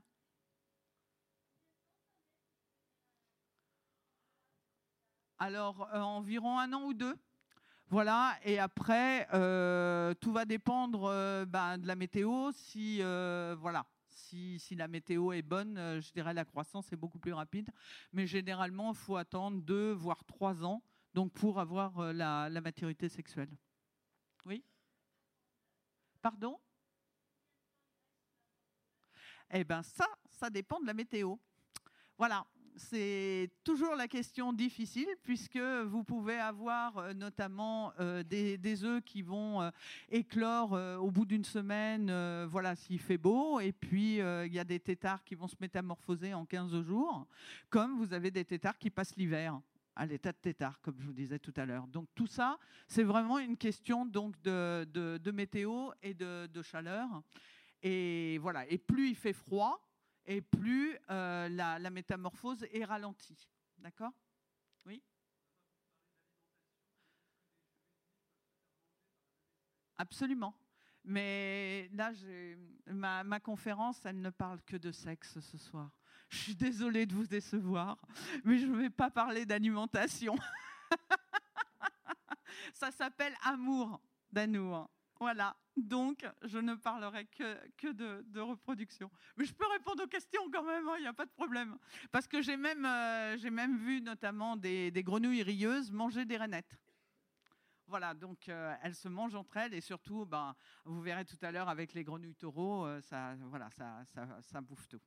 [5.40, 7.18] Alors, euh, environ un an ou deux.
[7.90, 12.52] Voilà, et après, euh, tout va dépendre euh, ben, de la météo.
[12.54, 17.70] Si, la météo est bonne, je dirais la croissance est beaucoup plus rapide.
[18.14, 20.82] Mais généralement, il faut attendre deux, voire trois ans
[21.14, 23.56] donc pour avoir la, la maturité sexuelle.
[24.46, 24.64] Oui?
[26.22, 26.60] Pardon?
[29.52, 31.36] Eh bien, ça, ça dépend de la météo.
[32.18, 39.04] Voilà, c'est toujours la question difficile puisque vous pouvez avoir euh, notamment euh, des, œufs
[39.04, 39.70] qui vont euh,
[40.10, 42.12] éclore au bout d'une semaine,
[42.46, 46.34] voilà, s'il fait beau, et puis il y a des têtards qui vont se métamorphoser
[46.34, 47.28] en 15 jours,
[47.70, 49.60] comme vous avez des têtards qui passent l'hiver
[49.96, 51.88] à l'état de tétard, comme je vous disais tout à l'heure.
[51.88, 52.58] Donc tout ça,
[52.88, 57.08] c'est vraiment une question donc de, météo et de, de, chaleur.
[57.84, 58.68] Et voilà.
[58.70, 59.80] Et plus il fait froid,
[60.26, 63.50] et plus euh, la, métamorphose est ralentie.
[63.78, 64.14] D'accord?
[64.86, 65.02] Oui?
[69.98, 70.56] Absolument.
[71.04, 72.12] Mais là,
[72.88, 75.92] ma, ma conférence, elle ne parle que de sexe ce soir.
[76.30, 78.02] Je suis désolée de vous décevoir,
[78.44, 80.36] mais je ne vais pas parler d'alimentation.
[82.74, 84.02] Ça s'appelle amour
[84.32, 84.90] d'amour.
[85.24, 89.10] Voilà, donc je ne parlerai que, que de, reproduction.
[89.38, 91.78] Mais je peux répondre aux questions quand même, il hein, n'y a pas de problème.
[92.12, 96.78] Parce que j'ai même, euh, même vu notamment des, grenouilles rieuses manger des rainettes.
[97.88, 101.54] Voilà, donc euh, elles se mangent entre elles et surtout, ben, vous verrez tout à
[101.54, 104.04] l'heure avec les grenouilles taureaux, euh, ça, voilà, ça,
[104.42, 105.02] ça, bouffe tout.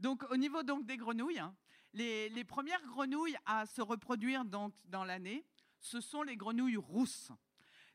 [0.00, 1.54] Donc au niveau donc des grenouilles, hein,
[1.92, 5.46] les, les, premières grenouilles à se reproduire donc, dans l'année,
[5.78, 7.30] ce sont les grenouilles rousses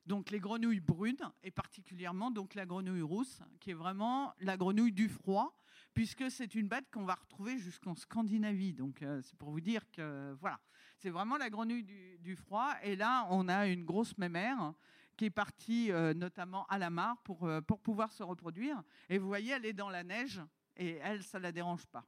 [0.06, 4.92] donc les grenouilles brunes et particulièrement donc la grenouille rousse, qui est vraiment la grenouille
[4.92, 5.56] du froid,
[5.94, 8.74] puisque c'est une bête qu'on va retrouver jusqu'en Scandinavie.
[8.74, 10.60] Donc euh, c'est pour vous dire que voilà,
[10.98, 11.86] c'est vraiment la grenouille
[12.18, 12.74] du, froid.
[12.82, 14.74] Et là, on a une grosse mémère
[15.16, 18.82] qui est partie euh, notamment à la mare pour, euh, pour pouvoir se reproduire.
[19.08, 20.42] Et vous voyez, elle est dans la neige
[20.76, 22.04] et elle, ça la dérange pas.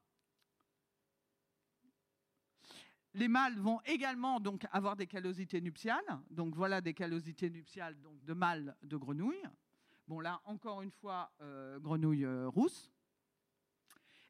[3.17, 6.05] Les mâles vont également donc avoir des callosités nuptiales.
[6.31, 9.49] Donc voilà des callosités nuptiales donc de mâles de grenouilles.
[10.07, 12.93] Bon là encore une fois euh, grenouille euh, rousse.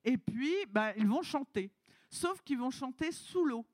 [0.05, 1.73] Et puis bah, ils vont chanter,
[2.09, 3.67] sauf qu'ils vont chanter sous l'eau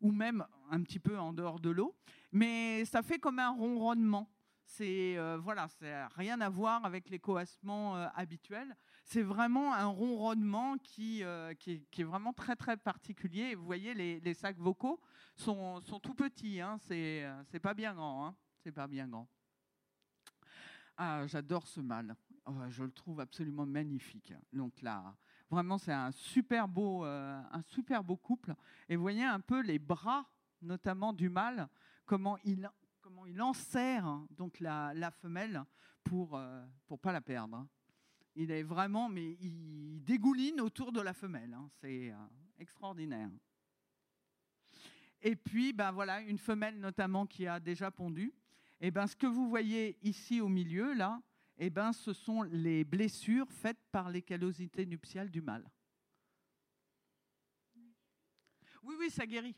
[0.00, 1.96] ou même un petit peu en dehors de l'eau,
[2.30, 4.30] mais ça fait comme un ronronnement.
[4.64, 8.76] C'est euh, voilà, c'est rien à voir avec les coassements habituels
[9.10, 13.56] c'est vraiment un ronronnement qui, euh, qui, est, vraiment très très particulier.
[13.56, 15.00] Vous voyez, les, sacs vocaux
[15.34, 16.78] sont, sont tout petits, hein.
[16.86, 18.26] c'est, euh, pas bien grand.
[18.26, 18.36] Hein.
[18.62, 19.28] c'est pas bien grand.
[20.96, 22.14] Ah, j'adore ce mâle.
[22.46, 24.32] Oh, je le trouve absolument magnifique.
[24.52, 25.16] Donc là,
[25.50, 28.54] vraiment, c'est un super beau, euh, un super beau couple.
[28.88, 30.24] Et vous voyez un peu les bras,
[30.62, 31.68] notamment du mâle,
[32.06, 35.64] comment il, comment il enserre donc la, femelle
[36.04, 37.66] pour ne pas la perdre.
[38.36, 41.52] Il est vraiment, mais il dégouline autour de la femelle.
[41.52, 41.68] Hein.
[41.80, 42.16] C'est euh,
[42.58, 43.30] extraordinaire.
[45.22, 48.32] Et puis, ben voilà, une femelle notamment qui a déjà pondu.
[48.80, 51.20] Et ben, ce que vous voyez ici au milieu, là,
[51.68, 55.68] ben, ce sont les blessures faites par les callosités nuptiales du mâle.
[58.82, 59.56] Oui, oui, ça guérit.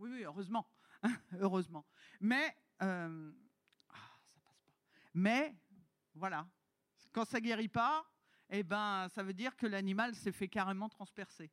[0.00, 0.66] Oui, oui, heureusement.
[1.38, 1.86] heureusement.
[2.20, 3.32] Mais, euh,
[3.88, 4.74] ah, passe pas.
[5.14, 5.54] Mais,
[6.14, 6.48] voilà,
[7.12, 8.04] quand ça guérit pas,
[8.50, 11.50] eh ben, ça veut dire que l'animal s'est fait carrément transpercer.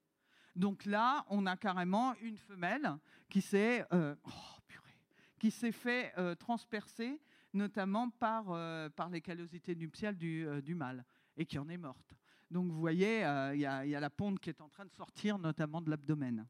[0.56, 2.98] Donc là, on a carrément une femelle
[3.30, 7.22] qui s'est euh, oh, fait euh, transpercer,
[7.54, 11.06] notamment par, euh, par les callosités nuptiales du, du mâle.
[11.38, 12.14] et qui en est morte.
[12.52, 13.20] Donc vous voyez,
[13.54, 16.46] il y, a la ponte qui est en train de sortir, notamment de l'abdomen.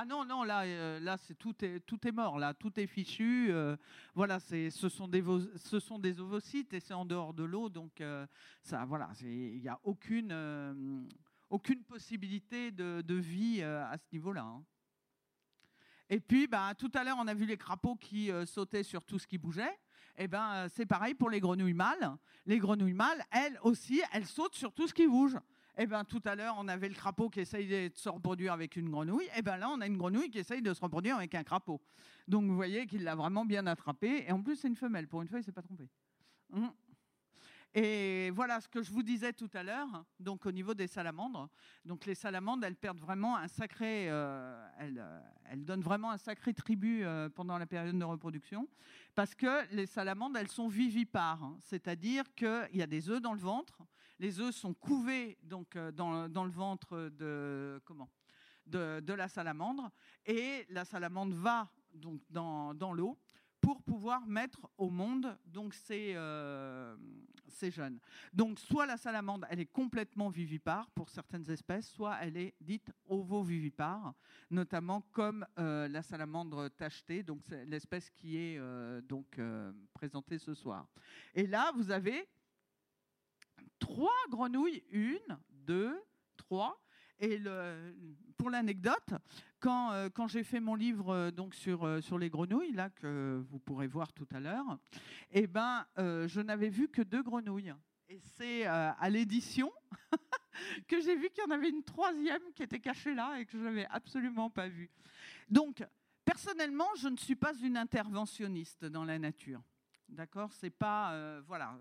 [0.00, 2.86] Ah non, non, là, euh, là c'est tout, est, tout est mort, là, tout est
[2.86, 3.48] fichu.
[3.50, 3.76] Euh,
[4.14, 5.24] voilà, ce, sont des,
[5.56, 8.00] ce sont des ovocytes et c'est en dehors de l'eau, donc
[8.62, 11.08] ça, voilà, il n'y a aucune,
[11.50, 14.42] aucune possibilité de, vie à ce niveau-là.
[14.42, 14.62] Hein.
[16.08, 19.18] Et puis, bah, tout à l'heure, on a vu les crapauds qui sautaient sur tout
[19.18, 19.76] ce qui bougeait
[20.20, 22.16] eh ben, euh, c'est pareil pour les grenouilles mâles.
[22.44, 25.36] Les grenouilles mâles, elles aussi, elles sautent sur tout ce qui bouge.
[25.80, 28.74] Eh ben, tout à l'heure, on avait le crapaud qui essaye de se reproduire avec
[28.74, 29.28] une grenouille.
[29.36, 31.80] Eh ben, là, on a une grenouille qui essaye de se reproduire avec un crapaud.
[32.26, 34.24] Donc, vous voyez qu'il l'a vraiment bien attrapé.
[34.26, 35.06] Et en plus, c'est une femelle.
[35.06, 35.88] Pour une fois, il s'est pas trompé.
[36.52, 36.72] Hum.
[37.74, 41.50] Et voilà ce que je vous disais tout à l'heure, donc au niveau des salamandres.
[41.84, 46.54] Donc les salamandres, elles perdent vraiment un sacré, euh, euh, elles, donnent vraiment un sacré
[46.54, 48.66] tribut euh, pendant la période de reproduction,
[49.14, 53.40] parce que les salamandres, elles sont vivipares, c'est-à-dire qu'il y a des œufs dans le
[53.40, 53.82] ventre.
[54.18, 58.10] Les œufs sont couvés donc dans, le ventre de comment
[58.66, 59.90] de, de, la salamandre,
[60.26, 63.18] et la salamandre va donc dans, dans l'eau
[63.60, 66.96] pour pouvoir mettre au monde donc ces, euh,
[67.48, 67.98] ces jeunes.
[68.32, 72.90] Donc soit la salamandre, elle est complètement vivipare pour certaines espèces, soit elle est dite
[73.06, 74.14] ovovivipare,
[74.50, 79.40] notamment comme euh, la salamandre tachetée, donc l'espèce qui est euh, donc
[79.92, 80.86] présentée ce soir.
[81.34, 82.28] Et là, vous avez
[83.78, 86.00] trois grenouilles, une, deux,
[86.36, 86.80] trois,
[87.20, 87.40] et
[88.36, 89.14] pour l'anecdote,
[89.58, 92.90] quand, euh, quand j'ai fait mon livre euh, donc sur, euh, sur les grenouilles, là
[92.90, 94.78] que vous pourrez voir tout à l'heure,
[95.32, 97.74] eh ben, je n'avais vu que deux grenouilles.
[98.08, 99.70] Et c'est à l'édition
[100.88, 103.58] que j'ai vu qu'il y en avait une troisième qui était cachée là et que
[103.58, 104.90] je n'avais absolument pas vue.
[105.50, 105.84] Donc,
[106.24, 109.60] personnellement, je ne suis pas une interventionniste dans la nature.
[110.08, 110.50] D'accord?
[110.52, 111.12] C'est pas.
[111.12, 111.78] Euh, voilà.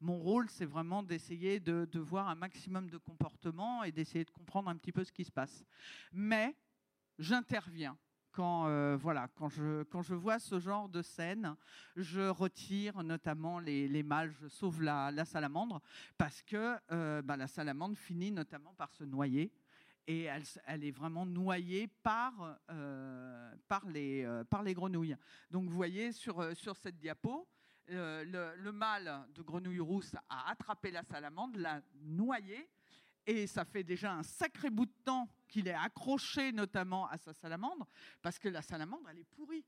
[0.00, 4.70] Mon rôle, c'est vraiment d'essayer de, voir un maximum de comportements et d'essayer de comprendre
[4.70, 5.64] un petit peu ce qui se passe.
[6.12, 6.56] Mais
[7.18, 7.98] j'interviens.
[8.30, 11.56] Quand, euh, voilà, quand, je, quand je vois ce genre de scène,
[11.96, 15.80] je retire notamment les, mâles, je sauve la, salamandre,
[16.18, 19.54] parce que euh, bah, la salamandre finit notamment par se noyer
[20.06, 22.60] et elle, elle, est vraiment noyée par,
[23.68, 25.16] par, les, par les grenouilles.
[25.50, 27.48] Donc vous voyez sur, sur cette diapo,
[27.88, 32.68] le, mâle de grenouille rousse a attrapé la salamandre, l'a noyée,
[33.26, 37.32] et ça fait déjà un sacré bout de temps qu'il est accroché notamment à sa
[37.32, 37.86] salamandre,
[38.22, 39.64] parce que la salamandre, elle est pourrie.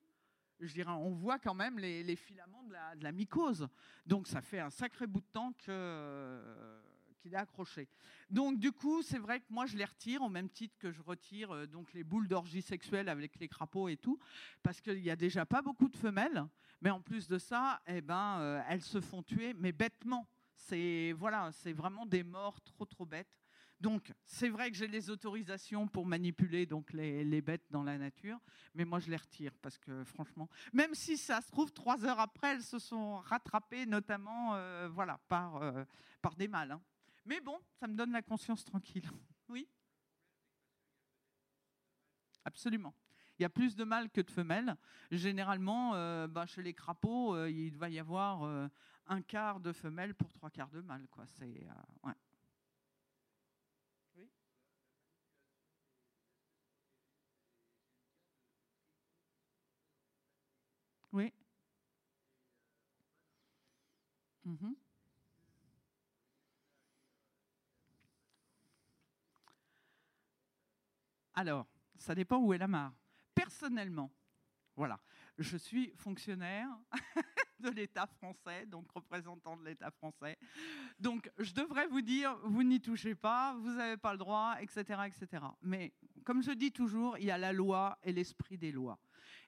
[0.61, 3.69] Je dirais, on voit quand même les, filaments de la, mycose.
[4.07, 5.71] Donc ça fait un sacré bout de temps qu'il
[7.33, 7.89] est accroché.
[8.29, 11.01] Donc du coup, c'est vrai que moi je les retire au même titre que je
[11.01, 14.19] retire euh, donc les boules d'orgie sexuelle avec les crapauds et tout,
[14.63, 16.45] parce qu'il n'y a déjà pas beaucoup de femelles,
[16.81, 20.29] mais en plus de ça, eh ben, euh, elles se font tuer, mais bêtement.
[20.55, 23.39] C'est voilà, vraiment des morts trop trop bêtes.
[23.81, 28.41] Donc, c'est vrai que j'ai les autorisations pour manipuler donc les, bêtes dans la nature,
[28.75, 32.19] mais moi je les retire parce que franchement, même si ça se trouve trois heures
[32.19, 35.63] après, elles se sont rattrapées, notamment euh, voilà par
[36.21, 36.73] par des mâles.
[36.73, 36.83] Hein.
[37.25, 39.09] Mais bon, ça me donne la conscience tranquille.
[39.51, 39.67] Oui?
[42.45, 42.95] Absolument.
[43.39, 44.77] Il y a plus de mâles que de femelles.
[45.11, 48.69] Généralement, euh, bah, chez les crapauds, euh, il va y avoir euh,
[49.07, 51.07] un quart de femelles pour trois quarts de mâles.
[51.11, 51.25] Quoi.
[51.27, 51.69] C'est,
[52.05, 52.13] ouais.
[54.17, 54.29] Oui
[61.13, 61.33] Oui.
[64.47, 64.75] Mm-hmm.
[71.35, 71.67] Alors,
[71.97, 72.98] ça dépend où est la mare.
[73.39, 74.13] Personnellement,
[74.75, 74.99] voilà,
[75.39, 76.69] je suis fonctionnaire
[77.61, 80.37] de l'État français, donc représentant de l'État français.
[80.99, 85.03] Donc, je devrais vous dire, vous n'y touchez pas, vous n'avez pas le droit, etc.,
[85.07, 85.45] etc.
[85.63, 85.93] Mais
[86.25, 88.99] comme je dis toujours, il y a la loi et l'esprit des lois.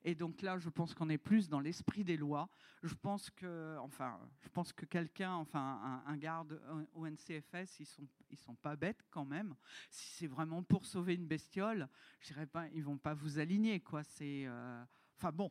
[0.03, 2.49] Et donc là, je pense qu'on est plus dans l'esprit des lois.
[2.83, 6.61] Je pense que, enfin, je pense que quelqu'un, enfin, un, garde
[6.95, 9.55] au NCFS, ils sont, ils sont pas bêtes quand même.
[9.91, 11.89] Si c'est vraiment pour sauver une bestiole,
[12.21, 14.03] je dirais pas, ils vont pas vous aligner, quoi.
[14.03, 14.83] C'est, euh,
[15.19, 15.51] enfin bon,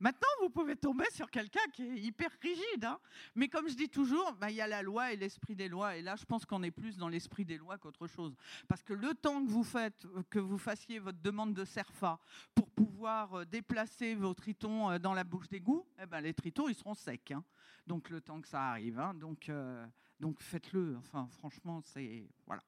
[0.00, 2.84] Maintenant, vous pouvez tomber sur quelqu'un qui est hyper rigide.
[2.84, 3.00] Hein.
[3.34, 5.96] Mais comme je dis toujours, bah, il y a la loi et l'esprit des lois.
[5.96, 8.36] Et là, je pense qu'on est plus dans l'esprit des lois qu'autre chose.
[8.68, 12.20] Parce que le temps que vous, faites, que vous fassiez votre demande de CERFA
[12.54, 16.68] pour pouvoir euh, déplacer vos tritons euh, dans la bouche d'égout, eh ben, les tritons,
[16.68, 17.32] ils seront secs.
[17.32, 17.42] Hein.
[17.86, 19.00] Donc, le temps que ça arrive.
[19.00, 19.14] Hein.
[19.14, 19.84] Donc, euh,
[20.20, 20.96] donc faites-le.
[20.98, 22.28] Enfin, franchement, c'est...
[22.46, 22.62] Voilà.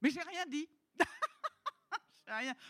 [0.00, 0.68] Mais j'ai rien dit.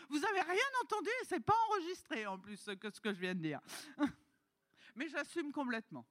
[0.09, 3.41] Vous avez rien entendu, c'est pas enregistré en plus que ce que je viens de
[3.41, 3.61] dire.
[4.95, 6.05] Mais j'assume complètement.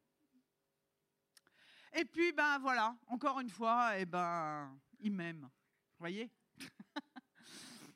[1.95, 5.43] Et puis, ben voilà, encore une fois, et eh ben, ils m'aiment.
[5.43, 6.31] Vous voyez?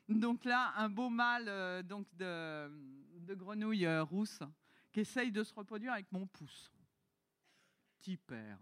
[0.07, 4.39] Donc là, un beau mâle euh, donc de, grenouille euh, rousse
[4.91, 6.71] qui essaye de se reproduire avec mon pouce.
[7.99, 8.57] Petit père.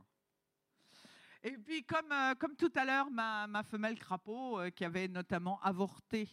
[1.43, 6.27] Et puis, comme, euh, comme tout à l'heure, ma, femelle crapaud, qui avait notamment avorté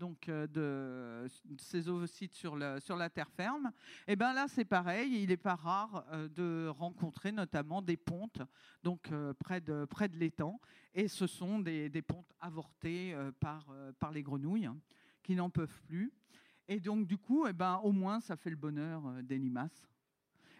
[0.00, 1.28] donc euh, de,
[1.58, 3.70] ces ovocytes sur, le, sur la terre ferme,
[4.08, 7.98] et eh ben là c'est pareil, il n'est pas rare euh, de rencontrer notamment des
[7.98, 8.40] pontes
[8.82, 10.58] donc euh, près de près de l'étang,
[10.94, 14.78] et ce sont des, pontes avortées par par les grenouilles hein,
[15.22, 16.10] qui n'en peuvent plus,
[16.66, 19.89] et donc du coup, eh ben au moins ça fait le bonheur des limaces.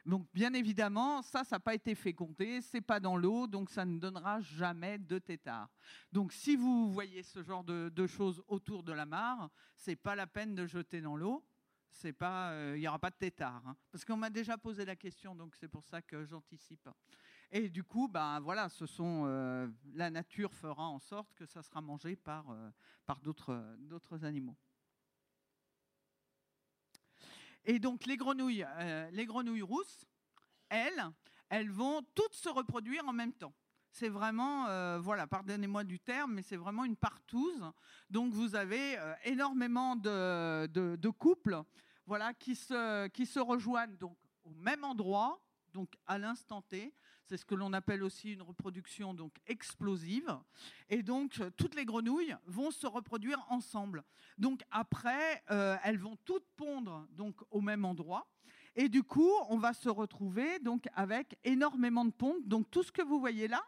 [0.07, 3.85] Donc, bien évidemment, ça, ça n'a pas été fécondé, c'est pas dans l'eau, donc ça
[3.85, 5.69] ne donnera jamais de tétard.
[6.13, 10.27] Donc, si vous voyez ce genre de, choses autour de la mare, c'est pas la
[10.27, 11.45] peine de jeter dans l'eau.
[11.93, 13.77] C'est pas, euh, il n'y aura pas de tétard, hein.
[13.91, 16.89] parce qu'on m'a déjà posé la question, donc c'est pour ça que j'anticipe.
[17.51, 21.63] Et du coup, ben voilà, ce sont euh, la nature fera en sorte que ça
[21.65, 22.71] sera mangé par euh,
[23.23, 24.57] d'autres animaux.
[27.65, 30.07] Et donc les grenouilles, euh, les grenouilles rousses,
[30.69, 31.05] elles,
[31.49, 33.55] elles vont toutes se reproduire en même temps.
[33.93, 37.65] C'est vraiment, euh, voilà, pardonnez-moi du terme, mais c'est vraiment une partouze.
[38.09, 41.61] Donc vous avez euh, énormément de, de, couples,
[42.07, 46.95] voilà, qui se, qui se rejoignent donc au même endroit, donc à l'instant T.
[47.31, 50.37] C'est ce que l'on appelle aussi une reproduction donc explosive.
[50.89, 54.03] Et donc toutes les grenouilles vont se reproduire ensemble.
[54.37, 58.27] Donc après, euh, elles vont toutes pondre donc au même endroit.
[58.75, 62.49] Et du coup, on va se retrouver donc avec énormément de pontes.
[62.49, 63.63] Donc tout ce que vous voyez là,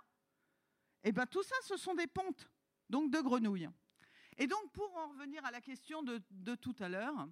[1.04, 2.50] eh ben tout ça, ce sont des pontes
[2.90, 3.68] donc de grenouilles.
[4.38, 6.20] Et donc pour en revenir à la question de,
[6.56, 7.28] tout à l'heure,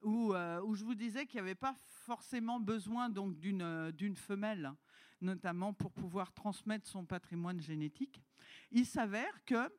[0.00, 4.72] où, euh, où, je vous disais qu'il n'y avait pas forcément besoin euh, d'une femelle
[5.20, 8.22] notamment pour pouvoir transmettre son patrimoine génétique.
[8.70, 9.70] Il s'avère que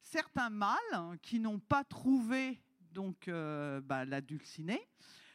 [0.00, 2.60] certains mâles qui n'ont pas trouvé
[2.92, 4.80] donc euh, bah, la dulcinée,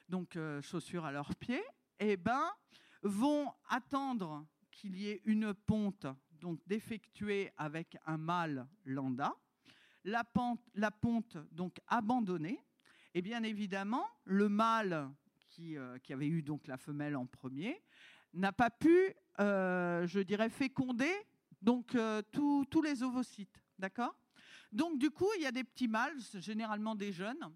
[0.07, 1.63] donc euh, chaussures à leurs pieds,
[1.99, 2.49] eh ben,
[3.03, 6.07] vont attendre qu'il y ait une ponte
[6.39, 9.33] donc d'effectuer avec un mâle lambda,
[10.05, 12.63] la, ponte donc abandonnée,
[13.13, 15.11] et bien évidemment le mâle
[15.49, 17.81] qui, euh, qui avait eu donc la femelle en premier
[18.33, 21.11] n'a pas pu euh, je dirais, féconder
[21.61, 23.61] donc euh, tous les ovocytes.
[23.77, 24.13] D'accord?
[24.71, 27.49] Donc, du coup, il y a des petits mâles, généralement des jeunes,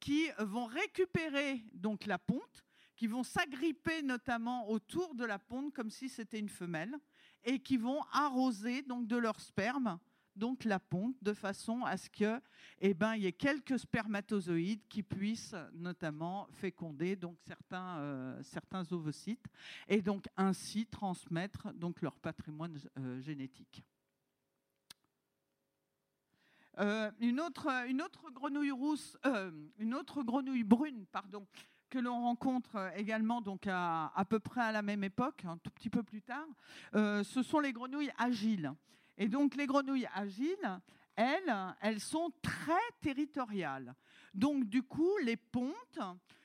[0.00, 2.64] qui vont récupérer donc la ponte,
[2.96, 6.96] qui vont s'agripper notamment autour de la ponte comme si c'était une femelle,
[7.44, 9.98] et qui vont arroser donc de leur sperme
[10.36, 12.40] donc la ponte de façon à ce que
[12.80, 17.16] eh ben y ait quelques spermatozoïdes qui puissent notamment féconder
[17.98, 19.46] euh, certains ovocytes
[19.88, 21.68] et donc ainsi transmettre
[22.02, 23.82] leur patrimoine euh, génétique.
[26.78, 27.70] Euh, une, autre,
[28.34, 29.16] grenouille rousse,
[29.78, 31.06] une autre grenouille brune,
[31.88, 35.88] que l'on rencontre également à, à, peu près à la même époque, un tout petit
[35.88, 36.46] peu plus tard,
[36.92, 38.74] ce sont les grenouilles agiles.
[39.18, 40.80] Et donc les grenouilles agiles,
[41.14, 43.94] elles, elles sont très territoriales.
[44.34, 45.98] Donc du coup, les pontes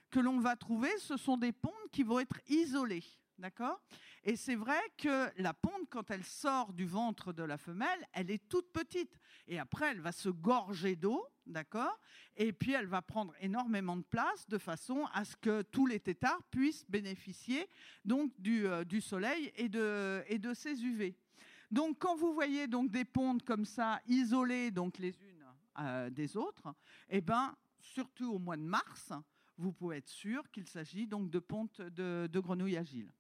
[0.09, 3.03] que l'on va trouver, ce sont des pontes qui vont être isolées.
[3.37, 3.81] D'accord?
[4.23, 8.29] Et c'est vrai que la ponte, quand elle sort du ventre de la femelle, elle
[8.29, 9.19] est toute petite.
[9.47, 11.99] Et après, elle va se gorger d'eau, d'accord?
[12.37, 15.99] Et puis, elle va prendre énormément de place de façon à ce que tous les
[15.99, 17.67] têtards puissent bénéficier
[18.05, 21.15] donc du, euh, du soleil et de, et de ses UV.
[21.71, 25.45] Donc, quand vous voyez donc des pontes comme ça, isolées donc les unes
[25.79, 26.75] euh, des autres,
[27.09, 29.13] eh ben, surtout au mois de mars,
[29.57, 33.11] vous pouvez être sûr qu'il s'agit donc de pontes de, grenouilles agiles.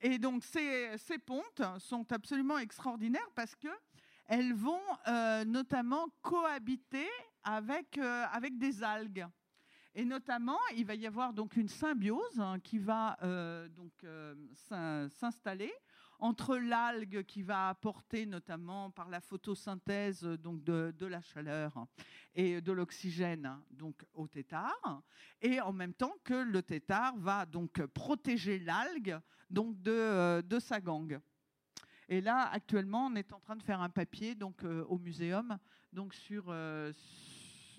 [0.00, 3.68] Et donc, ces, pontes sont absolument extraordinaires parce que
[4.26, 7.08] elles vont euh, notamment cohabiter
[7.44, 9.26] avec, euh, avec des algues.
[9.94, 13.16] Et notamment, il va y avoir donc une symbiose hein, qui va
[13.68, 13.92] donc
[15.10, 15.72] s'installer
[16.22, 21.84] entre l'algue qui va apporter notamment par la photosynthèse donc de, la chaleur
[22.32, 25.02] et de l'oxygène donc au tétard
[25.40, 29.18] et en même temps que le tétard va donc protéger l'algue
[29.50, 31.20] donc de, euh, sa gangue.
[32.08, 35.58] Et là actuellement on est en train de faire un papier donc euh, au muséum
[35.92, 36.92] donc sur euh,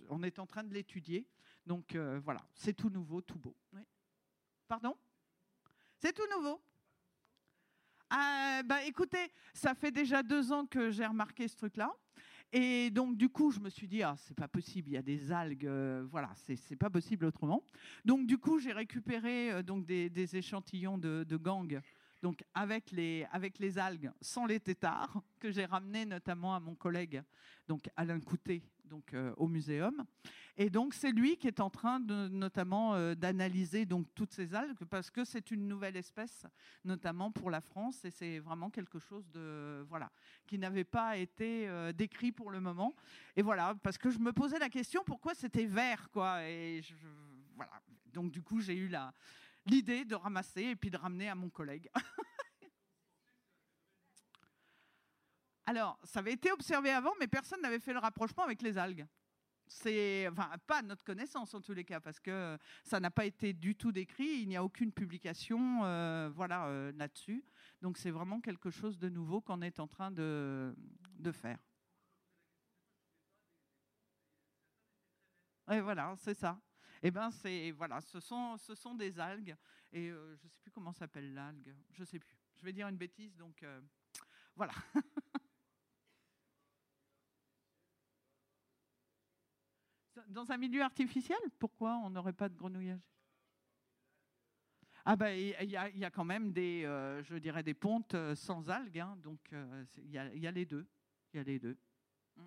[0.09, 1.25] on est en train de l'étudier
[1.65, 3.55] donc voilà c'est tout nouveau tout beau.
[4.67, 4.97] Pardon?
[5.97, 6.61] C'est tout nouveau.
[8.15, 11.91] Ah, bah, écoutez, ça fait déjà deux ans que j'ai remarqué ce truc-là.
[12.51, 15.01] Et donc, du coup, je me suis dit, ah, c'est pas possible, il y a
[15.01, 17.63] des algues, euh, voilà, c'est pas possible autrement.
[18.05, 21.81] Donc, du coup, j'ai récupéré euh, donc des, échantillons de, gangs
[22.21, 26.75] donc avec les, avec les algues, sans les têtards, que j'ai ramené notamment à mon
[26.75, 27.23] collègue
[27.67, 30.03] donc Alain Coutet, donc euh, au muséum.
[30.55, 34.53] Et donc c'est lui qui est en train de, notamment euh, d'analyser donc toutes ces
[34.53, 36.45] algues parce que c'est une nouvelle espèce,
[36.83, 40.11] notamment pour la France, et c'est vraiment quelque chose de voilà
[40.45, 42.93] qui n'avait pas été euh, décrit pour le moment.
[43.35, 46.43] Et voilà parce que je me posais la question pourquoi c'était vert quoi.
[46.47, 46.81] Et
[47.55, 47.81] voilà
[48.13, 49.13] donc du coup j'ai eu la
[49.65, 51.89] l'idée de ramasser et puis de ramener à mon collègue.
[55.65, 59.07] Alors, ça avait été observé avant, mais personne n'avait fait le rapprochement avec les algues.
[59.65, 63.25] C'est, enfin, pas à notre connaissance en tous les cas, parce que ça n'a pas
[63.25, 64.41] été du tout décrit.
[64.41, 67.45] Il n'y a aucune publication, euh, voilà, euh, là-dessus.
[67.81, 70.75] Donc, c'est vraiment quelque chose de nouveau qu'on est en train de,
[71.17, 71.59] de faire.
[75.71, 76.59] Et voilà, c'est ça.
[77.01, 79.55] Et eh ben, c'est voilà, ce sont, ce sont des algues.
[79.91, 81.73] Et euh, je sais plus comment s'appelle l'algue.
[81.91, 82.37] Je sais plus.
[82.55, 83.65] Je vais dire une bêtise, donc
[84.55, 84.73] voilà.
[90.33, 92.99] Dans un milieu artificiel, pourquoi on n'aurait pas de grenouillage?
[95.05, 98.69] Ah ben, il y, a quand même des, euh, je dirais des pontes euh, sans
[98.69, 100.87] algues, hein, donc euh, il y, a les deux,
[101.33, 101.77] il y a les deux.
[102.37, 102.45] Mm.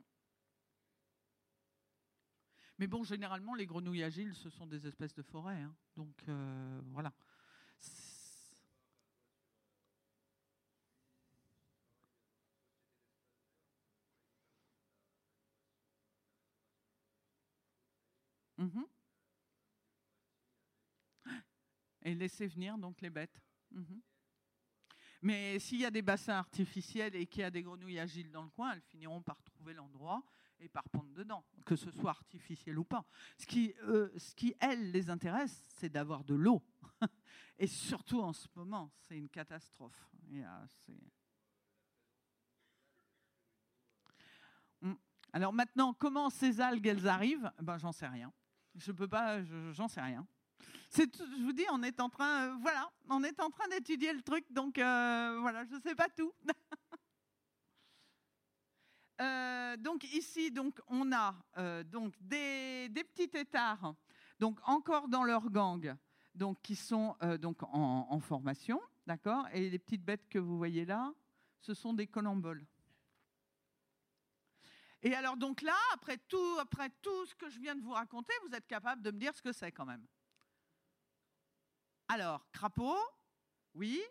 [2.78, 6.24] Mais bon, généralement, les grenouilles agiles, ce sont des espèces de forêt, hein, donc
[6.92, 7.12] voilà.
[18.58, 18.86] Mhm.
[22.02, 23.42] Et laisser venir donc les bêtes.
[23.70, 24.00] Mhm.
[25.22, 28.42] Mais s'il y a des bassins artificiels et qu'il y a des grenouilles agiles dans
[28.42, 30.22] le coin, elles finiront par trouver l'endroit
[30.60, 33.04] et par pondre dedans, que ce soit artificiel ou pas.
[33.36, 36.62] Ce qui, euh, ce qui elles, les intéresse, c'est d'avoir de l'eau.
[37.58, 40.08] et surtout en ce moment, c'est une catastrophe.
[40.32, 40.66] Euh,
[44.80, 44.94] mm.
[45.32, 47.50] Alors maintenant, comment ces algues, elles arrivent?
[47.60, 48.32] Ben, j'en sais rien.
[48.76, 49.42] Je peux pas,
[49.72, 50.26] j'en sais rien.
[50.94, 54.22] Je vous dis, on est en train, euh, voilà, on est en train d'étudier le
[54.22, 56.32] truc, donc euh, voilà, je ne sais pas tout.
[59.18, 61.34] Euh, donc ici, donc on a
[61.84, 63.94] donc des, petits têtards,
[64.38, 65.96] donc encore dans leur gang,
[66.34, 69.46] donc qui sont donc en, formation, d'accord.
[69.54, 71.14] Et les petites bêtes que vous voyez là,
[71.62, 72.66] ce sont des colamboles.
[75.06, 78.32] Et alors donc là, après tout, après tout ce que je viens de vous raconter,
[78.44, 80.04] vous êtes capable de me dire ce que c'est quand même.
[82.08, 82.98] Alors, crapaud,
[83.74, 84.02] oui.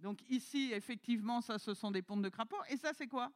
[0.00, 2.62] Donc ici, effectivement, ça, ce sont des pontes de crapaud.
[2.68, 3.32] Et ça, c'est quoi?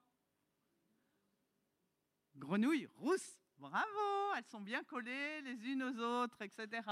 [2.35, 3.41] Grenouilles rousses.
[3.57, 6.87] Bravo, elles sont bien collées les unes aux autres, etc.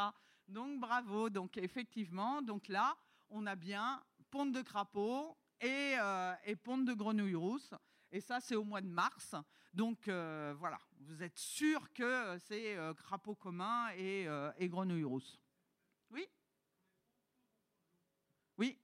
[0.48, 1.28] Donc bravo.
[1.28, 2.96] Donc effectivement, donc là,
[3.28, 7.74] on a bien ponte de crapaud et, euh, de grenouilles rousses.
[8.10, 9.34] Et ça, c'est au mois de mars.
[9.74, 15.40] Donc euh, voilà, vous êtes sûr que c'est euh, crapaud commun et, euh, grenouille rousse.
[16.10, 16.28] Oui
[18.56, 18.78] Oui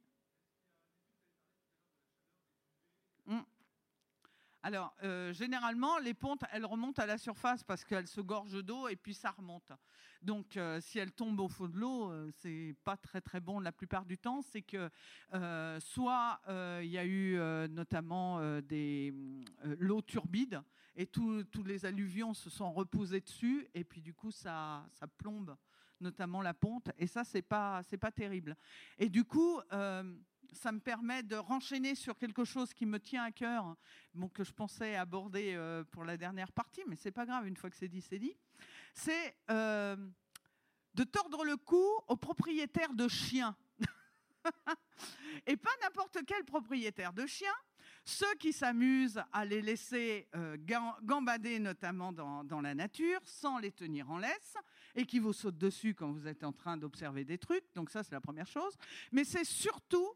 [4.62, 8.88] Alors, euh, généralement, les pontes, elles remontent à la surface parce qu'elles se gorgent d'eau
[8.88, 9.72] et puis ça remonte.
[10.20, 13.58] Donc, euh, si elles tombent au fond de l'eau, euh, c'est pas très très bon
[13.58, 14.42] la plupart du temps.
[14.42, 14.90] C'est que
[15.80, 16.40] soit
[16.82, 17.38] il y a eu
[17.70, 19.14] notamment des
[19.78, 20.62] l'eau turbide
[21.00, 24.86] et tous les alluvions se sont reposés dessus et puis du coup ça,
[25.16, 25.56] plombe
[26.00, 28.56] notamment la ponte et ça c'est pas pas terrible.
[28.98, 29.60] Et du coup
[30.52, 33.76] ça me permet de renchaîner sur quelque chose qui me tient à cœur,
[34.34, 37.70] que je pensais aborder euh, pour la dernière partie, mais c'est pas grave, une fois
[37.70, 38.36] que c'est dit, c'est dit.
[38.94, 39.96] C'est euh,
[40.94, 43.56] de tordre le cou aux propriétaires de chiens.
[45.46, 47.54] Et pas n'importe quel propriétaire de chiens,
[48.10, 50.56] ceux qui s'amusent à les laisser euh,
[51.02, 54.56] gambader notamment dans, la nature sans les tenir en laisse
[54.96, 57.64] et qui vous sautent dessus quand vous êtes en train d'observer des trucs.
[57.74, 58.76] Donc ça, c'est la première chose.
[59.12, 60.12] Mais c'est surtout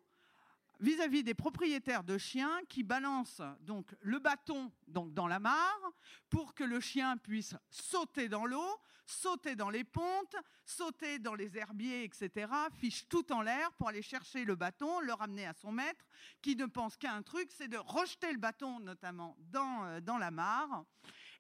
[0.85, 5.93] vis-à-vis des propriétaires de chiens qui balancent donc le bâton donc dans la mare
[6.29, 11.57] pour que le chien puisse sauter dans l'eau, sauter dans les pontes, sauter dans les
[11.57, 15.73] herbiers, etc., fiche tout en l'air pour aller chercher le bâton, le ramener à son
[15.73, 16.05] maître,
[16.43, 20.19] qui ne pense qu'à un truc, c'est de rejeter le bâton notamment dans, euh, dans
[20.19, 20.85] la mare.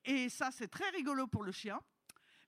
[0.06, 1.80] Et ça, c'est très rigolo pour le chien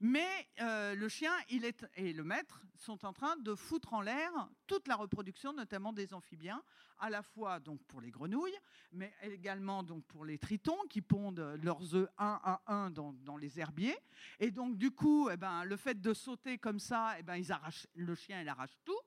[0.01, 4.31] mais euh, le chien et le maître sont en train de foutre en l'air
[4.67, 6.63] toute la reproduction, notamment des amphibiens,
[6.99, 8.59] à la fois donc pour les grenouilles,
[8.93, 13.37] mais également donc pour les tritons qui pondent leurs œufs un à un dans, dans
[13.37, 13.99] les herbiers.
[14.39, 17.51] Et donc du coup, eh ben, le fait de sauter comme ça, eh ben, ils
[17.51, 19.01] arrachent, le chien il arrache tout.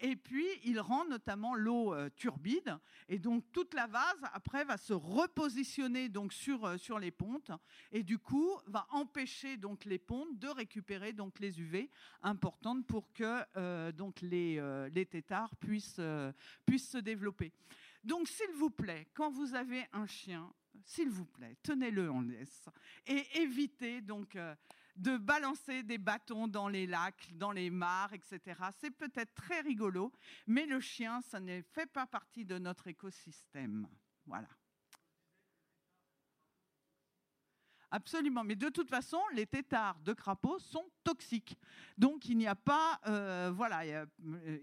[0.00, 2.78] Et puis, il rend notamment l'eau euh, turbide.
[3.08, 7.50] Et donc, toute la vase, après, va se repositionner donc, sur, euh, sur les pontes.
[7.92, 11.90] Et du coup, va empêcher donc, les pontes de récupérer donc, les UV
[12.22, 14.60] importantes pour que euh, donc, les,
[14.92, 16.00] les têtards puissent,
[16.66, 17.52] puissent se développer.
[18.04, 20.52] Donc, s'il vous plaît, quand vous avez un chien,
[20.84, 22.68] s'il vous plaît, tenez-le en laisse
[23.06, 24.36] et évitez donc
[24.96, 28.40] de balancer des bâtons dans les lacs, dans les mares, etc.
[28.78, 30.12] C'est peut-être très rigolo,
[30.46, 33.88] mais le chien, ça ne fait pas partie de notre écosystème.
[34.26, 34.48] Voilà.
[37.92, 41.58] Absolument, mais de toute façon, les têtards de crapauds sont toxiques.
[41.98, 44.06] Donc il n'y a pas, euh, voilà, euh,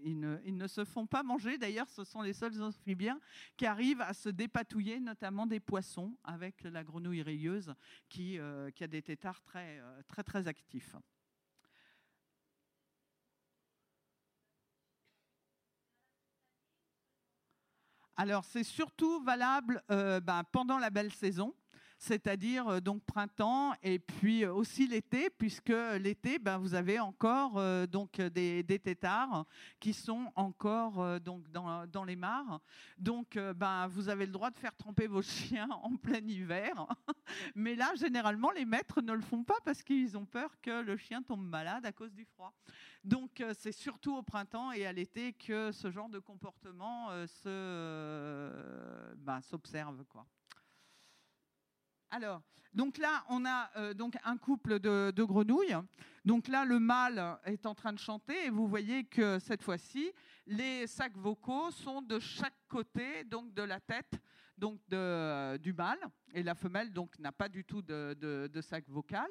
[0.02, 1.58] ils, ne, se font pas manger.
[1.58, 3.20] D'ailleurs, ce sont les seuls amphibiens
[3.58, 7.74] qui arrivent à se dépatouiller, notamment des poissons, avec la grenouille rayeuse
[8.08, 10.96] qui, euh, a des têtards très, très, très actifs.
[18.16, 21.54] Alors, c'est surtout valable ben, pendant la belle saison
[21.98, 27.58] c'est-à-dire euh, donc printemps et puis euh, aussi l'été, puisque l'été, ben, vous avez encore
[27.58, 29.44] euh, donc des, des, têtards
[29.80, 32.60] qui sont encore donc dans, les mares.
[32.96, 36.86] Donc, ben, vous avez le droit de faire tremper vos chiens en plein hiver.
[37.54, 40.96] Mais là, généralement, les maîtres ne le font pas parce qu'ils ont peur que le
[40.96, 42.54] chien tombe malade à cause du froid.
[43.02, 49.40] Donc, c'est surtout au printemps et à l'été que ce genre de comportement se, ben,
[49.40, 50.04] s'observe.
[52.10, 55.76] Alors, donc là, on a euh, donc un couple de, grenouilles.
[56.24, 60.12] Donc là, le mâle est en train de chanter et vous voyez que cette fois-ci,
[60.46, 64.20] les sacs vocaux sont de chaque côté donc de la tête
[64.56, 66.00] donc du mâle
[66.34, 69.28] et la femelle donc n'a pas du tout de, sac vocal.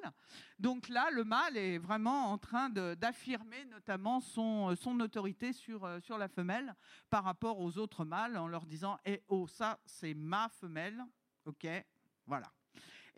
[0.58, 6.28] Donc là, le mâle est vraiment en train d'affirmer notamment son, autorité sur, sur la
[6.28, 6.74] femelle
[7.10, 11.04] par rapport aux autres mâles en leur disant "Eh oh, ça c'est ma femelle,
[11.46, 11.68] ok,
[12.26, 12.52] voilà."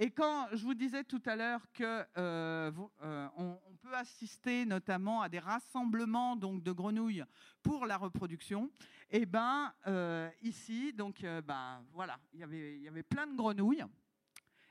[0.02, 2.72] Et quand je vous disais tout à l'heure que euh,
[3.04, 7.26] euh, on, peut assister notamment à des rassemblements donc de grenouilles
[7.64, 8.72] pour la reproduction,
[9.10, 13.28] et eh ben euh, ici donc ben, voilà il y avait il y avait plein
[13.28, 13.84] de grenouilles.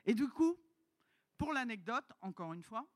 [0.05, 0.57] Et du coup
[1.37, 2.87] pour l'anecdote encore une fois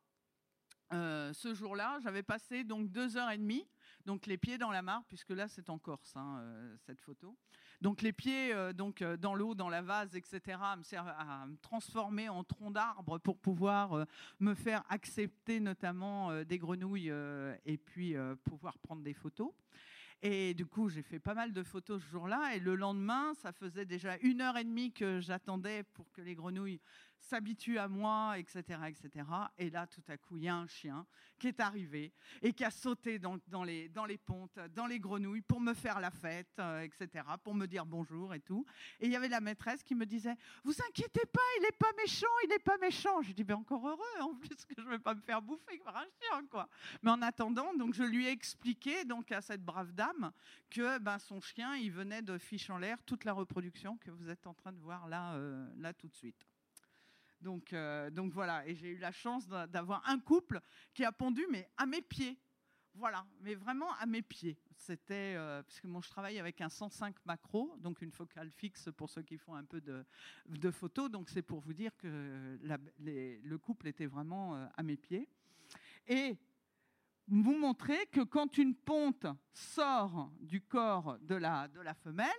[0.92, 3.68] ce jour-là j'avais passé donc deux heures et demie
[4.06, 6.44] donc les pieds dans la mare puisque là c'est en Corse hein,
[6.86, 7.36] cette photo
[7.84, 11.46] donc les pieds euh, donc, euh, dans l'eau, dans la vase, etc., me servent à
[11.46, 14.06] me transformer en tronc d'arbre pour pouvoir euh,
[14.40, 17.12] me faire accepter notamment des grenouilles
[17.66, 18.16] et puis
[18.46, 19.52] pouvoir prendre des photos.
[20.22, 22.56] Et du coup, j'ai fait pas mal de photos ce jour-là.
[22.56, 26.36] Et le lendemain, ça faisait déjà une heure et demie que j'attendais pour que les
[26.36, 26.80] grenouilles
[27.24, 29.26] s'habitue à moi, etc., etc.
[29.58, 31.06] Et là, tout à coup, il y a un chien
[31.40, 35.74] qui est arrivé et qui a sauté dans, les, pontes, dans les grenouilles pour me
[35.74, 38.66] faire la fête, euh, etc., pour me dire bonjour et tout.
[39.00, 41.92] Et il y avait la maîtresse qui me disait Vous inquiétez pas, il n'est pas
[41.98, 43.22] méchant, il n'est pas méchant.
[43.22, 45.80] Je dis ben encore heureux, en plus que je ne vais pas me faire bouffer
[45.80, 46.70] par un chien, quoi.
[47.02, 50.32] Mais en attendant, donc je lui ai expliqué donc à cette brave dame
[50.70, 54.30] que ben, son chien, il venait de fiche en l'air toute la reproduction que vous
[54.30, 56.48] êtes en train de voir là, euh, là tout de suite.
[57.44, 60.62] Donc, euh, donc voilà, et j'ai eu la chance d'avoir un couple
[60.94, 62.40] qui a pondu, mais à mes pieds.
[62.96, 64.58] Voilà, mais vraiment à mes pieds.
[64.78, 68.90] C'était euh, parce que moi je travaille avec un 105 macro, donc une focale fixe
[68.96, 71.10] pour ceux qui font un peu de, photos.
[71.10, 75.28] Donc c'est pour vous dire que le couple était vraiment euh, à mes pieds.
[76.08, 76.38] Et
[77.28, 82.30] vous montrer que quand une ponte sort du corps de la femelle,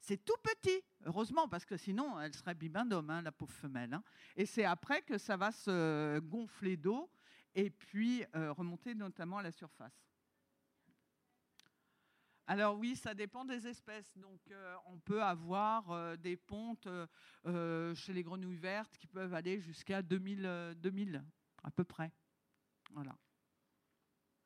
[0.00, 3.94] c'est tout petit, heureusement, parce que sinon, elle serait bibindome, hein, la pauvre femelle.
[3.94, 4.02] Hein.
[4.36, 7.10] Et c'est après que ça va se gonfler d'eau
[7.54, 10.06] et puis euh, remonter notamment à la surface.
[12.46, 14.16] Alors oui, ça dépend des espèces.
[14.18, 16.88] Donc euh, on peut avoir euh, des pontes
[17.94, 21.24] chez les grenouilles vertes qui peuvent aller jusqu'à 2000, 2000
[21.62, 22.12] à peu près.
[22.92, 23.16] Voilà.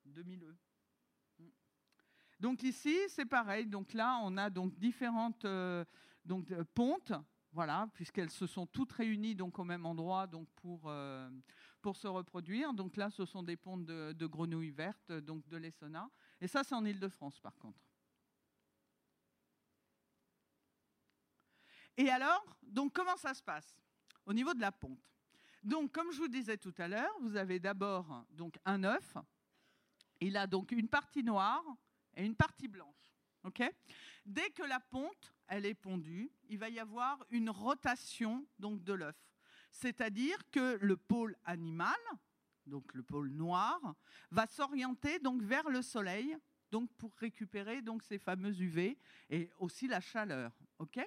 [0.05, 0.74] 2000 œufs.
[2.41, 3.67] Donc ici, c'est pareil.
[3.67, 5.85] Donc là, on a donc différentes euh,
[6.25, 7.13] donc, euh, pontes,
[7.53, 11.31] voilà, puisqu'elles se sont toutes réunies donc au même endroit donc pour, euh,
[11.81, 12.73] pour se reproduire.
[12.73, 16.11] Donc là, ce sont des pontes de, grenouilles vertes, donc de l'Essona.
[16.41, 17.81] Et ça, c'est en Ile-de-France, par contre.
[21.97, 23.79] Et alors, donc comment ça se passe
[24.27, 24.99] au niveau de la ponte?
[25.63, 28.27] Donc, comme je vous disais tout à l'heure, vous avez d'abord
[28.65, 29.17] un œuf.
[30.21, 31.65] Il a donc une partie noire,
[32.17, 33.15] et une partie blanche.
[33.45, 33.63] ok?
[34.25, 38.93] Dès que la ponte elle est pondue, il va y avoir une rotation donc de
[38.93, 39.17] l'œuf.
[39.71, 41.97] C'est-à-dire que le pôle animal,
[42.67, 43.95] donc le pôle noir,
[44.31, 46.37] va s'orienter donc vers le soleil,
[46.71, 48.99] donc pour récupérer donc ces fameux UV
[49.31, 50.57] et aussi la chaleur.
[50.79, 51.01] ok?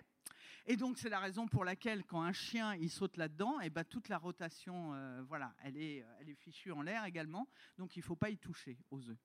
[0.70, 3.70] Et donc c'est la raison pour laquelle quand un chien il saute là-dedans, et eh
[3.70, 7.48] ben toute la rotation, euh, voilà, elle est, elle est fichue en l'air également,
[7.78, 9.18] donc il ne faut pas y toucher aux œufs.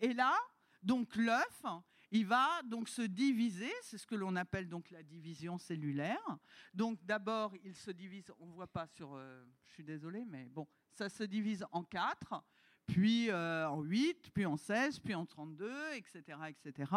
[0.00, 0.36] Et là,
[0.82, 1.64] donc l'œuf,
[2.10, 6.38] il va donc se diviser, c'est ce que l'on appelle donc la division cellulaire.
[6.74, 10.48] Donc d'abord, il se divise, on ne voit pas sur, euh, je suis désolée, mais
[10.48, 12.42] bon, ça se divise en quatre
[12.86, 16.92] puis euh, en 8, puis en 16, puis en 32, etc., etc.,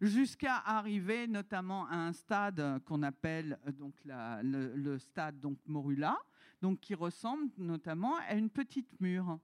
[0.00, 6.16] jusqu'à arriver notamment à un stade qu'on appelle euh, donc le, stade donc morula,
[6.60, 9.38] donc qui ressemble notamment à une petite mûre.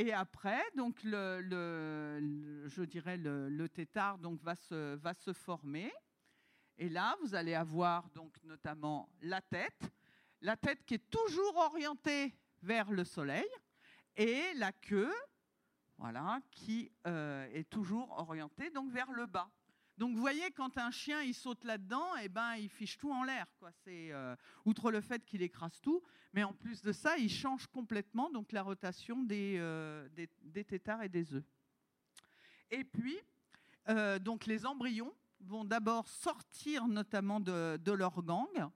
[0.00, 1.40] Et après, donc le,
[2.68, 5.92] je dirais le, tétard donc va se, va se former.
[6.78, 9.90] Et là, vous allez avoir donc notamment la tête,
[10.40, 13.48] la tête qui est toujours orientée vers le soleil
[14.14, 15.12] et la queue,
[15.96, 19.50] voilà, qui euh, est toujours orientée donc vers le bas.
[19.98, 23.24] Donc vous voyez, quand un chien il saute là-dedans, eh ben il fiche tout en
[23.24, 23.46] l'air.
[23.82, 26.00] C'est euh, outre le fait qu'il écrase tout,
[26.32, 31.34] mais en plus de ça, il change complètement donc la rotation des, euh, et des
[31.34, 31.44] œufs.
[32.70, 33.18] Et puis
[34.20, 38.70] donc les embryons vont d'abord sortir notamment de, de leur gang,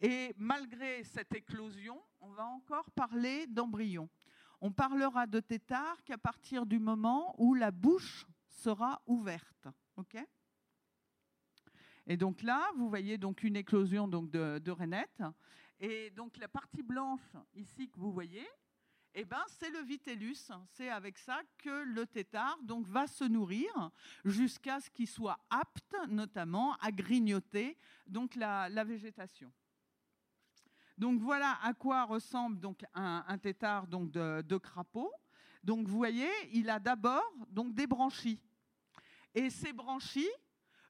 [0.00, 4.08] et malgré cette éclosion, on va encore parler d'embryons.
[4.60, 9.68] On parlera de tétard qu'à partir du moment où la bouche sera ouverte.
[9.96, 10.16] ok?
[12.06, 14.74] Et donc là, vous voyez donc une éclosion donc de, de.
[15.80, 17.20] Et donc la partie blanche
[17.54, 18.46] ici que vous voyez,
[19.14, 20.50] eh ben, c'est le vitellus.
[20.70, 23.90] C'est avec ça que le tétard donc, va se nourrir
[24.24, 27.76] jusqu'à ce qu'il soit apte notamment à grignoter
[28.06, 29.52] donc, la végétation.
[30.98, 35.10] Donc voilà à quoi ressemble donc un, tétard donc de, crapaud.
[35.64, 38.40] Donc vous voyez, il a d'abord donc des branchies.
[39.34, 40.30] Et ces branchies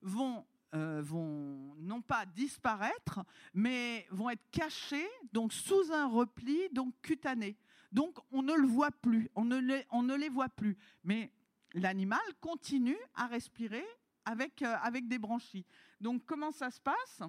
[0.01, 0.45] vont,
[0.75, 3.21] euh, vont non pas disparaître,
[3.53, 7.59] mais vont être cachées donc sous un repli donc cutané.
[7.91, 10.79] Donc on ne le voit plus, on ne les, on ne les voit plus.
[11.05, 11.31] Mais
[11.75, 13.85] l'animal continue à respirer
[14.25, 15.67] avec, euh, avec des branchies.
[16.01, 17.23] Donc comment ça se passe?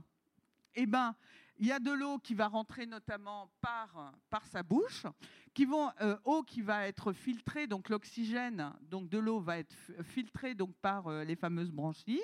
[0.76, 1.14] Eh bien,
[1.60, 5.06] il y a de l'eau qui va rentrer notamment par, par sa bouche,
[5.54, 9.76] qui vont, euh, eau qui va être filtrée, donc l'oxygène donc de l'eau va être
[10.02, 12.22] filtré donc par les fameuses branchies.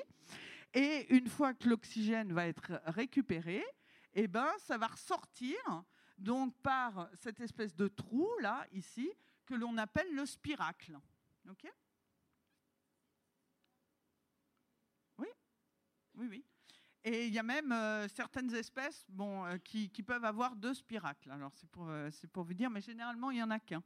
[0.73, 3.63] Et une fois que l'oxygène va être récupéré,
[4.13, 5.57] eh ben, ça va ressortir
[6.17, 9.09] donc par cette espèce de trou là, ici,
[9.45, 10.97] que l'on appelle le spiracle.
[11.49, 11.65] OK?
[15.17, 15.27] Oui?
[16.15, 16.45] Oui, oui.
[17.03, 21.31] Et il y a même euh, certaines espèces bon, euh, qui, peuvent avoir deux spiracles.
[21.31, 23.83] Alors c'est pour, euh, pour vous dire, mais généralement il n'y en a qu'un.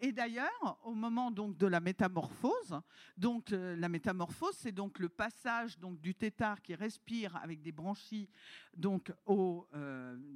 [0.00, 2.80] Et d'ailleurs, au moment donc de la métamorphose,
[3.16, 8.28] donc la métamorphose, c'est donc le passage donc du tétard qui respire avec des branchies
[8.74, 9.66] donc, au,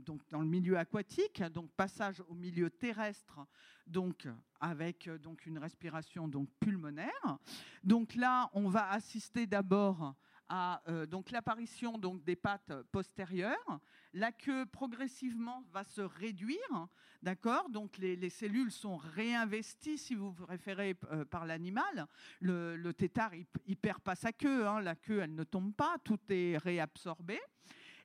[0.04, 3.40] donc dans le milieu aquatique, donc passage au milieu terrestre,
[3.86, 4.28] donc
[4.60, 7.38] avec donc une respiration donc pulmonaire.
[7.82, 10.14] Donc là, on va assister d'abord
[10.48, 13.80] à euh, donc l'apparition donc des pattes postérieures.
[14.16, 16.86] La queue progressivement va se réduire,
[17.20, 17.68] d'accord?
[17.68, 22.06] Donc les, cellules sont réinvesties, si vous préférez, euh, par l'animal.
[22.38, 24.80] Le, le, tétard, il, perd pas sa queue, hein.
[24.80, 27.40] la queue, elle ne tombe pas, tout est réabsorbé.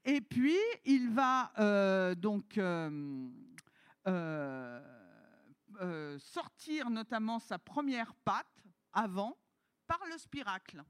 [0.03, 2.60] Et puis il va euh, donc
[6.18, 8.64] sortir notamment sa première patte
[8.94, 9.38] avant
[9.86, 10.84] par le spiracle.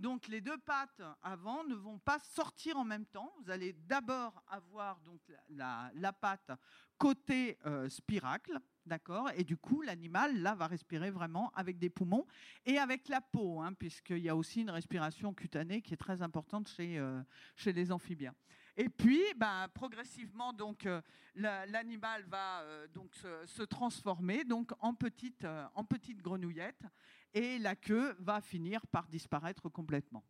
[0.00, 3.30] Donc les deux pattes avant ne vont pas sortir en même temps.
[3.42, 5.20] Vous allez d'abord avoir donc
[5.50, 6.52] la, patte
[6.96, 9.28] côté euh, spiracle, d'accord?
[9.36, 12.26] Et du coup, l'animal là va respirer vraiment avec des poumons
[12.64, 16.22] et avec la peau, hein, puisqu'il y a aussi une respiration cutanée qui est très
[16.22, 17.22] importante chez, euh,
[17.54, 18.34] chez les amphibiens.
[18.78, 21.02] Et puis, ben, progressivement, donc euh,
[21.34, 22.64] l'animal va
[22.94, 26.86] donc se, transformer donc en petite en petite grenouillette
[27.32, 30.24] et la queue va finir par disparaître complètement.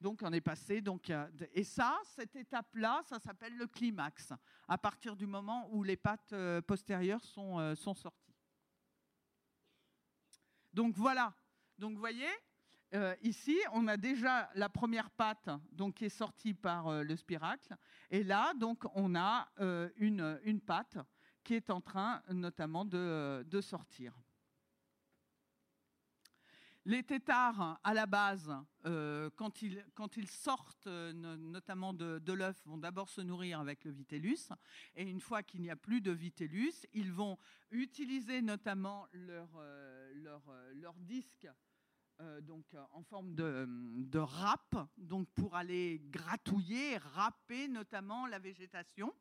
[0.00, 1.10] Donc on est passé donc
[1.52, 4.32] et ça cette étape là ça s'appelle le climax
[4.68, 8.34] à partir du moment où les pattes euh, postérieures sont, euh, sont sorties.
[10.72, 11.34] Donc voilà.
[11.78, 12.28] Donc vous voyez
[12.94, 17.74] euh, ici on a déjà la première patte donc qui est sortie par le spiracle
[18.10, 19.48] et là donc on a
[19.96, 20.98] une, une patte
[21.42, 24.14] qui est en train notamment de, de sortir.
[26.88, 28.48] Les tétards, à la base,
[28.84, 34.50] euh, quand, ils, sortent euh, notamment de, l'œuf, vont d'abord se nourrir avec le vitellus.
[34.94, 37.38] Et une fois qu'il n'y a plus de vitellus, ils vont
[37.72, 40.12] utiliser notamment leur, euh,
[40.98, 41.48] disque
[42.42, 49.12] donc en forme de, râpe, donc pour aller gratouiller, râper notamment la végétation,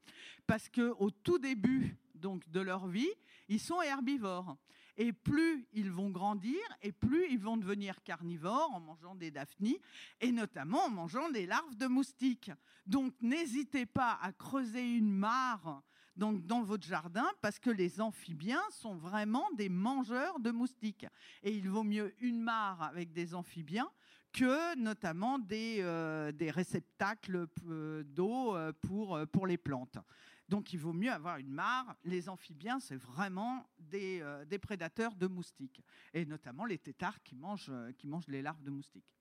[0.45, 3.11] parce que au tout début donc de leur vie,
[3.49, 4.55] ils sont herbivores.
[4.97, 9.79] Et plus ils vont grandir, et plus ils vont devenir carnivores en mangeant des daphnies,
[10.21, 12.51] et notamment en mangeant des larves de moustiques.
[12.85, 15.83] Donc n'hésitez pas à creuser une mare
[16.15, 21.05] donc dans votre jardin parce que les amphibiens sont vraiment des mangeurs de moustiques.
[21.43, 23.89] Et il vaut mieux une mare avec des amphibiens
[24.31, 29.97] que notamment des, euh, des réceptacles euh, d'eau euh, pour, pour les plantes.
[30.47, 31.95] Donc il vaut mieux avoir une mare.
[32.03, 35.81] Les amphibiens, c'est vraiment des, des, prédateurs de moustiques,
[36.13, 39.15] et notamment les têtards qui mangent, qui mangent les larves de moustiques.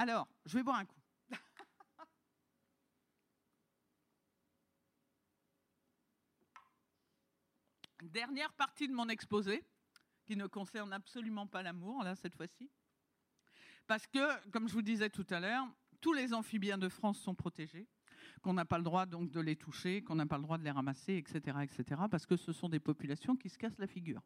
[0.00, 1.00] Alors, je vais boire un coup.
[8.00, 9.62] Dernière partie de mon exposé,
[10.24, 12.70] qui ne concerne absolument pas l'amour, cette fois-ci.
[13.86, 15.66] Parce que, comme je vous disais tout à l'heure,
[16.00, 17.86] tous les amphibiens de France sont protégés,
[18.42, 20.64] qu'on n'a pas le droit donc de les toucher, qu'on n'a pas le droit de
[20.64, 24.22] les ramasser, etc., etc., parce que ce sont des populations qui se cassent la figure.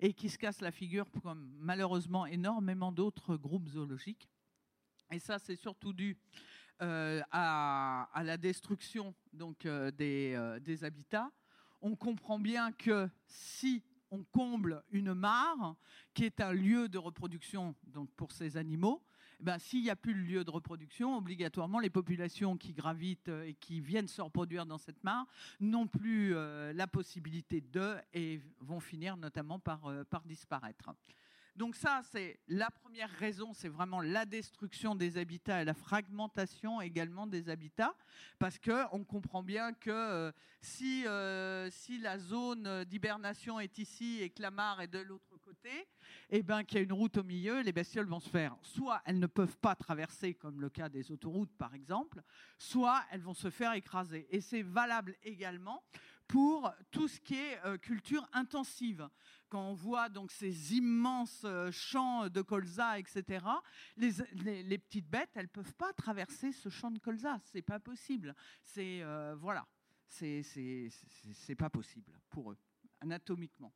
[0.00, 4.28] Et qui se cassent la figure comme malheureusement énormément d'autres groupes zoologiques.
[5.10, 6.16] Et ça, c'est surtout dû
[6.82, 11.30] euh, à, la destruction donc, euh, des, euh, des habitats,
[11.80, 15.76] on comprend bien que si on comble une mare,
[16.14, 19.02] qui est un lieu de reproduction donc pour ces animaux,
[19.40, 23.54] ben, s'il n'y a plus le lieu de reproduction, obligatoirement, les populations qui gravitent et
[23.54, 25.26] qui viennent se reproduire dans cette mare
[25.60, 30.90] n'ont plus euh, la possibilité de et vont finir notamment par, euh, par disparaître.
[31.56, 36.80] Donc ça, c'est la première raison, c'est vraiment la destruction des habitats et la fragmentation
[36.80, 37.94] également des habitats,
[38.40, 44.30] parce qu'on comprend bien que euh, si, euh, si la zone d'hibernation est ici et
[44.30, 45.70] que la mare est de l'autre côté,
[46.30, 48.56] et eh ben qu'il y a une route au milieu, les bestioles vont se faire.
[48.62, 52.20] Soit elles ne peuvent pas traverser, comme le cas des autoroutes par exemple,
[52.58, 54.26] soit elles vont se faire écraser.
[54.30, 55.84] Et c'est valable également
[56.26, 59.08] pour tout ce qui est euh, culture intensive.
[59.48, 63.44] Quand on voit donc ces immenses euh, champs de colza, etc.,
[63.96, 67.38] les, petites bêtes, elles peuvent pas traverser ce champ de colza.
[67.44, 68.34] C'est pas possible.
[68.62, 69.66] C'est euh, voilà,
[71.58, 72.58] pas possible pour eux
[73.00, 73.72] anatomiquement.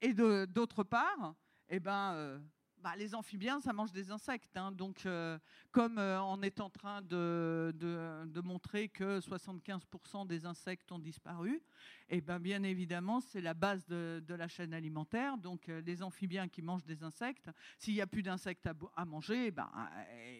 [0.00, 1.34] Et d'autre part,
[1.68, 2.40] eh ben
[2.82, 4.56] bah, les amphibiens, ça mange des insectes.
[4.56, 4.72] Hein.
[4.72, 5.38] donc, euh,
[5.72, 11.62] comme euh, on est en train de, de, montrer que 75% des insectes ont disparu,
[12.08, 15.36] et eh ben, bien évidemment, c'est la base de, de, la chaîne alimentaire.
[15.36, 19.04] Donc, euh, les amphibiens qui mangent des insectes, s'il n'y a plus d'insectes à, à,
[19.04, 19.70] manger, eh ben,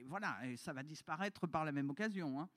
[0.06, 2.40] voilà, ça va disparaître par la même occasion.
[2.40, 2.48] Hein.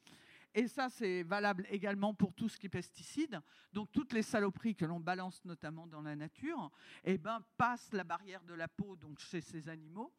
[0.53, 3.39] Et ça, c'est valable également pour tout ce qui est pesticides.
[3.71, 6.71] Donc, toutes les saloperies que l'on balance notamment dans la nature,
[7.03, 10.13] eh ben, passent la barrière de la peau donc chez ces animaux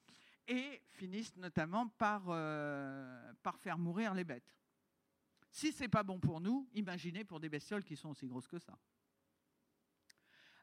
[0.49, 4.57] et finissent notamment par, euh, faire mourir les bêtes.
[5.51, 8.59] Si c'est pas bon pour nous, imaginez pour des bestioles qui sont aussi grosses que
[8.59, 8.79] ça.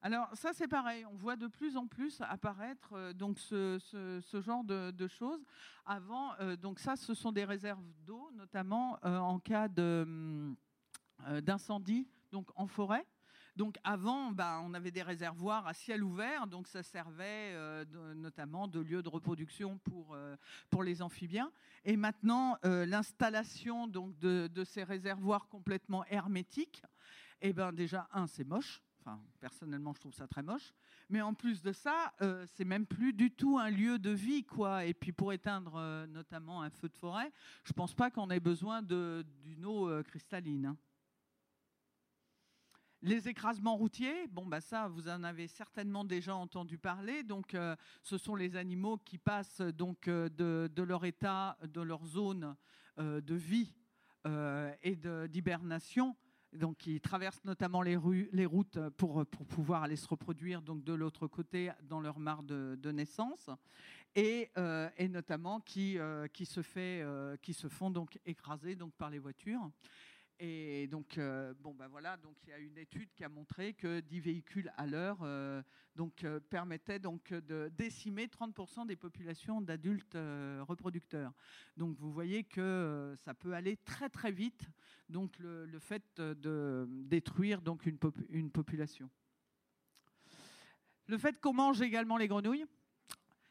[0.02, 3.82] Alors ça c'est pareil, on voit de plus en plus apparaître euh, donc ce,
[4.34, 5.44] genre de, choses.
[5.86, 9.68] Avant, euh, donc ça ce sont des réserves d'eau, notamment euh, en cas
[11.42, 13.06] d'incendie donc en forêt.
[13.58, 17.54] Donc avant, bah, on avait des réservoirs à ciel ouvert, donc ça servait
[18.16, 20.16] notamment de lieu de reproduction pour,
[20.70, 21.52] pour les amphibiens.
[21.84, 26.84] Et maintenant, l'installation donc de, de, ces réservoirs complètement hermétiques,
[27.42, 28.82] eh ben déjà un, c'est moche
[29.40, 30.74] personnellement, je trouve ça très moche.
[31.10, 34.44] Mais en plus de ça, euh, c'est même plus du tout un lieu de vie,
[34.44, 34.86] quoi.
[34.86, 37.32] Et puis pour éteindre euh, notamment un feu de forêt,
[37.64, 40.68] je pense pas qu'on ait besoin d'une eau euh, cristalline.
[40.68, 40.78] Hein.
[43.02, 47.24] Les écrasements routiers, bon bah ça, vous en avez certainement déjà entendu parler.
[47.24, 47.56] Donc,
[48.04, 52.58] ce sont les animaux qui passent donc de, de, leur état, de leur zone
[52.98, 53.74] de vie
[54.84, 54.98] et
[55.30, 56.18] d'hibernation
[56.54, 61.28] donc qui traversent notamment les, routes pour, pour, pouvoir aller se reproduire donc de l'autre
[61.28, 63.50] côté dans leur mare de, naissance,
[64.16, 68.76] et, euh, et, notamment qui, euh, qui, se fait, euh, qui se font donc écraser
[68.76, 69.70] donc par les voitures.
[70.42, 73.74] Et donc, euh, bon, ben voilà, donc il y a une étude qui a montré
[73.74, 75.62] que 10 véhicules à l'heure euh,
[75.98, 80.18] donc euh, permettaient donc de décimer 30% des populations d'adultes
[80.62, 81.34] reproducteurs.
[81.76, 84.70] Donc vous voyez que ça peut aller très très vite.
[85.10, 87.98] Donc le, fait de détruire donc une,
[88.30, 89.10] une population.
[91.08, 92.66] Le fait qu'on mange également les grenouilles.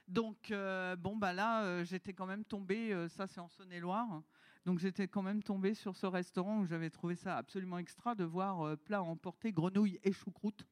[0.07, 4.23] Donc bon bah là j'étais quand même tombée, ça c'est en Saône-et-Loire.
[4.69, 8.23] Donc j'étais quand même tombée sur ce restaurant où j'avais trouvé ça absolument extra de
[8.23, 10.67] voir euh, plat emporté grenouille et choucroute.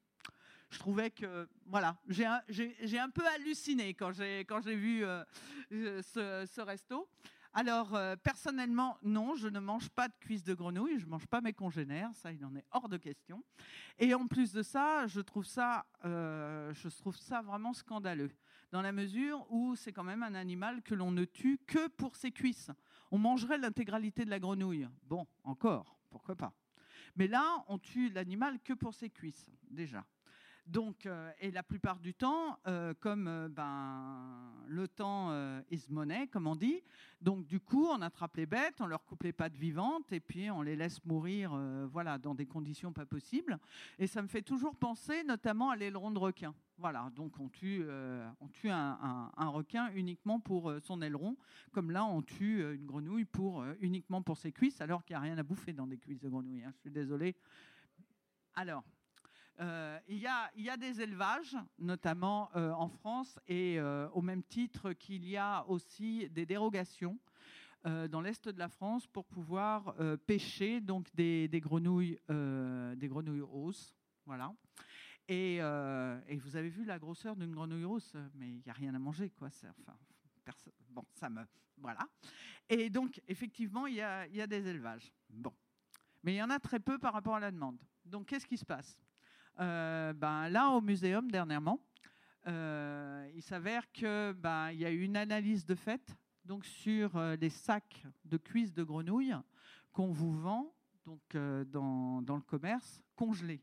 [0.69, 5.23] je trouvais que, voilà, j'ai un, un, peu halluciné quand j'ai vu euh,
[5.71, 7.09] ce, ce, resto.
[7.59, 11.25] Alors, euh, personnellement, non, je ne mange pas de cuisses de grenouille, je ne mange
[11.25, 13.43] pas mes congénères, ça, il en est hors de question.
[13.97, 18.29] Et en plus de ça, je trouve ça, euh, je trouve ça vraiment scandaleux,
[18.71, 22.15] dans la mesure où c'est quand même un animal que l'on ne tue que pour
[22.15, 22.69] ses cuisses.
[23.11, 24.87] On mangerait l'intégralité de la grenouille.
[25.03, 26.53] Bon, encore, pourquoi pas.
[27.15, 30.05] Mais là, on tue l'animal que pour ses cuisses, déjà.
[30.67, 35.31] Donc, euh, et la plupart du temps, euh, comme euh, ben, le temps
[35.71, 36.83] is money, comme on dit,
[37.21, 40.51] donc du coup, on attrape les bêtes, on leur coupe les pattes vivantes et puis
[40.51, 41.57] on les laisse mourir
[41.89, 43.57] voilà, dans des conditions pas possibles.
[43.97, 46.53] Et ça me fait toujours penser notamment à l'aileron de requin.
[46.77, 47.85] Voilà, donc on tue,
[48.41, 51.37] on tue un, requin uniquement pour son aileron,
[51.71, 55.21] comme là on tue une grenouille pour, uniquement pour ses cuisses, alors qu'il n'y a
[55.21, 56.65] rien à bouffer dans des cuisses de grenouille.
[56.65, 56.73] Hein.
[56.75, 57.35] je suis désolée.
[58.53, 58.83] Alors,
[59.59, 64.93] euh, il, y a, des élevages, notamment euh, en France, et euh, au même titre
[64.93, 67.19] qu'il y a aussi des dérogations
[68.09, 74.53] dans l'est de la France pour pouvoir pêcher donc des, grenouilles, des grenouilles roses, voilà.
[75.29, 78.99] Et, vous avez vu la grosseur d'une grenouille rose, mais il n'y a rien à
[78.99, 79.47] manger, quoi.
[79.47, 79.95] Enfin,
[80.89, 81.45] bon, ça me,
[81.77, 82.01] voilà.
[82.67, 85.13] Et donc effectivement, il y a, y a des élevages.
[85.29, 85.53] Bon,
[86.23, 87.79] mais il y en a très peu par rapport à la demande.
[88.03, 88.97] Donc qu'est-ce qui se passe?
[89.57, 91.79] Ben, là, au muséum, dernièrement,
[92.47, 96.15] euh, il s'avère qu'il ben, y a eu une analyse de fait
[96.45, 99.35] donc, sur euh, les sacs de cuisses de grenouilles
[99.91, 100.73] qu'on vous vend
[101.05, 101.21] donc,
[101.71, 103.61] dans, dans, le commerce congelés.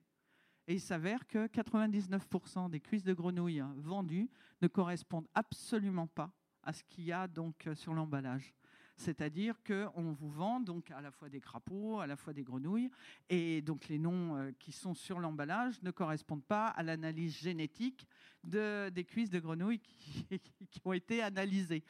[0.67, 4.31] Et il s'avère que 99% des cuisses de grenouilles vendues
[4.63, 8.55] ne correspondent absolument pas à ce qu'il y a donc sur l'emballage.
[8.97, 12.91] C'est-à-dire qu'on vous vend donc à la fois des crapauds, à la fois des grenouilles,
[13.29, 18.07] et donc les noms euh, qui sont sur l'emballage ne correspondent pas à l'analyse génétique
[18.45, 19.81] de, des cuisses de grenouilles
[20.71, 21.83] qui, ont été analysées.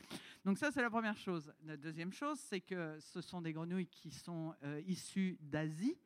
[0.44, 1.52] Donc ça, c'est la première chose.
[1.64, 5.96] La deuxième chose, c'est que ce sont des grenouilles qui sont euh, issues d'Asie,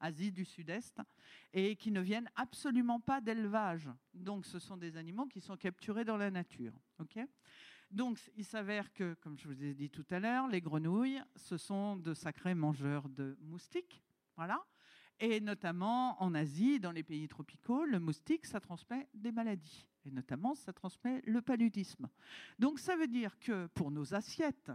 [0.00, 1.00] Asie du Sud-Est,
[1.52, 3.88] et qui ne viennent absolument pas d'élevage.
[4.14, 6.72] Donc ce sont des animaux qui sont capturés dans la nature.
[6.98, 7.18] ok?
[7.96, 11.56] Donc, il s'avère que, comme je vous ai dit tout à l'heure, les grenouilles, ce
[11.56, 14.04] sont de sacrés mangeurs de moustiques.
[14.36, 14.62] Voilà.
[15.18, 19.88] Et notamment en Asie, dans les pays tropicaux, le moustique, ça transmet des maladies.
[20.04, 22.10] Et notamment, ça transmet le paludisme.
[22.58, 24.72] Donc, ça veut dire que pour nos assiettes,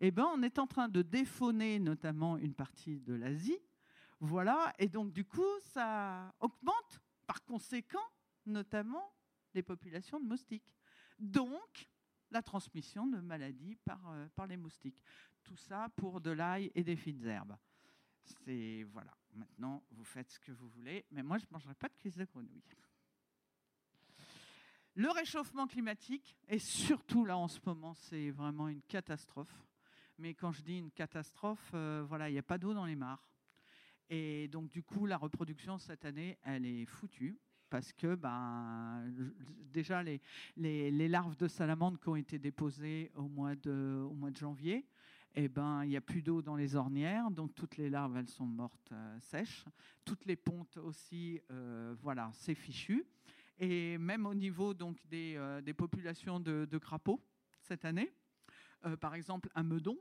[0.00, 3.60] eh ben, on est en train de défauner notamment une partie de l'Asie.
[4.20, 4.74] Voilà.
[4.78, 8.10] Et donc, du coup, ça augmente, par conséquent,
[8.44, 9.10] notamment
[9.54, 10.76] les populations de moustiques.
[11.18, 11.88] Donc,
[12.32, 15.02] la transmission de maladies par, euh, par les moustiques.
[15.42, 17.56] Tout ça pour de l'ail et des fines herbes.
[18.24, 19.12] C'est voilà.
[19.34, 22.16] Maintenant, vous faites ce que vous voulez, mais moi, je ne mangerai pas de cuisse
[22.16, 22.62] de grenouille.
[24.94, 29.66] Le réchauffement climatique, et surtout là en ce moment, c'est vraiment une catastrophe.
[30.18, 32.94] Mais quand je dis une catastrophe, euh, voilà, il n'y a pas d'eau dans les
[32.94, 33.26] mares.
[34.10, 37.40] Et donc, du coup, la reproduction cette année, elle est foutue
[37.72, 39.02] parce que ben,
[39.72, 40.20] déjà les,
[40.58, 44.84] les, larves de salamandre qui ont été déposées au mois de, au mois de janvier,
[45.34, 48.28] eh ben, il n'y a plus d'eau dans les ornières, donc toutes les larves, elles
[48.28, 49.64] sont mortes euh, sèches.
[50.04, 53.06] Toutes les pontes aussi, euh, voilà, c'est fichu.
[53.58, 57.22] Et même au niveau donc, des, euh, des populations de, de, crapauds,
[57.62, 58.12] cette année,
[59.00, 59.96] par exemple, un meudon,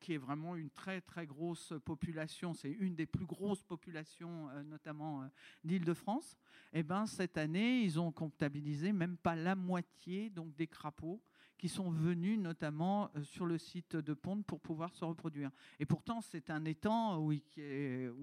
[0.00, 4.62] qui est vraiment une très très grosse population, c'est une des plus grosses populations, euh,
[4.62, 5.26] notamment euh,
[5.64, 6.36] d'Île-de-France.
[6.72, 11.22] Et eh ben cette année, ils ont comptabilisé même pas la moitié donc des crapauds
[11.58, 15.50] qui sont venus notamment euh, sur le site de Ponte pour pouvoir se reproduire.
[15.78, 17.42] Et pourtant, c'est un étang où il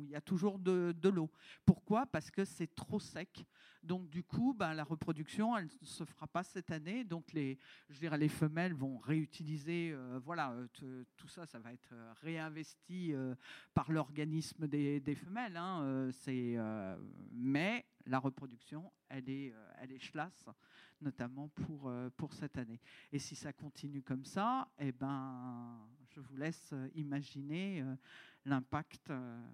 [0.10, 1.30] y a toujours de, l'eau.
[1.66, 2.06] Pourquoi?
[2.06, 3.45] Parce que c'est trop sec.
[3.84, 7.03] Donc du coup, ben, la reproduction, elle ne se fera pas cette année.
[7.03, 7.58] Donc les,
[7.90, 10.52] je dirais, les femelles vont réutiliser, euh, voilà,
[10.84, 13.14] euh, tout ça, ça va être réinvesti
[13.74, 15.58] par l'organisme des, femelles.
[15.58, 16.12] Hein,
[17.32, 20.49] mais la reproduction, elle est, elle est chlasse
[21.02, 22.80] notamment pour, euh, pour cette année.
[23.11, 25.80] Et si ça continue comme ça, eh ben,
[26.10, 27.95] je vous laisse euh, imaginer euh,
[28.45, 29.11] l'impact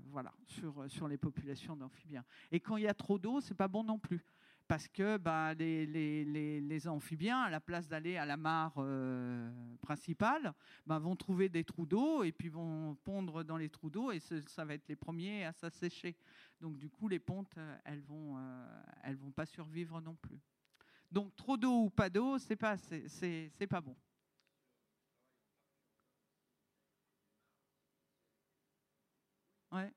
[0.09, 2.23] voilà, sur, sur les populations d'amphibiens.
[2.51, 4.23] Et quand il y a trop d'eau, c'est pas bon non plus.
[4.67, 8.73] Parce que bah, les, les, les, amphibiens, à la place d'aller à la mare
[9.81, 10.53] principale,
[10.85, 14.19] bah, vont trouver des trous d'eau et puis vont pondre dans les trous d'eau et
[14.19, 16.17] ça va être les premiers à s'assécher.
[16.59, 17.55] Donc du coup, les pontes,
[17.85, 18.37] elles vont,
[19.03, 20.39] elles vont pas survivre non plus.
[21.11, 22.75] Donc trop d'eau ou pas d'eau, c'est pas,
[23.69, 23.95] pas bon.
[29.71, 29.91] Ouais.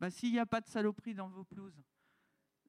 [0.00, 1.82] bah, S'il n'y a pas de saloperie dans vos pelouses.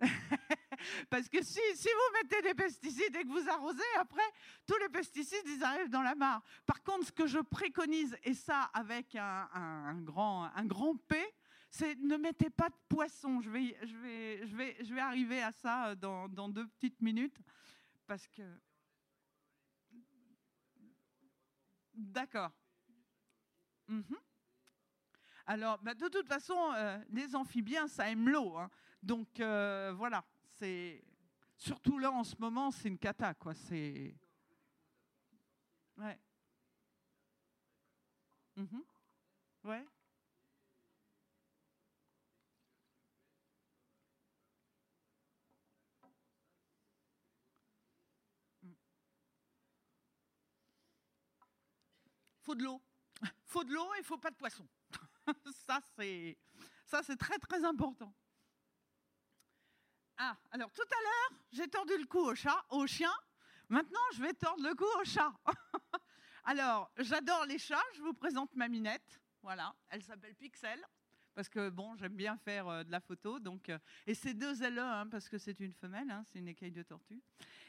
[1.09, 4.21] Parce que si, vous mettez des pesticides et que vous arrosez, après,
[4.65, 6.43] tous les pesticides, ils arrivent dans la mare.
[6.65, 11.17] Par contre, ce que je préconise, et ça avec un, grand, P,
[11.69, 13.41] c'est ne mettez pas de poisson.
[13.41, 17.37] Je vais, arriver à ça dans, dans deux petites minutes.
[18.07, 18.41] Parce que.
[21.93, 22.51] D'accord.
[23.87, 24.17] Mhm.
[25.47, 28.57] Alors, bah, de toute façon, euh, les amphibiens, ça aime l'eau.
[28.57, 28.69] Hein.
[29.03, 30.23] Donc, euh, voilà.
[31.57, 33.53] Surtout là en ce moment, c'est une cata, quoi.
[33.53, 34.15] C'est.
[35.97, 36.19] Ouais.
[38.55, 38.83] Mhm.
[39.63, 39.85] Ouais.
[52.41, 52.81] Faut de l'eau.
[53.45, 54.67] Faut de l'eau et faut pas de poisson.
[55.67, 56.37] ça, c'est
[56.85, 58.13] ça, c'est très très important.
[60.23, 63.11] Ah, alors tout à l'heure, j'ai tordu le cou au chat, au chien.
[63.69, 65.33] Maintenant, je vais tordre le cou au chat.
[66.43, 67.81] alors, j'adore les chats.
[67.95, 69.19] Je vous présente ma minette.
[69.41, 70.79] Voilà, elle s'appelle Pixel
[71.33, 73.39] parce que bon, j'aime bien faire euh, de la photo.
[73.39, 73.77] Donc, euh,
[74.07, 76.83] et c'est deux LE, hein, parce que c'est une femelle, hein, c'est une écaille de
[76.83, 77.21] tortue.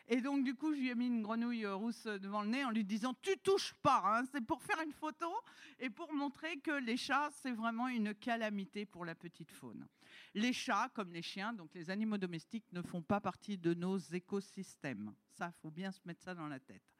[0.09, 2.65] Et donc, du coup, je lui ai mis une grenouille euh, rousse devant le nez
[2.65, 5.33] en lui disant Tu touches pas, hein, c'est pour faire une photo
[5.79, 9.87] et pour montrer que les chats, c'est vraiment une calamité pour la petite faune.
[10.35, 13.99] Les chats, comme les chiens, donc les animaux domestiques, ne font pas partie de nos
[13.99, 15.15] écosystèmes.
[15.31, 16.92] Ça, faut bien se mettre ça dans la tête.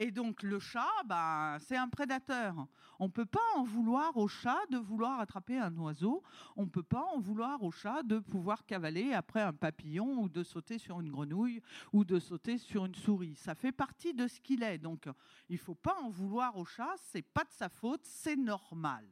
[0.00, 2.68] Et donc le chat, bah, c'est un prédateur.
[3.00, 6.22] On ne peut pas en vouloir au chat de vouloir attraper un oiseau.
[6.54, 10.28] On ne peut pas en vouloir au chat de pouvoir cavaler après un papillon ou
[10.28, 11.60] de sauter sur une grenouille
[11.92, 13.34] ou de sauter sur une souris.
[13.34, 14.78] Ça fait partie de ce qu'il est.
[14.78, 15.08] Donc
[15.48, 16.94] il ne faut pas en vouloir au chat.
[17.10, 18.04] C'est pas de sa faute.
[18.04, 19.04] C'est normal.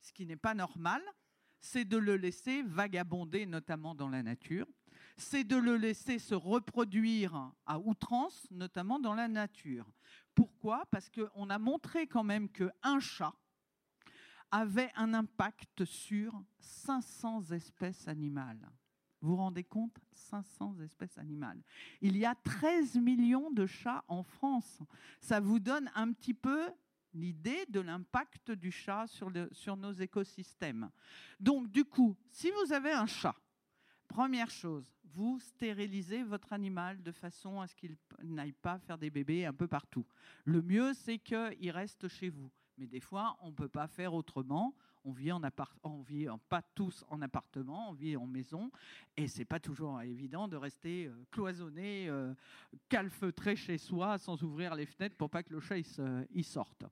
[0.00, 1.02] Ce qui n'est pas normal,
[1.58, 4.68] c'est de le laisser vagabonder, notamment dans la nature
[5.16, 9.86] c'est de le laisser se reproduire à outrance, notamment dans la nature.
[10.34, 10.86] Pourquoi?
[10.90, 13.34] Parce qu'on a montré quand même qu'un chat
[14.50, 18.68] avait un impact sur 500 espèces animales.
[19.20, 19.96] Vous vous rendez compte?
[20.12, 21.62] 500 espèces animales.
[22.00, 24.82] Il y a 13 millions de chats en France.
[25.20, 26.68] Ça vous donne un petit peu
[27.14, 30.90] l'idée de l'impact du chat sur, sur nos écosystèmes.
[31.40, 33.36] Donc, du coup, si vous avez un chat
[34.08, 39.10] Première chose, vous stérilisez votre animal de façon à ce qu'il n'aille pas faire des
[39.10, 40.04] bébés un peu partout.
[40.44, 42.50] Le mieux, c'est qu'il reste chez vous.
[42.78, 44.74] Mais des fois, on ne peut pas faire autrement.
[45.04, 45.42] On vit, en
[45.82, 48.70] on vit pas tous en appartement, on vit en maison,
[49.18, 52.32] et c'est pas toujours évident de rester euh, cloisonné, euh,
[52.88, 55.76] calfeutré chez soi, sans ouvrir les fenêtres pour pas que le chat
[56.30, 56.86] il sorte.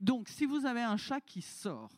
[0.00, 1.92] Donc, si vous avez un chat qui sort,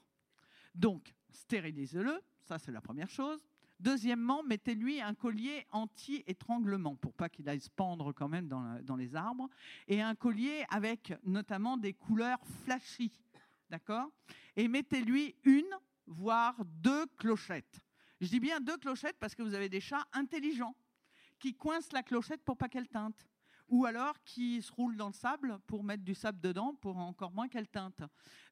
[0.74, 3.46] donc stérilisez-le, ça c'est la première chose.
[3.82, 9.16] Deuxièmement, mettez-lui un collier anti-étranglement pour pas qu'il aille se pendre quand même dans, les
[9.16, 9.48] arbres.
[9.88, 13.10] Et un collier avec notamment des couleurs flashy.
[13.70, 14.08] D'accord?
[14.54, 15.76] Et mettez-lui une,
[16.06, 17.80] voire deux clochettes.
[18.20, 20.76] Je dis bien deux clochettes parce que vous avez des chats intelligents
[21.40, 23.26] qui coincent la clochette pour pas qu'elle teinte
[23.72, 27.32] ou alors qui se roule dans le sable pour mettre du sable dedans pour encore
[27.32, 28.02] moins qu'elle teinte.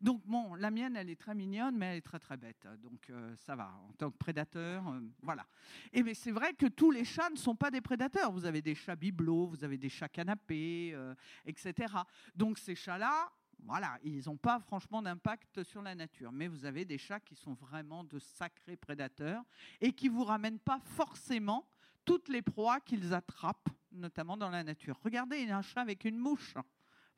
[0.00, 2.66] Donc bon, la mienne, elle est très mignonne, mais elle est très très bête.
[2.78, 5.46] Donc euh, ça va, en tant que prédateur, euh, voilà.
[5.92, 8.32] Et mais c'est vrai que tous les chats ne sont pas des prédateurs.
[8.32, 11.14] Vous avez des chats bibelots, vous avez des chats canapés, euh,
[11.44, 11.92] etc.
[12.34, 13.30] Donc ces chats-là,
[13.64, 16.32] voilà, ils n'ont pas franchement d'impact sur la nature.
[16.32, 19.44] Mais vous avez des chats qui sont vraiment de sacrés prédateurs
[19.82, 21.68] et qui vous ramènent pas forcément
[22.10, 24.98] toutes les proies qu'ils attrapent, notamment dans la nature.
[25.04, 26.54] Regardez un chat avec une mouche.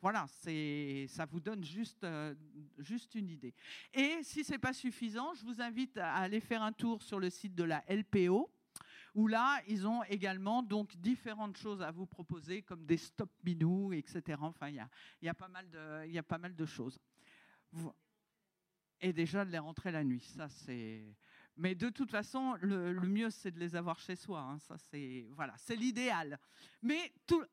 [0.03, 2.35] Voilà, ça vous donne juste, euh,
[2.77, 3.55] juste une idée.
[3.95, 7.19] Et si ce n'est pas suffisant, je vous invite à aller faire un tour sur
[7.19, 8.53] le site de la LPO,
[9.15, 13.95] où là, ils ont également donc différentes choses à vous proposer, comme des stop minous,
[13.95, 14.39] etc.
[14.43, 14.91] Enfin, il y a,
[15.23, 16.99] y, a pas mal de, y a pas mal de choses.
[19.01, 21.17] Et déjà de les rentrer la nuit, ça c'est
[21.57, 24.41] mais de toute façon, le, mieux, c'est de les avoir chez soi.
[24.41, 24.59] Hein.
[24.59, 26.39] Ça, c'est voilà, c'est l'idéal.
[26.83, 27.45] Mais tout,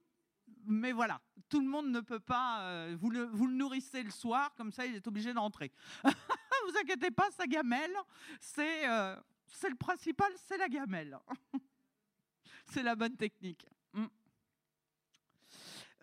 [0.65, 2.61] mais voilà, tout le monde ne peut pas.
[2.61, 5.71] Euh, vous, le, nourrissez le soir, comme ça, il est obligé de rentrer.
[6.03, 7.95] vous inquiétez pas, sa gamelle,
[8.39, 9.15] c'est euh,
[9.63, 11.17] le principal, c'est la gamelle.
[12.65, 13.65] c'est la bonne technique.
[13.93, 14.05] Mm.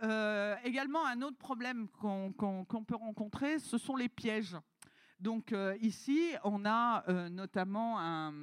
[0.03, 2.35] Euh, également, un autre problème qu'on
[2.87, 4.57] peut rencontrer, ce sont les pièges.
[5.19, 8.43] Donc euh, ici, on a euh, notamment un,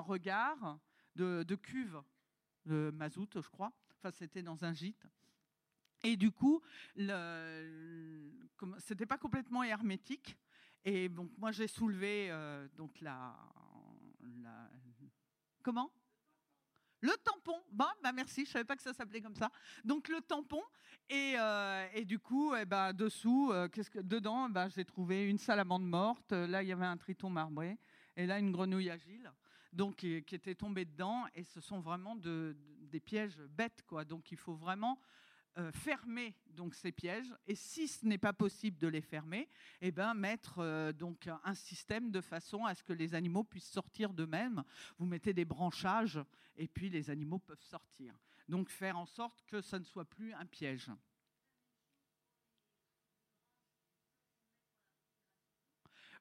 [0.00, 0.78] regard
[1.14, 2.00] de, cuve
[2.66, 3.72] de mazout, je crois.
[3.98, 5.06] Enfin, c'était dans un gîte.
[6.02, 6.62] Et du coup,
[6.96, 7.62] ce
[8.90, 10.36] n'était pas complètement hermétique.
[10.82, 13.36] Et donc, moi, j'ai soulevé euh, donc la,
[15.62, 15.90] Comment?
[17.00, 19.50] Le tampon, bah merci, je savais pas que ça s'appelait comme ça.
[19.84, 20.62] Donc le tampon
[21.08, 21.34] et,
[21.94, 26.32] et du coup, eh ben, dessous, qu'est-ce que dedans, ben, j'ai trouvé une salamande morte.
[26.32, 27.78] Là, il y avait un triton marbré
[28.16, 29.30] et là une grenouille agile
[29.72, 31.24] donc qui, était tombée dedans.
[31.34, 34.04] Et ce sont vraiment des pièges bêtes, quoi.
[34.04, 34.98] Donc il faut vraiment
[35.58, 37.34] euh, fermer donc ces pièges.
[37.48, 39.48] Et si ce n'est pas possible de les fermer,
[39.80, 43.70] eh ben mettre euh, donc un système de façon à ce que les animaux puissent
[43.70, 44.62] sortir d'eux-mêmes.
[44.98, 46.20] Vous mettez des branchages
[46.56, 48.14] et puis les animaux peuvent sortir.
[48.48, 50.90] Donc faire en sorte que ça ne soit plus un piège.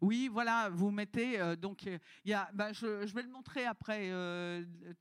[0.01, 1.39] Oui, voilà, vous mettez.
[1.39, 1.87] Euh, donc,
[2.25, 4.11] y a, ben, je, vais le montrer après,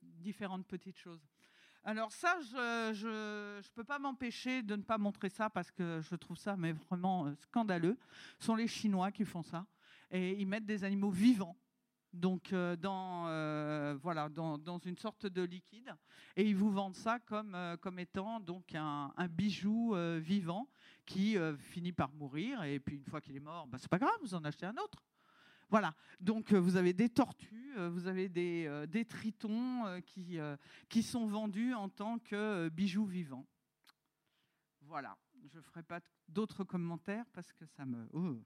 [0.02, 1.26] différentes petites choses.
[1.88, 6.16] Alors ça, je ne peux pas m'empêcher de ne pas montrer ça parce que je
[6.16, 7.96] trouve ça mais vraiment euh, scandaleux.
[8.38, 9.64] Ce sont les Chinois qui font ça.
[10.10, 11.56] Et ils mettent des animaux vivants
[12.12, 13.24] donc dans,
[14.02, 15.94] voilà, dans, une sorte de liquide,
[16.36, 20.68] et ils vous vendent ça comme, comme étant donc un, bijou vivant
[21.04, 24.10] qui finit par mourir, et puis une fois qu'il est mort, bah, c'est pas grave,
[24.22, 25.02] vous en achetez un autre.
[25.70, 30.38] Voilà, donc vous avez des tortues, vous avez des, des tritons qui,
[30.88, 33.46] qui sont vendus en tant que bijoux vivants.
[34.80, 35.18] Voilà,
[35.52, 38.08] je ne ferai pas d'autres commentaires parce que ça me...
[38.14, 38.42] Oh.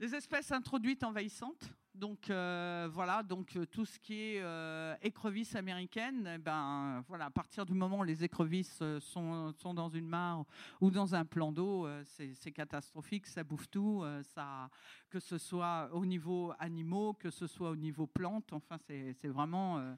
[0.00, 5.56] Les espèces introduites envahissantes, donc euh, voilà, donc euh, tout ce qui est euh, écrevisses
[5.56, 10.06] américaines, eh ben voilà, à partir du moment où les écrevisses sont, sont dans une
[10.06, 10.44] mare
[10.80, 14.70] ou dans un plan d'eau, c'est catastrophique, ça bouffe tout, ça,
[15.10, 19.96] que ce soit au niveau animaux, que ce soit au niveau plantes, enfin c'est vraiment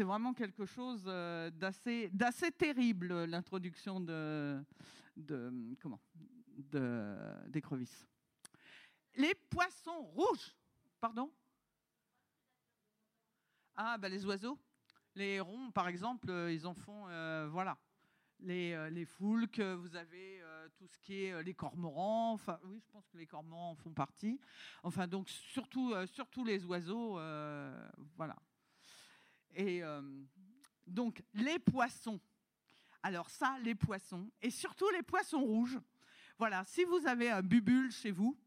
[0.00, 4.60] vraiment quelque chose d'assez terrible l'introduction de,
[5.16, 5.52] de
[7.46, 8.09] d'écrevisses.
[9.14, 10.54] Les poissons rouges.
[11.00, 11.32] Pardon?
[13.74, 14.58] Ah, ben les oiseaux.
[15.14, 17.78] Les hérons, par exemple, euh, ils en font, euh, voilà.
[18.38, 20.42] Les, euh, les foulques, vous avez
[20.76, 22.32] tout ce qui est les cormorans.
[22.32, 24.40] Enfin, oui, je pense que les cormorans en font partie.
[24.82, 27.14] Enfin, donc surtout, surtout les oiseaux,
[28.16, 28.36] voilà.
[29.54, 29.82] Et
[30.86, 32.20] donc les poissons.
[33.02, 35.78] Alors ça, les poissons, et surtout les poissons rouges.
[36.38, 38.38] Voilà, si vous avez un bubule chez vous,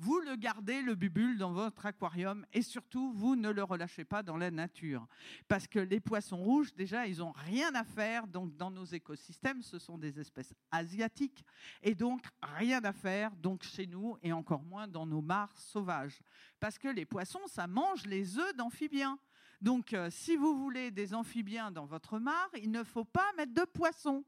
[0.00, 4.22] vous le gardez, le bubule, dans votre aquarium et surtout, vous ne le relâchez pas
[4.22, 5.06] dans la nature.
[5.46, 9.60] Parce que les poissons rouges, déjà, ils n'ont rien à faire donc, dans nos écosystèmes.
[9.60, 11.44] Ce sont des espèces asiatiques
[11.82, 16.18] et donc rien à faire chez nous et encore moins dans nos mares sauvages.
[16.60, 19.18] Parce que les poissons, ça mange les œufs d'amphibiens.
[19.60, 23.52] Donc, euh, si vous voulez des amphibiens dans votre mare, il ne faut pas mettre
[23.52, 24.24] de poissons.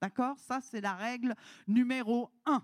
[0.00, 0.38] D'accord?
[0.38, 1.34] Ça, c'est la règle
[1.66, 2.62] numéro un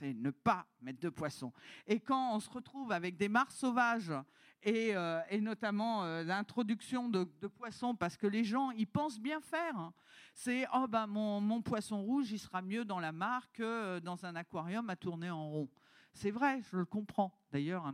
[0.00, 1.52] c'est ne pas mettre de poissons.
[1.86, 4.12] Et quand on se retrouve avec des mares sauvages
[4.62, 9.76] et, euh, notamment euh, l'introduction de, poissons, parce que les gens, ils pensent bien faire.
[9.76, 9.92] Hein.
[10.34, 14.24] C'est oh ben mon, poisson rouge, il sera mieux dans la mare que euh, dans
[14.24, 15.68] un aquarium à tourner en rond.
[16.12, 17.38] C'est vrai, je le comprends.
[17.52, 17.92] D'ailleurs,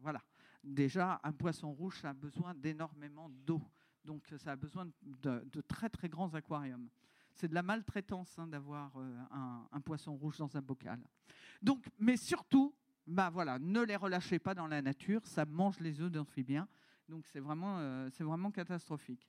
[0.00, 0.22] voilà.
[0.62, 3.60] Déjà, un poisson rouge, ça a besoin d'énormément d'eau.
[4.02, 6.88] Donc, ça a besoin de, de très très grands aquariums
[7.34, 11.00] c'est de la maltraitance hein, d'avoir euh, un, poisson rouge dans un bocal.
[11.60, 12.74] Donc, mais surtout,
[13.06, 16.68] bah voilà, ne les relâchez pas dans la nature, ça mange les œufs d'amphibiens.
[17.08, 19.28] Donc c'est vraiment, euh, vraiment catastrophique.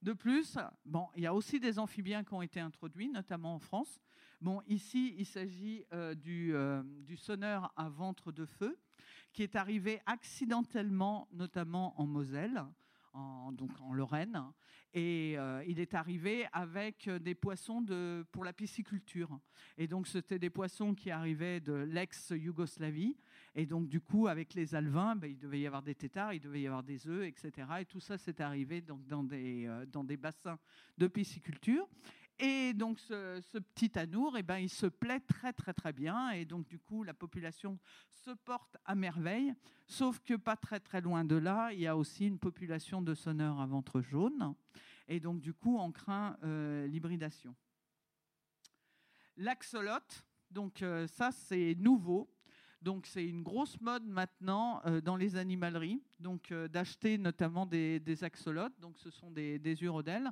[0.00, 0.56] De plus,
[0.86, 4.00] bon, il y a aussi des amphibiens qui ont été introduits, notamment en France.
[4.40, 8.78] Bon, ici, il s'agit euh, du sonneur à ventre de feu,
[9.32, 12.64] qui est arrivé accidentellement, notamment en Moselle
[13.12, 14.42] en, donc en Lorraine.
[14.92, 17.84] Et euh, il est arrivé avec des poissons
[18.32, 19.38] pour la pisciculture.
[19.78, 23.16] Et donc, c'était des poissons qui arrivaient de l'ex-Yougoslavie.
[23.54, 26.40] Et donc, du coup, avec les alvins, ben, il devait y avoir des têtards, il
[26.40, 27.68] devait y avoir des œufs, etc.
[27.80, 30.58] Et tout ça, c'est arrivé donc, dans, des, euh, dans des bassins
[30.98, 31.88] de pisciculture.
[32.42, 36.30] Et donc ce, petit anour, eh ben, il se plaît très très très bien.
[36.30, 37.78] Et donc du coup, la population
[38.10, 39.52] se porte à merveille.
[39.86, 43.12] Sauf que pas très très loin de là, il y a aussi une population de
[43.12, 44.54] sonneurs à ventre jaune.
[45.06, 47.54] Et donc du coup, on craint euh, l'hybridation.
[49.36, 52.32] L'axolote, donc euh, ça c'est nouveau.
[52.80, 58.80] Donc c'est une grosse mode maintenant euh, dans les animaleries, donc d'acheter notamment des, axolotes.
[58.80, 60.30] Donc ce sont des, des urodèles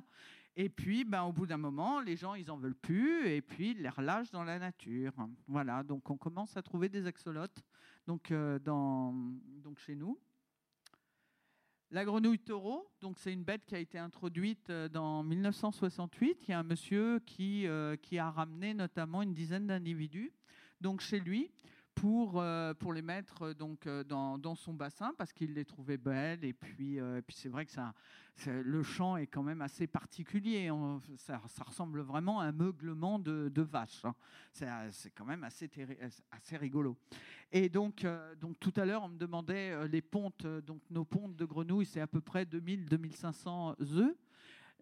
[0.61, 3.71] et puis, ben, au bout d'un moment, les gens, ils en veulent plus, et puis
[3.71, 5.13] ils les relâchent dans la nature.
[5.47, 7.63] Voilà, donc on commence à trouver des axolotes
[8.05, 9.13] donc, euh, dans,
[9.63, 10.19] donc chez nous.
[11.91, 16.49] La grenouille taureau, donc c'est une bête qui a été introduite euh, dans 1968.
[16.49, 20.33] Il y a un monsieur qui, euh, qui a ramené notamment une dizaine d'individus
[20.81, 21.51] donc chez lui
[21.99, 25.65] pour, euh, pour les mettre euh, donc, euh, dans, dans son bassin parce qu'il les
[25.65, 26.45] trouvait belles.
[26.45, 26.97] Et puis,
[27.27, 27.93] puis c'est vrai que ça,
[28.47, 30.71] le chant est quand même assez particulier.
[31.17, 34.05] Ça, ça ressemble vraiment à un meuglement de, de vache.
[34.05, 34.15] hein.
[34.53, 35.69] C'est, quand même assez,
[36.31, 36.95] assez rigolo.
[37.51, 38.07] Et donc,
[38.39, 40.45] donc tout à l'heure, on me demandait les pontes.
[40.45, 44.15] Donc nos pontes de grenouilles, c'est à peu près 2000-2500 œufs.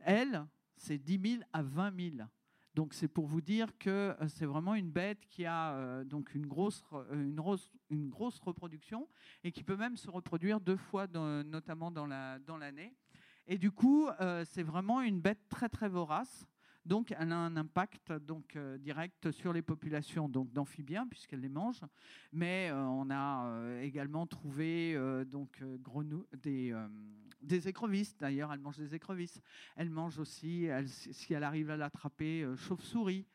[0.02, 0.46] Elles,
[0.76, 2.28] c'est 10 000 à 20 000.
[2.78, 6.36] Donc c'est pour vous dire que euh, c'est vraiment une bête qui a euh, donc
[6.36, 7.36] une grosse, euh, une,
[7.90, 9.08] une grosse reproduction
[9.44, 12.94] et qui peut même se reproduire deux fois, notamment dans la- dans l'année.
[13.48, 14.08] et du coup,
[14.46, 16.46] c'est vraiment une bête très très vorace.
[16.86, 21.82] Donc elle a un impact donc direct sur les populations d'amphibiens puisqu'elle les mange.
[22.32, 24.96] Mais on a également trouvé
[25.26, 25.64] donc
[26.44, 26.76] des
[27.42, 28.18] des écrevisses.
[28.18, 29.42] D'ailleurs, elle mange des écrevisses.
[29.76, 33.26] Elle mange aussi, si elle arrive à l'attraper, euh, chauve-souris.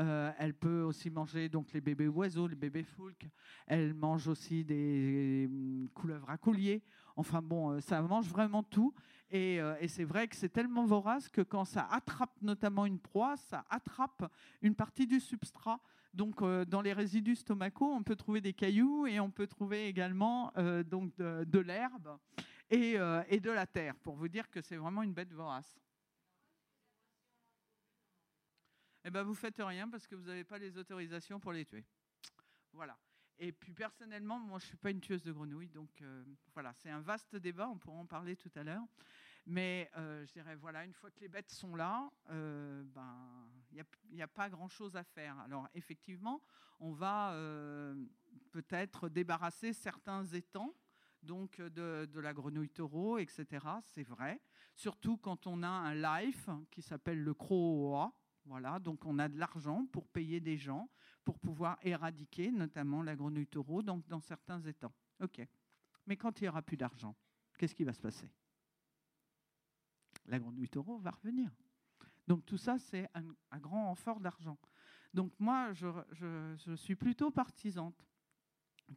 [0.00, 3.28] Euh, elle peut aussi manger donc les bébés oiseaux, les bébés foulques.
[3.66, 6.82] Elle mange aussi des hum, couleuvres à collier.
[7.16, 8.94] Enfin bon, euh, ça mange vraiment tout.
[9.30, 13.66] Et, c'est vrai que c'est tellement vorace que quand ça attrape notamment une proie, ça
[13.68, 14.32] attrape
[14.62, 15.80] une partie du substrat.
[16.14, 20.50] Donc dans les résidus stomacaux, on peut trouver des cailloux et on peut trouver également
[20.86, 22.18] donc de l'herbe
[22.70, 25.78] et, euh, et de la terre, pour vous dire que c'est vraiment une bête vorace.
[29.04, 31.84] Eh ben, vous faites rien parce que vous n'avez pas les autorisations pour les tuer.
[32.72, 32.98] Voilà.
[33.38, 36.90] Et puis personnellement, moi, je suis pas une tueuse de grenouilles, donc euh, voilà, c'est
[36.90, 37.68] un vaste débat.
[37.68, 38.84] On pourra en parler tout à l'heure.
[39.46, 43.82] Mais euh, je dirais, voilà, une fois que les bêtes sont là, ben, il
[44.12, 45.38] n'y a, pas grand-chose à faire.
[45.38, 46.42] Alors effectivement,
[46.80, 47.34] on va
[48.50, 50.74] peut-être débarrasser certains étangs
[51.22, 53.46] donc euh, de, la grenouille taureau, etc.
[53.82, 54.40] C'est vrai.
[54.74, 58.12] Surtout quand on a un life qui s'appelle le CROA.
[58.44, 60.88] Voilà, donc on a de l'argent pour payer des gens
[61.22, 64.94] pour pouvoir éradiquer notamment la grenouille taureau donc dans certains étangs.
[65.20, 65.46] OK.
[66.06, 67.14] Mais quand il n'y aura plus d'argent,
[67.58, 68.30] qu'est-ce qui va se passer?
[70.24, 71.50] La grenouille taureau va revenir.
[72.26, 74.58] Donc tout ça, c'est un, un grand renfort d'argent.
[75.12, 78.07] Donc moi, je, je- je suis plutôt partisante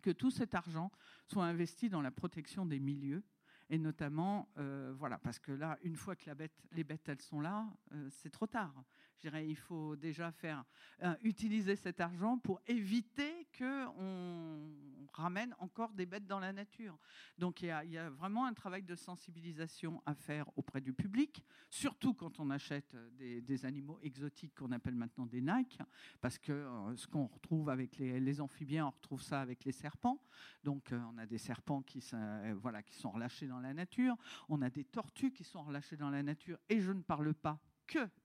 [0.01, 0.91] que tout cet argent
[1.27, 3.23] soit investi dans la protection des milieux
[3.71, 6.29] et notamment, euh, voilà, parce que là, une fois que
[6.73, 8.83] les bêtes, elles sont là, euh, c'est trop tard.
[9.21, 10.63] Je dirais, il faut déjà faire
[11.03, 14.71] euh, utiliser cet argent pour éviter que on
[15.13, 16.97] ramène encore des bêtes dans la nature.
[17.37, 22.15] Donc il y, a, vraiment un travail de sensibilisation à faire auprès du public, surtout
[22.15, 25.77] quand on achète des, animaux exotiques qu'on appelle maintenant des Nike,
[26.19, 30.19] parce que euh, ce qu'on retrouve avec les, amphibiens, on retrouve ça avec les serpents.
[30.63, 34.15] Donc euh, on a des serpents qui sont relâchés dans la nature,
[34.49, 37.59] on a des tortues qui sont relâchées dans la nature, et je ne parle pas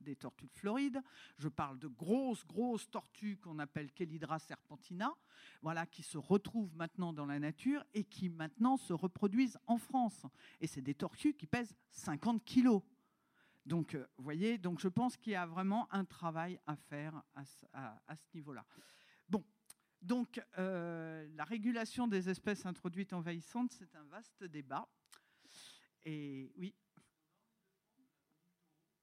[0.01, 1.03] des tortues de Floride,
[1.39, 5.13] je parle de grosses, grosses tortues qu'on appelle Chelydra serpentina,
[5.63, 10.25] voilà, qui se retrouvent maintenant dans la nature et qui maintenant se reproduisent en France.
[10.61, 12.83] Et c'est des tortues qui pèsent 50 kilos.
[13.65, 17.23] Donc, euh, vous voyez, donc je pense qu'il y a vraiment un travail à faire
[17.35, 18.65] à, ce- à- à ce niveau-là.
[19.29, 19.45] Bon,
[20.01, 24.89] donc euh, la régulation des espèces introduites envahissantes, c'est un vaste débat.
[26.05, 26.75] Et oui.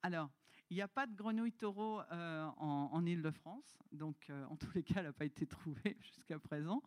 [0.02, 0.30] Alors,
[0.74, 4.82] il n'y a pas de grenouille taureau euh, en, Ile-de-France, donc euh, en tous les
[4.82, 6.82] cas, elle n'a pas été trouvée jusqu'à présent.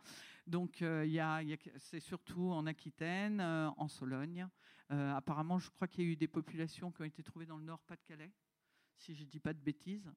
[0.45, 4.49] Donc, euh, c'est surtout en Aquitaine, en Sologne.
[4.89, 7.65] Apparemment, je crois qu'il y a eu des populations qui ont été trouvées dans le
[7.65, 8.33] Nord, Pas-de-Calais,
[8.97, 10.11] si je ne dis pas de bêtises.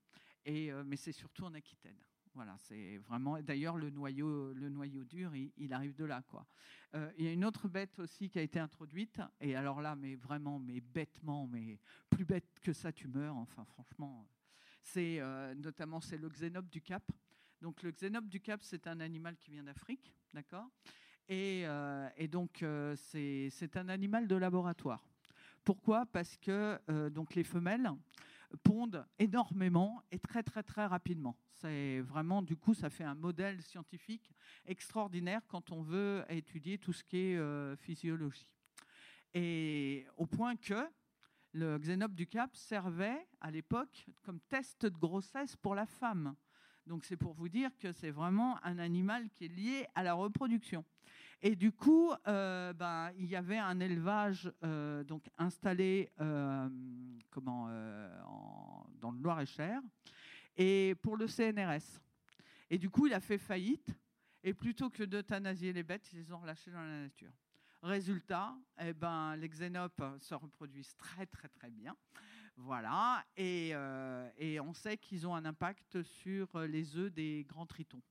[0.48, 1.98] Mais c'est surtout en Aquitaine.
[2.36, 3.42] Voilà, c'est vraiment.
[3.42, 6.46] D'ailleurs, le noyau, le noyau dur, il, arrive de là, quoi.
[6.96, 9.20] Euh, il y a une autre bête aussi qui a été introduite.
[9.42, 11.80] Et alors là, mais vraiment, mais bêtement, mais
[12.10, 13.36] plus bête que ça, tu meurs.
[13.36, 14.28] Enfin, franchement,
[14.82, 17.04] c'est euh, notamment c'est le xénope du Cap.
[17.62, 20.70] Donc le xénope du Cap, c'est un animal qui vient d'Afrique, d'accord?
[21.28, 22.64] Et, euh, et donc
[22.96, 25.04] c'est un animal de laboratoire.
[25.64, 26.06] Pourquoi?
[26.06, 27.92] Parce que donc les femelles
[28.64, 31.36] pondent énormément et très très très rapidement.
[31.52, 34.32] C'est vraiment du coup ça fait un modèle scientifique
[34.66, 38.52] extraordinaire quand on veut étudier tout ce qui est euh, physiologie.
[39.34, 40.88] Et au point que
[41.54, 46.36] le xénope du Cap servait à l'époque comme test de grossesse pour la femme.
[46.86, 50.14] Donc c'est pour vous dire que c'est vraiment un animal qui est lié à la
[50.14, 50.84] reproduction.
[51.42, 56.68] Et du coup, euh, ben, il y avait un élevage euh, donc installé euh,
[57.30, 57.66] comment,
[58.26, 59.80] en- dans le Loir-et-Cher
[60.58, 62.02] et pour le CNRS.
[62.70, 63.96] Et du coup, il a fait faillite.
[64.44, 67.32] Et plutôt que d'euthanasier les bêtes, ils les ont relâchées dans la nature.
[67.82, 71.96] Résultat, eh ben, les xénopes se reproduisent très très très bien.
[72.58, 73.70] Voilà, et,
[74.38, 78.02] et on sait qu'ils ont un impact sur les œufs des grands tritons.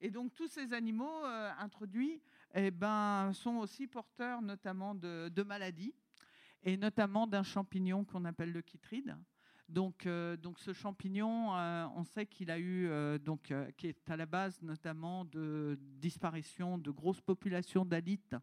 [0.00, 1.24] Et donc tous ces animaux
[1.58, 2.22] introduits
[2.54, 5.94] eh ben, sont aussi porteurs notamment de, maladies,
[6.62, 9.16] et notamment d'un champignon qu'on appelle le chytride.
[9.68, 10.08] Donc,
[10.42, 12.90] donc ce champignon, on sait qu'il a eu,
[13.20, 18.34] donc, qui est à la base notamment de disparition de grosses populations d'alites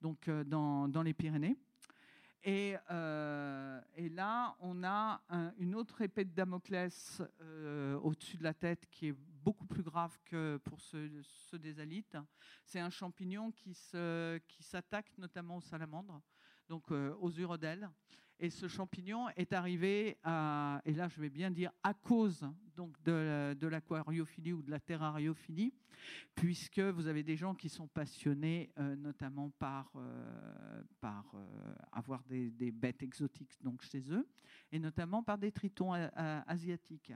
[0.00, 1.56] donc, dans, les Pyrénées.
[2.46, 5.20] Euh, et, là, on a
[5.58, 10.16] une autre épée de Damoclès euh, au-dessus de la tête qui est beaucoup plus grave
[10.24, 11.10] que pour ceux,
[11.58, 12.16] des alites.
[12.64, 16.20] C'est un champignon qui s'attaque qui notamment aux salamandres,
[16.68, 17.88] donc euh, aux urodèles.
[18.42, 22.96] Et ce champignon est arrivé, à, et là je vais bien dire, à cause donc
[23.02, 25.74] de, de l'aquariophilie ou de la terrariophilie,
[26.34, 32.22] puisque vous avez des gens qui sont passionnés euh, notamment par, euh, par euh, avoir
[32.24, 34.26] des, bêtes exotiques donc chez eux,
[34.72, 37.12] et notamment par des tritons asiatiques.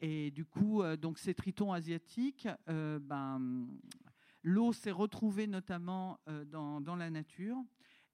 [0.00, 3.68] Et du coup, donc ces tritons asiatiques, ben,
[4.42, 7.62] l'eau s'est retrouvée notamment dans, dans la nature.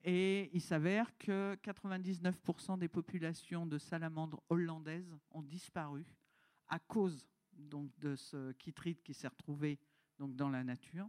[0.05, 6.05] Et il s'avère que 99% des populations de salamandres hollandaises ont disparu
[6.69, 9.79] à cause de ce chytride qui s'est retrouvé
[10.19, 11.09] dans la nature.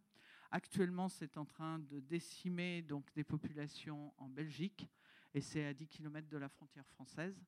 [0.51, 4.89] Actuellement, c'est en train de décimer donc, des populations en Belgique
[5.33, 7.39] et c'est à 10 km de la frontière française.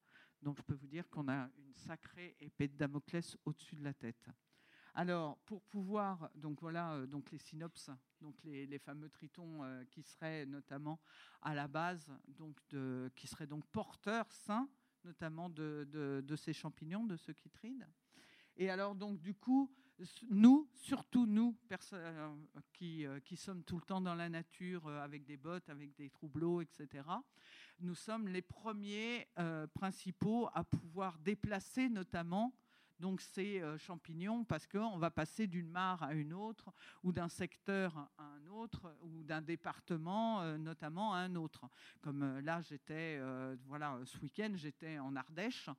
[0.42, 3.94] Donc je peux vous dire qu'on a une sacrée épée de Damoclès au-dessus de la
[3.94, 4.30] tête.
[4.94, 7.90] Alors, pour pouvoir, donc voilà, euh, donc les synopses,
[8.20, 11.00] donc les, fameux tritons euh, qui seraient notamment
[11.42, 14.70] à la base, donc de, qui seraient donc porteurs sains,
[15.06, 15.88] notamment de,
[16.22, 17.88] de, ces champignons, de ce chytride.
[18.58, 19.72] Et alors, donc, du coup,
[20.30, 21.58] nous, surtout nous,
[21.94, 22.36] euh,
[22.74, 26.62] qui, qui, sommes tout le temps dans la nature avec des bottes, avec des troubleaux,
[26.62, 27.08] etc.,
[27.80, 29.28] nous sommes les premiers
[29.74, 32.54] principaux à pouvoir déplacer notamment
[33.02, 36.72] donc ces euh, champignons parce qu'on va passer d'une mare à une autre
[37.04, 41.68] ou d'un secteur à un autre ou d'un département euh, notamment à un autre.
[42.00, 43.20] Comme euh, là, j'étais,
[43.66, 45.70] voilà, ce week-end, j'étais en Ardèche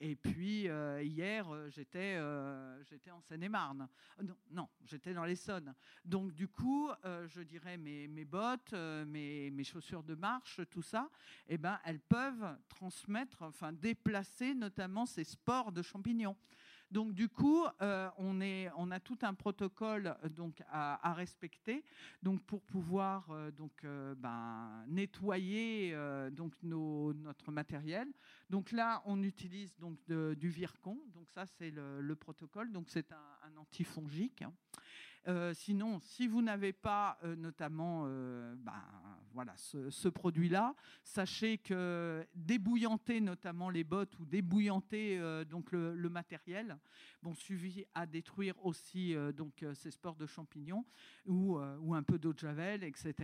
[0.00, 0.68] et puis
[1.02, 3.88] hier, j'étais, en Seine-et-Marne.
[4.52, 5.74] non, j'étais dans l'Essonne.
[6.04, 11.10] Donc du coup, je dirais mes, bottes, mes, mes, chaussures de marche, tout ça,
[11.48, 16.36] eh ben, elles peuvent transmettre, enfin déplacer notamment ces spores de champignons.
[16.90, 21.84] Donc du coup, euh, on, a tout un protocole euh, à, respecter
[22.46, 25.94] pour pouvoir euh, ben, nettoyer
[26.62, 28.08] notre matériel.
[28.48, 29.76] Donc là, on utilise
[30.08, 30.98] du Vircon.
[31.14, 32.72] Donc ça, c'est le, protocole.
[32.72, 34.44] Donc c'est un, un antifongique.
[35.28, 38.82] Euh, sinon, si vous n'avez pas euh, notamment euh, ben,
[39.34, 40.74] voilà, ce, produit-là,
[41.04, 46.76] sachez que débouillanter notamment les bottes ou débouillanter donc le, matériel,
[47.22, 50.84] bon, suffit à détruire aussi donc ces spores de champignons
[51.26, 53.14] ou, ou un peu d'eau de javel, etc.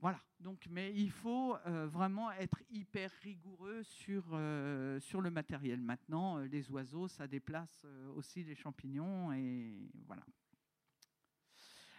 [0.00, 0.20] Voilà.
[0.40, 1.56] Donc, mais il faut
[1.86, 4.24] vraiment être hyper rigoureux sur,
[5.00, 5.80] sur le matériel.
[5.80, 10.24] Maintenant, les oiseaux, ça déplace aussi les champignons et voilà.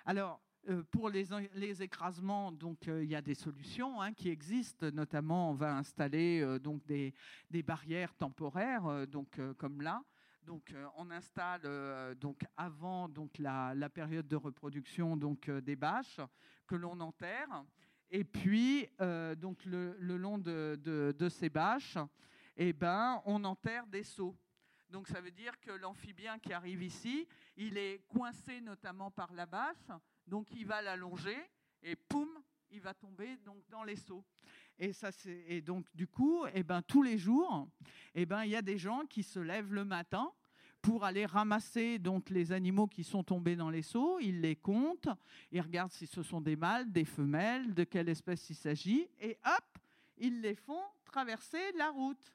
[0.10, 4.90] Alors, euh, pour les, écrasements, donc euh, il y a des solutions hein, qui existent.
[4.90, 7.14] Notamment, on va installer euh, donc des,
[7.62, 10.04] barrières temporaires, donc comme là.
[10.42, 11.62] Donc, on installe
[12.16, 13.08] donc avant
[13.38, 16.20] la, période de reproduction donc des bâches
[16.66, 17.64] que l'on enterre.
[18.10, 18.90] Et puis,
[19.38, 22.00] donc le, long de, ces bâches,
[22.58, 24.36] eh ben, on enterre des seaux.
[24.90, 29.46] Donc ça veut dire que l'amphibien qui arrive ici, il est coincé notamment par la
[29.46, 29.92] bâche,
[30.26, 31.38] donc il va l'allonger
[31.84, 32.28] et poum,
[32.72, 34.26] il va tomber donc dans les seaux.
[34.80, 37.68] Et, ça, et donc du coup, eh ben, tous les jours,
[38.16, 40.32] eh ben, il y a des gens qui se lèvent le matin
[40.82, 45.10] pour aller ramasser donc les animaux qui sont tombés dans les seaux, ils les comptent,
[45.52, 49.38] ils regardent si ce sont des mâles, des femelles, de quelle espèce il s'agit, et
[49.46, 49.78] hop,
[50.18, 52.34] ils les font traverser la route.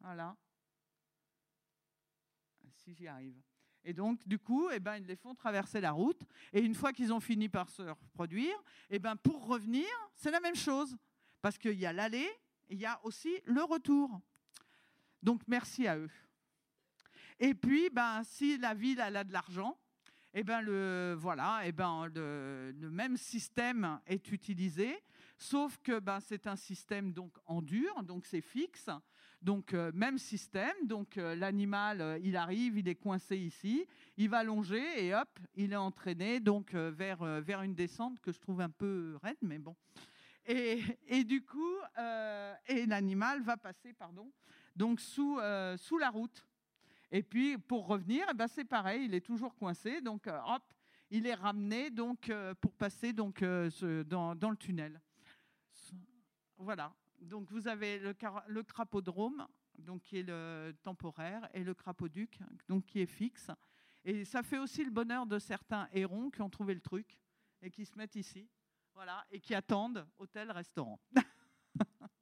[0.00, 0.36] Voilà
[2.84, 3.40] si j'y arrive.
[3.84, 6.22] Et donc, du coup, eh ben, ils les font traverser la route.
[6.52, 8.54] Et une fois qu'ils ont fini par se reproduire,
[8.90, 10.96] eh ben, pour revenir, c'est la même chose.
[11.40, 12.28] Parce qu'il y a l'aller
[12.72, 14.20] il y a aussi le retour.
[15.22, 16.10] Donc, merci à eux.
[17.38, 19.78] Et puis, ben, si la ville a de l'argent,
[20.32, 24.98] eh ben, le, voilà, eh ben, le, même système est utilisé,
[25.36, 28.88] sauf que ben, c'est un système donc, en dur, donc c'est fixe.
[29.42, 30.86] Donc, euh, même système.
[30.86, 33.84] Donc, euh, l'animal, euh, il arrive, il est coincé ici,
[34.16, 38.38] il va longer et hop, il est entraîné donc vers, vers une descente que je
[38.38, 39.74] trouve un peu raide, mais bon.
[40.46, 41.76] Et, et du coup,
[42.68, 44.30] et l'animal va passer, pardon,
[44.76, 45.38] donc sous,
[45.76, 46.46] sous la route.
[47.10, 50.00] Et puis, pour revenir, eh ben, c'est pareil, il est toujours coincé.
[50.00, 50.62] Donc, hop,
[51.10, 55.00] il est ramené donc pour passer donc dans, dans, le tunnel.
[56.58, 56.92] Voilà.
[57.22, 58.14] Donc vous avez le,
[58.48, 59.46] le crapodrome,
[59.78, 63.50] donc qui est le temporaire, et le crapauduc, donc qui est fixe.
[64.04, 67.18] Et ça fait aussi le bonheur de certains hérons qui ont trouvé le truc
[67.62, 68.48] et qui se mettent ici,
[68.94, 71.00] voilà, et qui attendent hôtel-restaurant.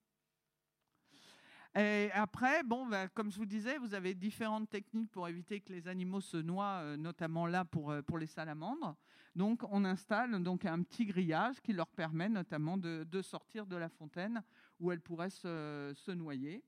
[1.76, 5.72] Et après, bon, bah, comme je vous disais, vous avez différentes techniques pour éviter que
[5.72, 8.96] les animaux se noient, euh, notamment là pour, euh, pour les salamandres.
[9.36, 13.76] Donc, on installe donc un petit grillage qui leur permet notamment de, de sortir de
[13.76, 14.42] la fontaine
[14.80, 16.64] où elles pourraient se, noyer.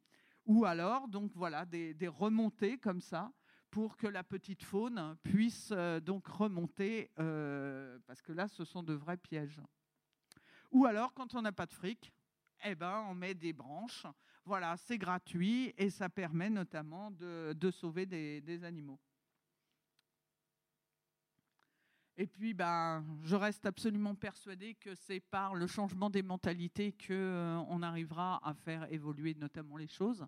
[0.46, 3.32] Ou alors, donc voilà, des, remontées comme ça
[3.70, 8.92] pour que la petite faune puisse euh, donc remonter, parce que là, ce sont de
[8.92, 9.60] vrais pièges.
[10.70, 12.12] Ou alors, quand on n'a pas de fric,
[12.64, 14.06] eh ben, on met des branches
[14.44, 18.98] voilà, c'est gratuit et ça permet notamment de, sauver des animaux.
[22.18, 27.14] Et puis, ben, je reste absolument persuadée que c'est par le changement des mentalités qu'on
[27.14, 30.26] euh, arrivera à faire évoluer notamment les choses.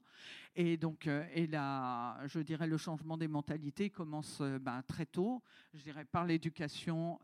[0.56, 5.05] Et donc, euh, et là, je dirais, le changement des mentalités commence euh, ben, très
[5.05, 5.43] tôt.
[5.74, 7.19] Je dirais par l'éducation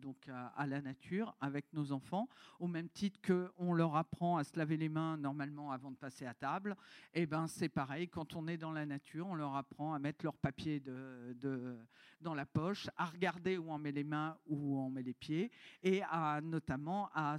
[0.00, 2.28] donc à, la nature avec nos enfants,
[2.60, 6.24] au même titre qu'on leur apprend à se laver les mains normalement avant de passer
[6.24, 6.76] à table.
[7.12, 10.24] Et ben, c'est pareil quand on est dans la nature, on leur apprend à mettre
[10.24, 11.76] leur papier de, de
[12.20, 15.50] dans la poche, à regarder où on met les mains, où on met les pieds,
[15.82, 17.36] et à notamment à,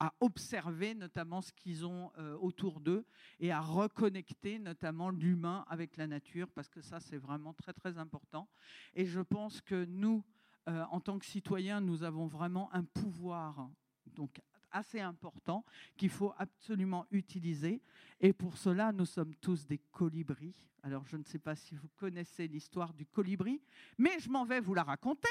[0.00, 3.04] à observer notamment ce qu'ils ont euh, autour d'eux
[3.38, 7.98] et à reconnecter notamment l'humain avec la nature, parce que ça c'est vraiment très très
[7.98, 8.48] important.
[8.94, 10.24] Et je pense que nous,
[10.68, 13.70] euh, en tant que citoyens, nous avons vraiment un pouvoir
[14.06, 14.40] donc
[14.72, 15.64] assez important
[15.96, 17.82] qu'il faut absolument utiliser.
[18.20, 20.54] Et pour cela, nous sommes tous des colibris.
[20.82, 23.60] Alors, je ne sais pas si vous connaissez l'histoire du colibri,
[23.98, 25.28] mais je m'en vais vous la raconter.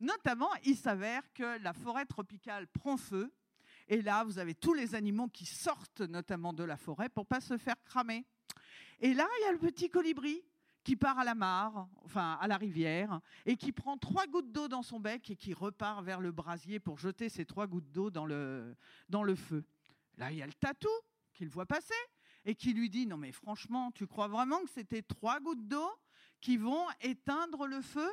[0.00, 3.32] Notamment, il s'avère que la forêt tropicale prend feu.
[3.88, 7.40] Et là, vous avez tous les animaux qui sortent notamment de la forêt pour pas
[7.40, 8.24] se faire cramer.
[9.00, 10.42] Et là, il y a le petit colibri
[10.84, 14.68] qui part à la mare, enfin à la rivière, et qui prend trois gouttes d'eau
[14.68, 18.10] dans son bec et qui repart vers le brasier pour jeter ces trois gouttes d'eau
[18.10, 18.74] dans le,
[19.08, 19.64] dans le feu.
[20.16, 20.88] Là, il y a le tatou
[21.34, 21.94] qu'il voit passer
[22.44, 25.90] et qui lui dit Non, mais franchement, tu crois vraiment que c'était trois gouttes d'eau
[26.40, 28.10] qui vont éteindre le feu?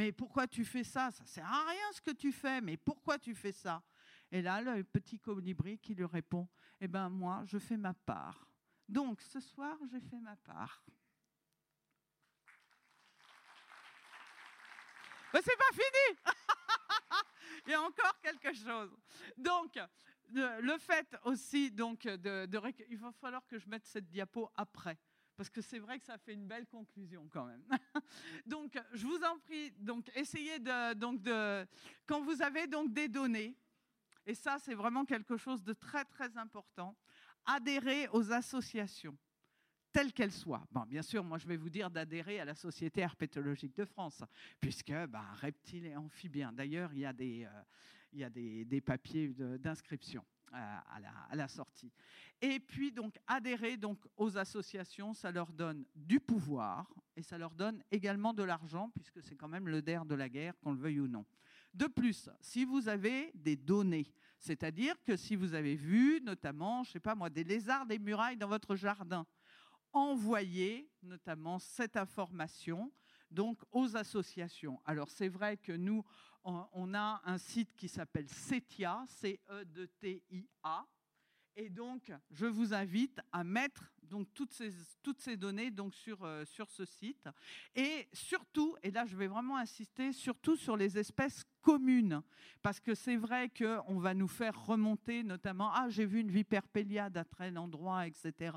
[0.00, 1.10] Mais pourquoi tu fais ça?
[1.10, 3.82] Ça sert à rien ce que tu fais, mais pourquoi tu fais ça?
[4.32, 6.48] Et là, le petit colibri qui lui répond
[6.80, 8.48] Eh bien, moi, je fais ma part.
[8.88, 10.82] Donc, ce soir, j'ai fait ma part.
[15.34, 16.18] Mais c'est pas fini
[17.66, 18.96] Il y a encore quelque chose.
[19.36, 19.78] Donc,
[20.30, 22.48] le fait aussi, donc, de,
[22.88, 24.96] il va falloir que je mette cette diapo après.
[25.40, 27.62] Parce que c'est vrai que ça fait une belle conclusion quand même.
[28.46, 31.66] donc, je vous en prie, donc, essayez de, donc, de,
[32.04, 33.56] quand vous avez donc des données,
[34.26, 36.94] et ça, c'est vraiment quelque chose de très, très important,
[37.46, 39.16] adhérer aux associations
[39.90, 40.62] telle qu'elle soit.
[40.70, 44.22] Bon, bien sûr, moi je vais vous dire d'adhérer à la Société herpétologique de France,
[44.60, 46.52] puisque ben, reptiles et amphibiens.
[46.52, 47.62] D'ailleurs, il y a des, euh,
[48.12, 50.22] il y a des, des papiers d'inscription.
[50.52, 51.92] À, la, sortie.
[52.40, 57.54] Et puis donc adhérer donc aux associations, ça leur donne du pouvoir et ça leur
[57.54, 60.78] donne également de l'argent puisque c'est quand même le der de la guerre, qu'on le
[60.78, 61.24] veuille ou non.
[61.72, 66.92] De plus, si vous avez des données, c'est-à-dire que si vous avez vu notamment, je
[66.92, 69.26] sais pas moi, des lézards des murailles dans votre jardin,
[69.92, 72.92] envoyer notamment cette information
[73.30, 74.80] donc aux associations.
[74.84, 76.04] Alors c'est vrai que nous,
[76.44, 80.86] on, a un site qui s'appelle CETIA, C-E-T-I-A,
[81.56, 84.72] et donc, je vous invite à mettre donc, toutes, ces,
[85.02, 87.28] toutes ces données donc, sur, euh, sur ce site.
[87.74, 92.22] Et surtout, et là je vais vraiment insister, surtout sur les espèces communes.
[92.62, 96.66] Parce que c'est vrai qu'on va nous faire remonter notamment, ah j'ai vu une vipère
[96.66, 98.56] péliade à tel endroit, etc.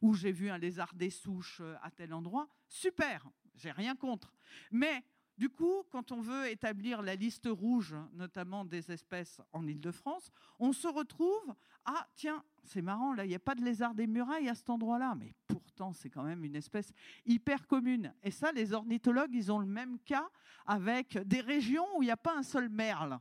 [0.00, 2.48] Ou j'ai vu un lézard des souches euh, à tel endroit.
[2.68, 4.32] Super, j'ai rien contre.
[4.70, 5.02] Mais
[5.36, 10.72] du coup, quand on veut établir la liste rouge, notamment des espèces en Ile-de-France, on
[10.72, 11.54] se retrouve
[11.84, 14.70] ah tiens, c'est marrant, là, il n'y a pas de lézard des murailles à cet
[14.70, 16.92] endroit-là, mais pourtant, c'est quand même une espèce
[17.26, 18.14] hyper commune.
[18.22, 20.28] Et ça, les ornithologues, ils ont le même cas
[20.66, 23.18] avec des régions où il n'y a pas un seul merle.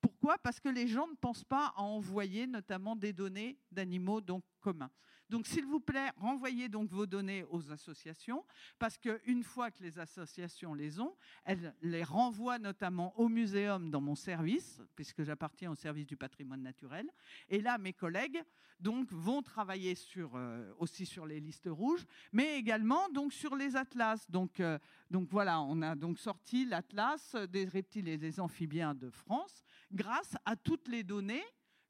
[0.00, 0.38] Pourquoi?
[0.38, 4.20] Parce que les gens ne pensent pas à envoyer notamment des données d'animaux
[4.60, 4.90] communs.
[5.28, 8.44] Donc, s'il vous plaît, renvoyez donc vos données aux associations,
[8.78, 14.00] parce qu'une fois que les associations les ont, elles les renvoient notamment au muséum dans
[14.00, 17.10] mon service, puisque j'appartiens au service du patrimoine naturel.
[17.48, 18.42] Et là, mes collègues
[18.78, 23.74] donc vont travailler sur, euh, aussi sur les listes rouges, mais également donc sur les
[23.74, 24.30] atlas.
[24.30, 24.78] Donc, euh,
[25.10, 30.36] donc voilà, on a donc sorti l'atlas des reptiles et des amphibiens de France grâce
[30.44, 31.44] à toutes les données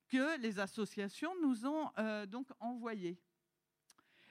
[0.09, 3.19] que les associations nous ont euh, donc envoyées.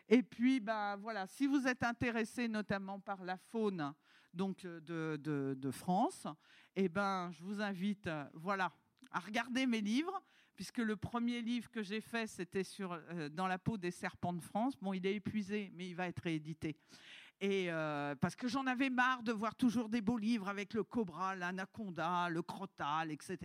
[0.08, 3.94] Et puis, bah, voilà, si vous êtes intéressé notamment par la faune
[4.34, 6.28] donc, de, de, France,
[6.76, 8.72] eh ben, je vous invite voilà,
[9.12, 10.22] à regarder mes livres,
[10.56, 14.34] puisque le premier livre que j'ai fait, c'était sur euh, Dans la peau des serpents
[14.34, 14.76] de France.
[14.82, 16.76] Bon, il est épuisé, mais il va être réédité.
[17.41, 20.84] Et euh, parce que j'en avais marre de voir toujours des beaux livres avec le
[20.84, 23.38] cobra, l'anaconda, le crotal, etc.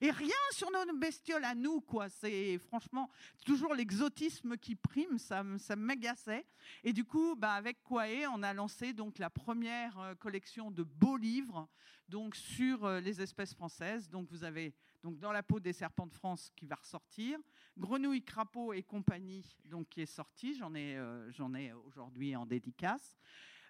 [0.00, 2.08] Et rien sur nos bestioles à nous, quoi.
[2.08, 3.10] C'est franchement
[3.44, 6.46] toujours l'exotisme qui prime, ça, ça m'agaçait.
[6.84, 10.82] Et du coup, bah, avec Kwae, on a lancé donc la première euh, collection de
[10.82, 11.68] beaux livres
[12.08, 14.08] donc sur euh, les espèces françaises.
[14.08, 17.38] Donc vous avez donc dans la peau des serpents de France qui va ressortir,
[17.76, 20.54] Grenouille, crapaud et compagnie donc qui est sorti.
[20.54, 20.98] J'en ai,
[21.30, 23.16] j'en ai aujourd'hui en dédicace.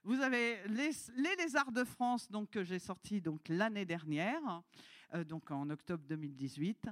[0.07, 0.91] Vous avez les,
[1.39, 4.63] lézards de France donc, que j'ai sorti donc, l'année dernière,
[5.15, 6.89] euh, donc en octobre 2018.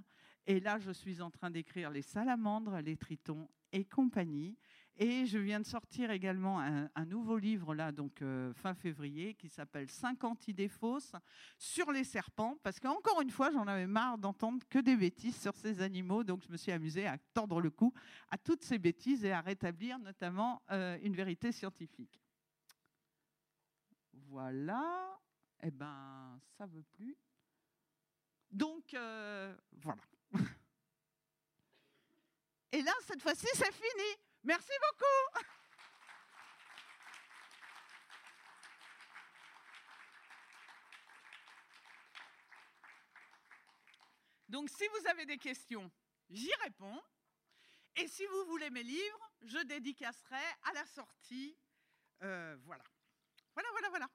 [0.47, 4.57] Et là, je suis en train d'écrire les salamandres, les tritons et compagnie.
[4.99, 9.49] Et je viens de sortir également un, nouveau livre là, donc euh, fin février, qui
[9.49, 11.13] s'appelle 50 idées fausses
[11.59, 15.57] sur les serpents, parce qu'encore une fois, j'en avais marre d'entendre que des bêtises sur
[15.57, 17.93] ces animaux, donc je me suis amusée à tordre le cou
[18.31, 22.21] à toutes ces bêtises et à rétablir notamment euh, une vérité scientifique.
[24.13, 25.19] Voilà.
[25.63, 27.17] Eh ben, ça veut plus.
[28.51, 30.03] Donc, euh, voilà.
[32.73, 34.32] Et là, cette fois-ci, c'est fini.
[34.45, 35.45] Merci beaucoup.
[44.49, 45.91] Donc, si vous avez des questions,
[46.29, 47.01] j'y réponds.
[47.97, 51.57] Et si vous voulez mes livres, je dédicacerai à la sortie.
[52.23, 52.85] Euh, voilà.
[53.55, 54.09] Voilà, voilà, voilà.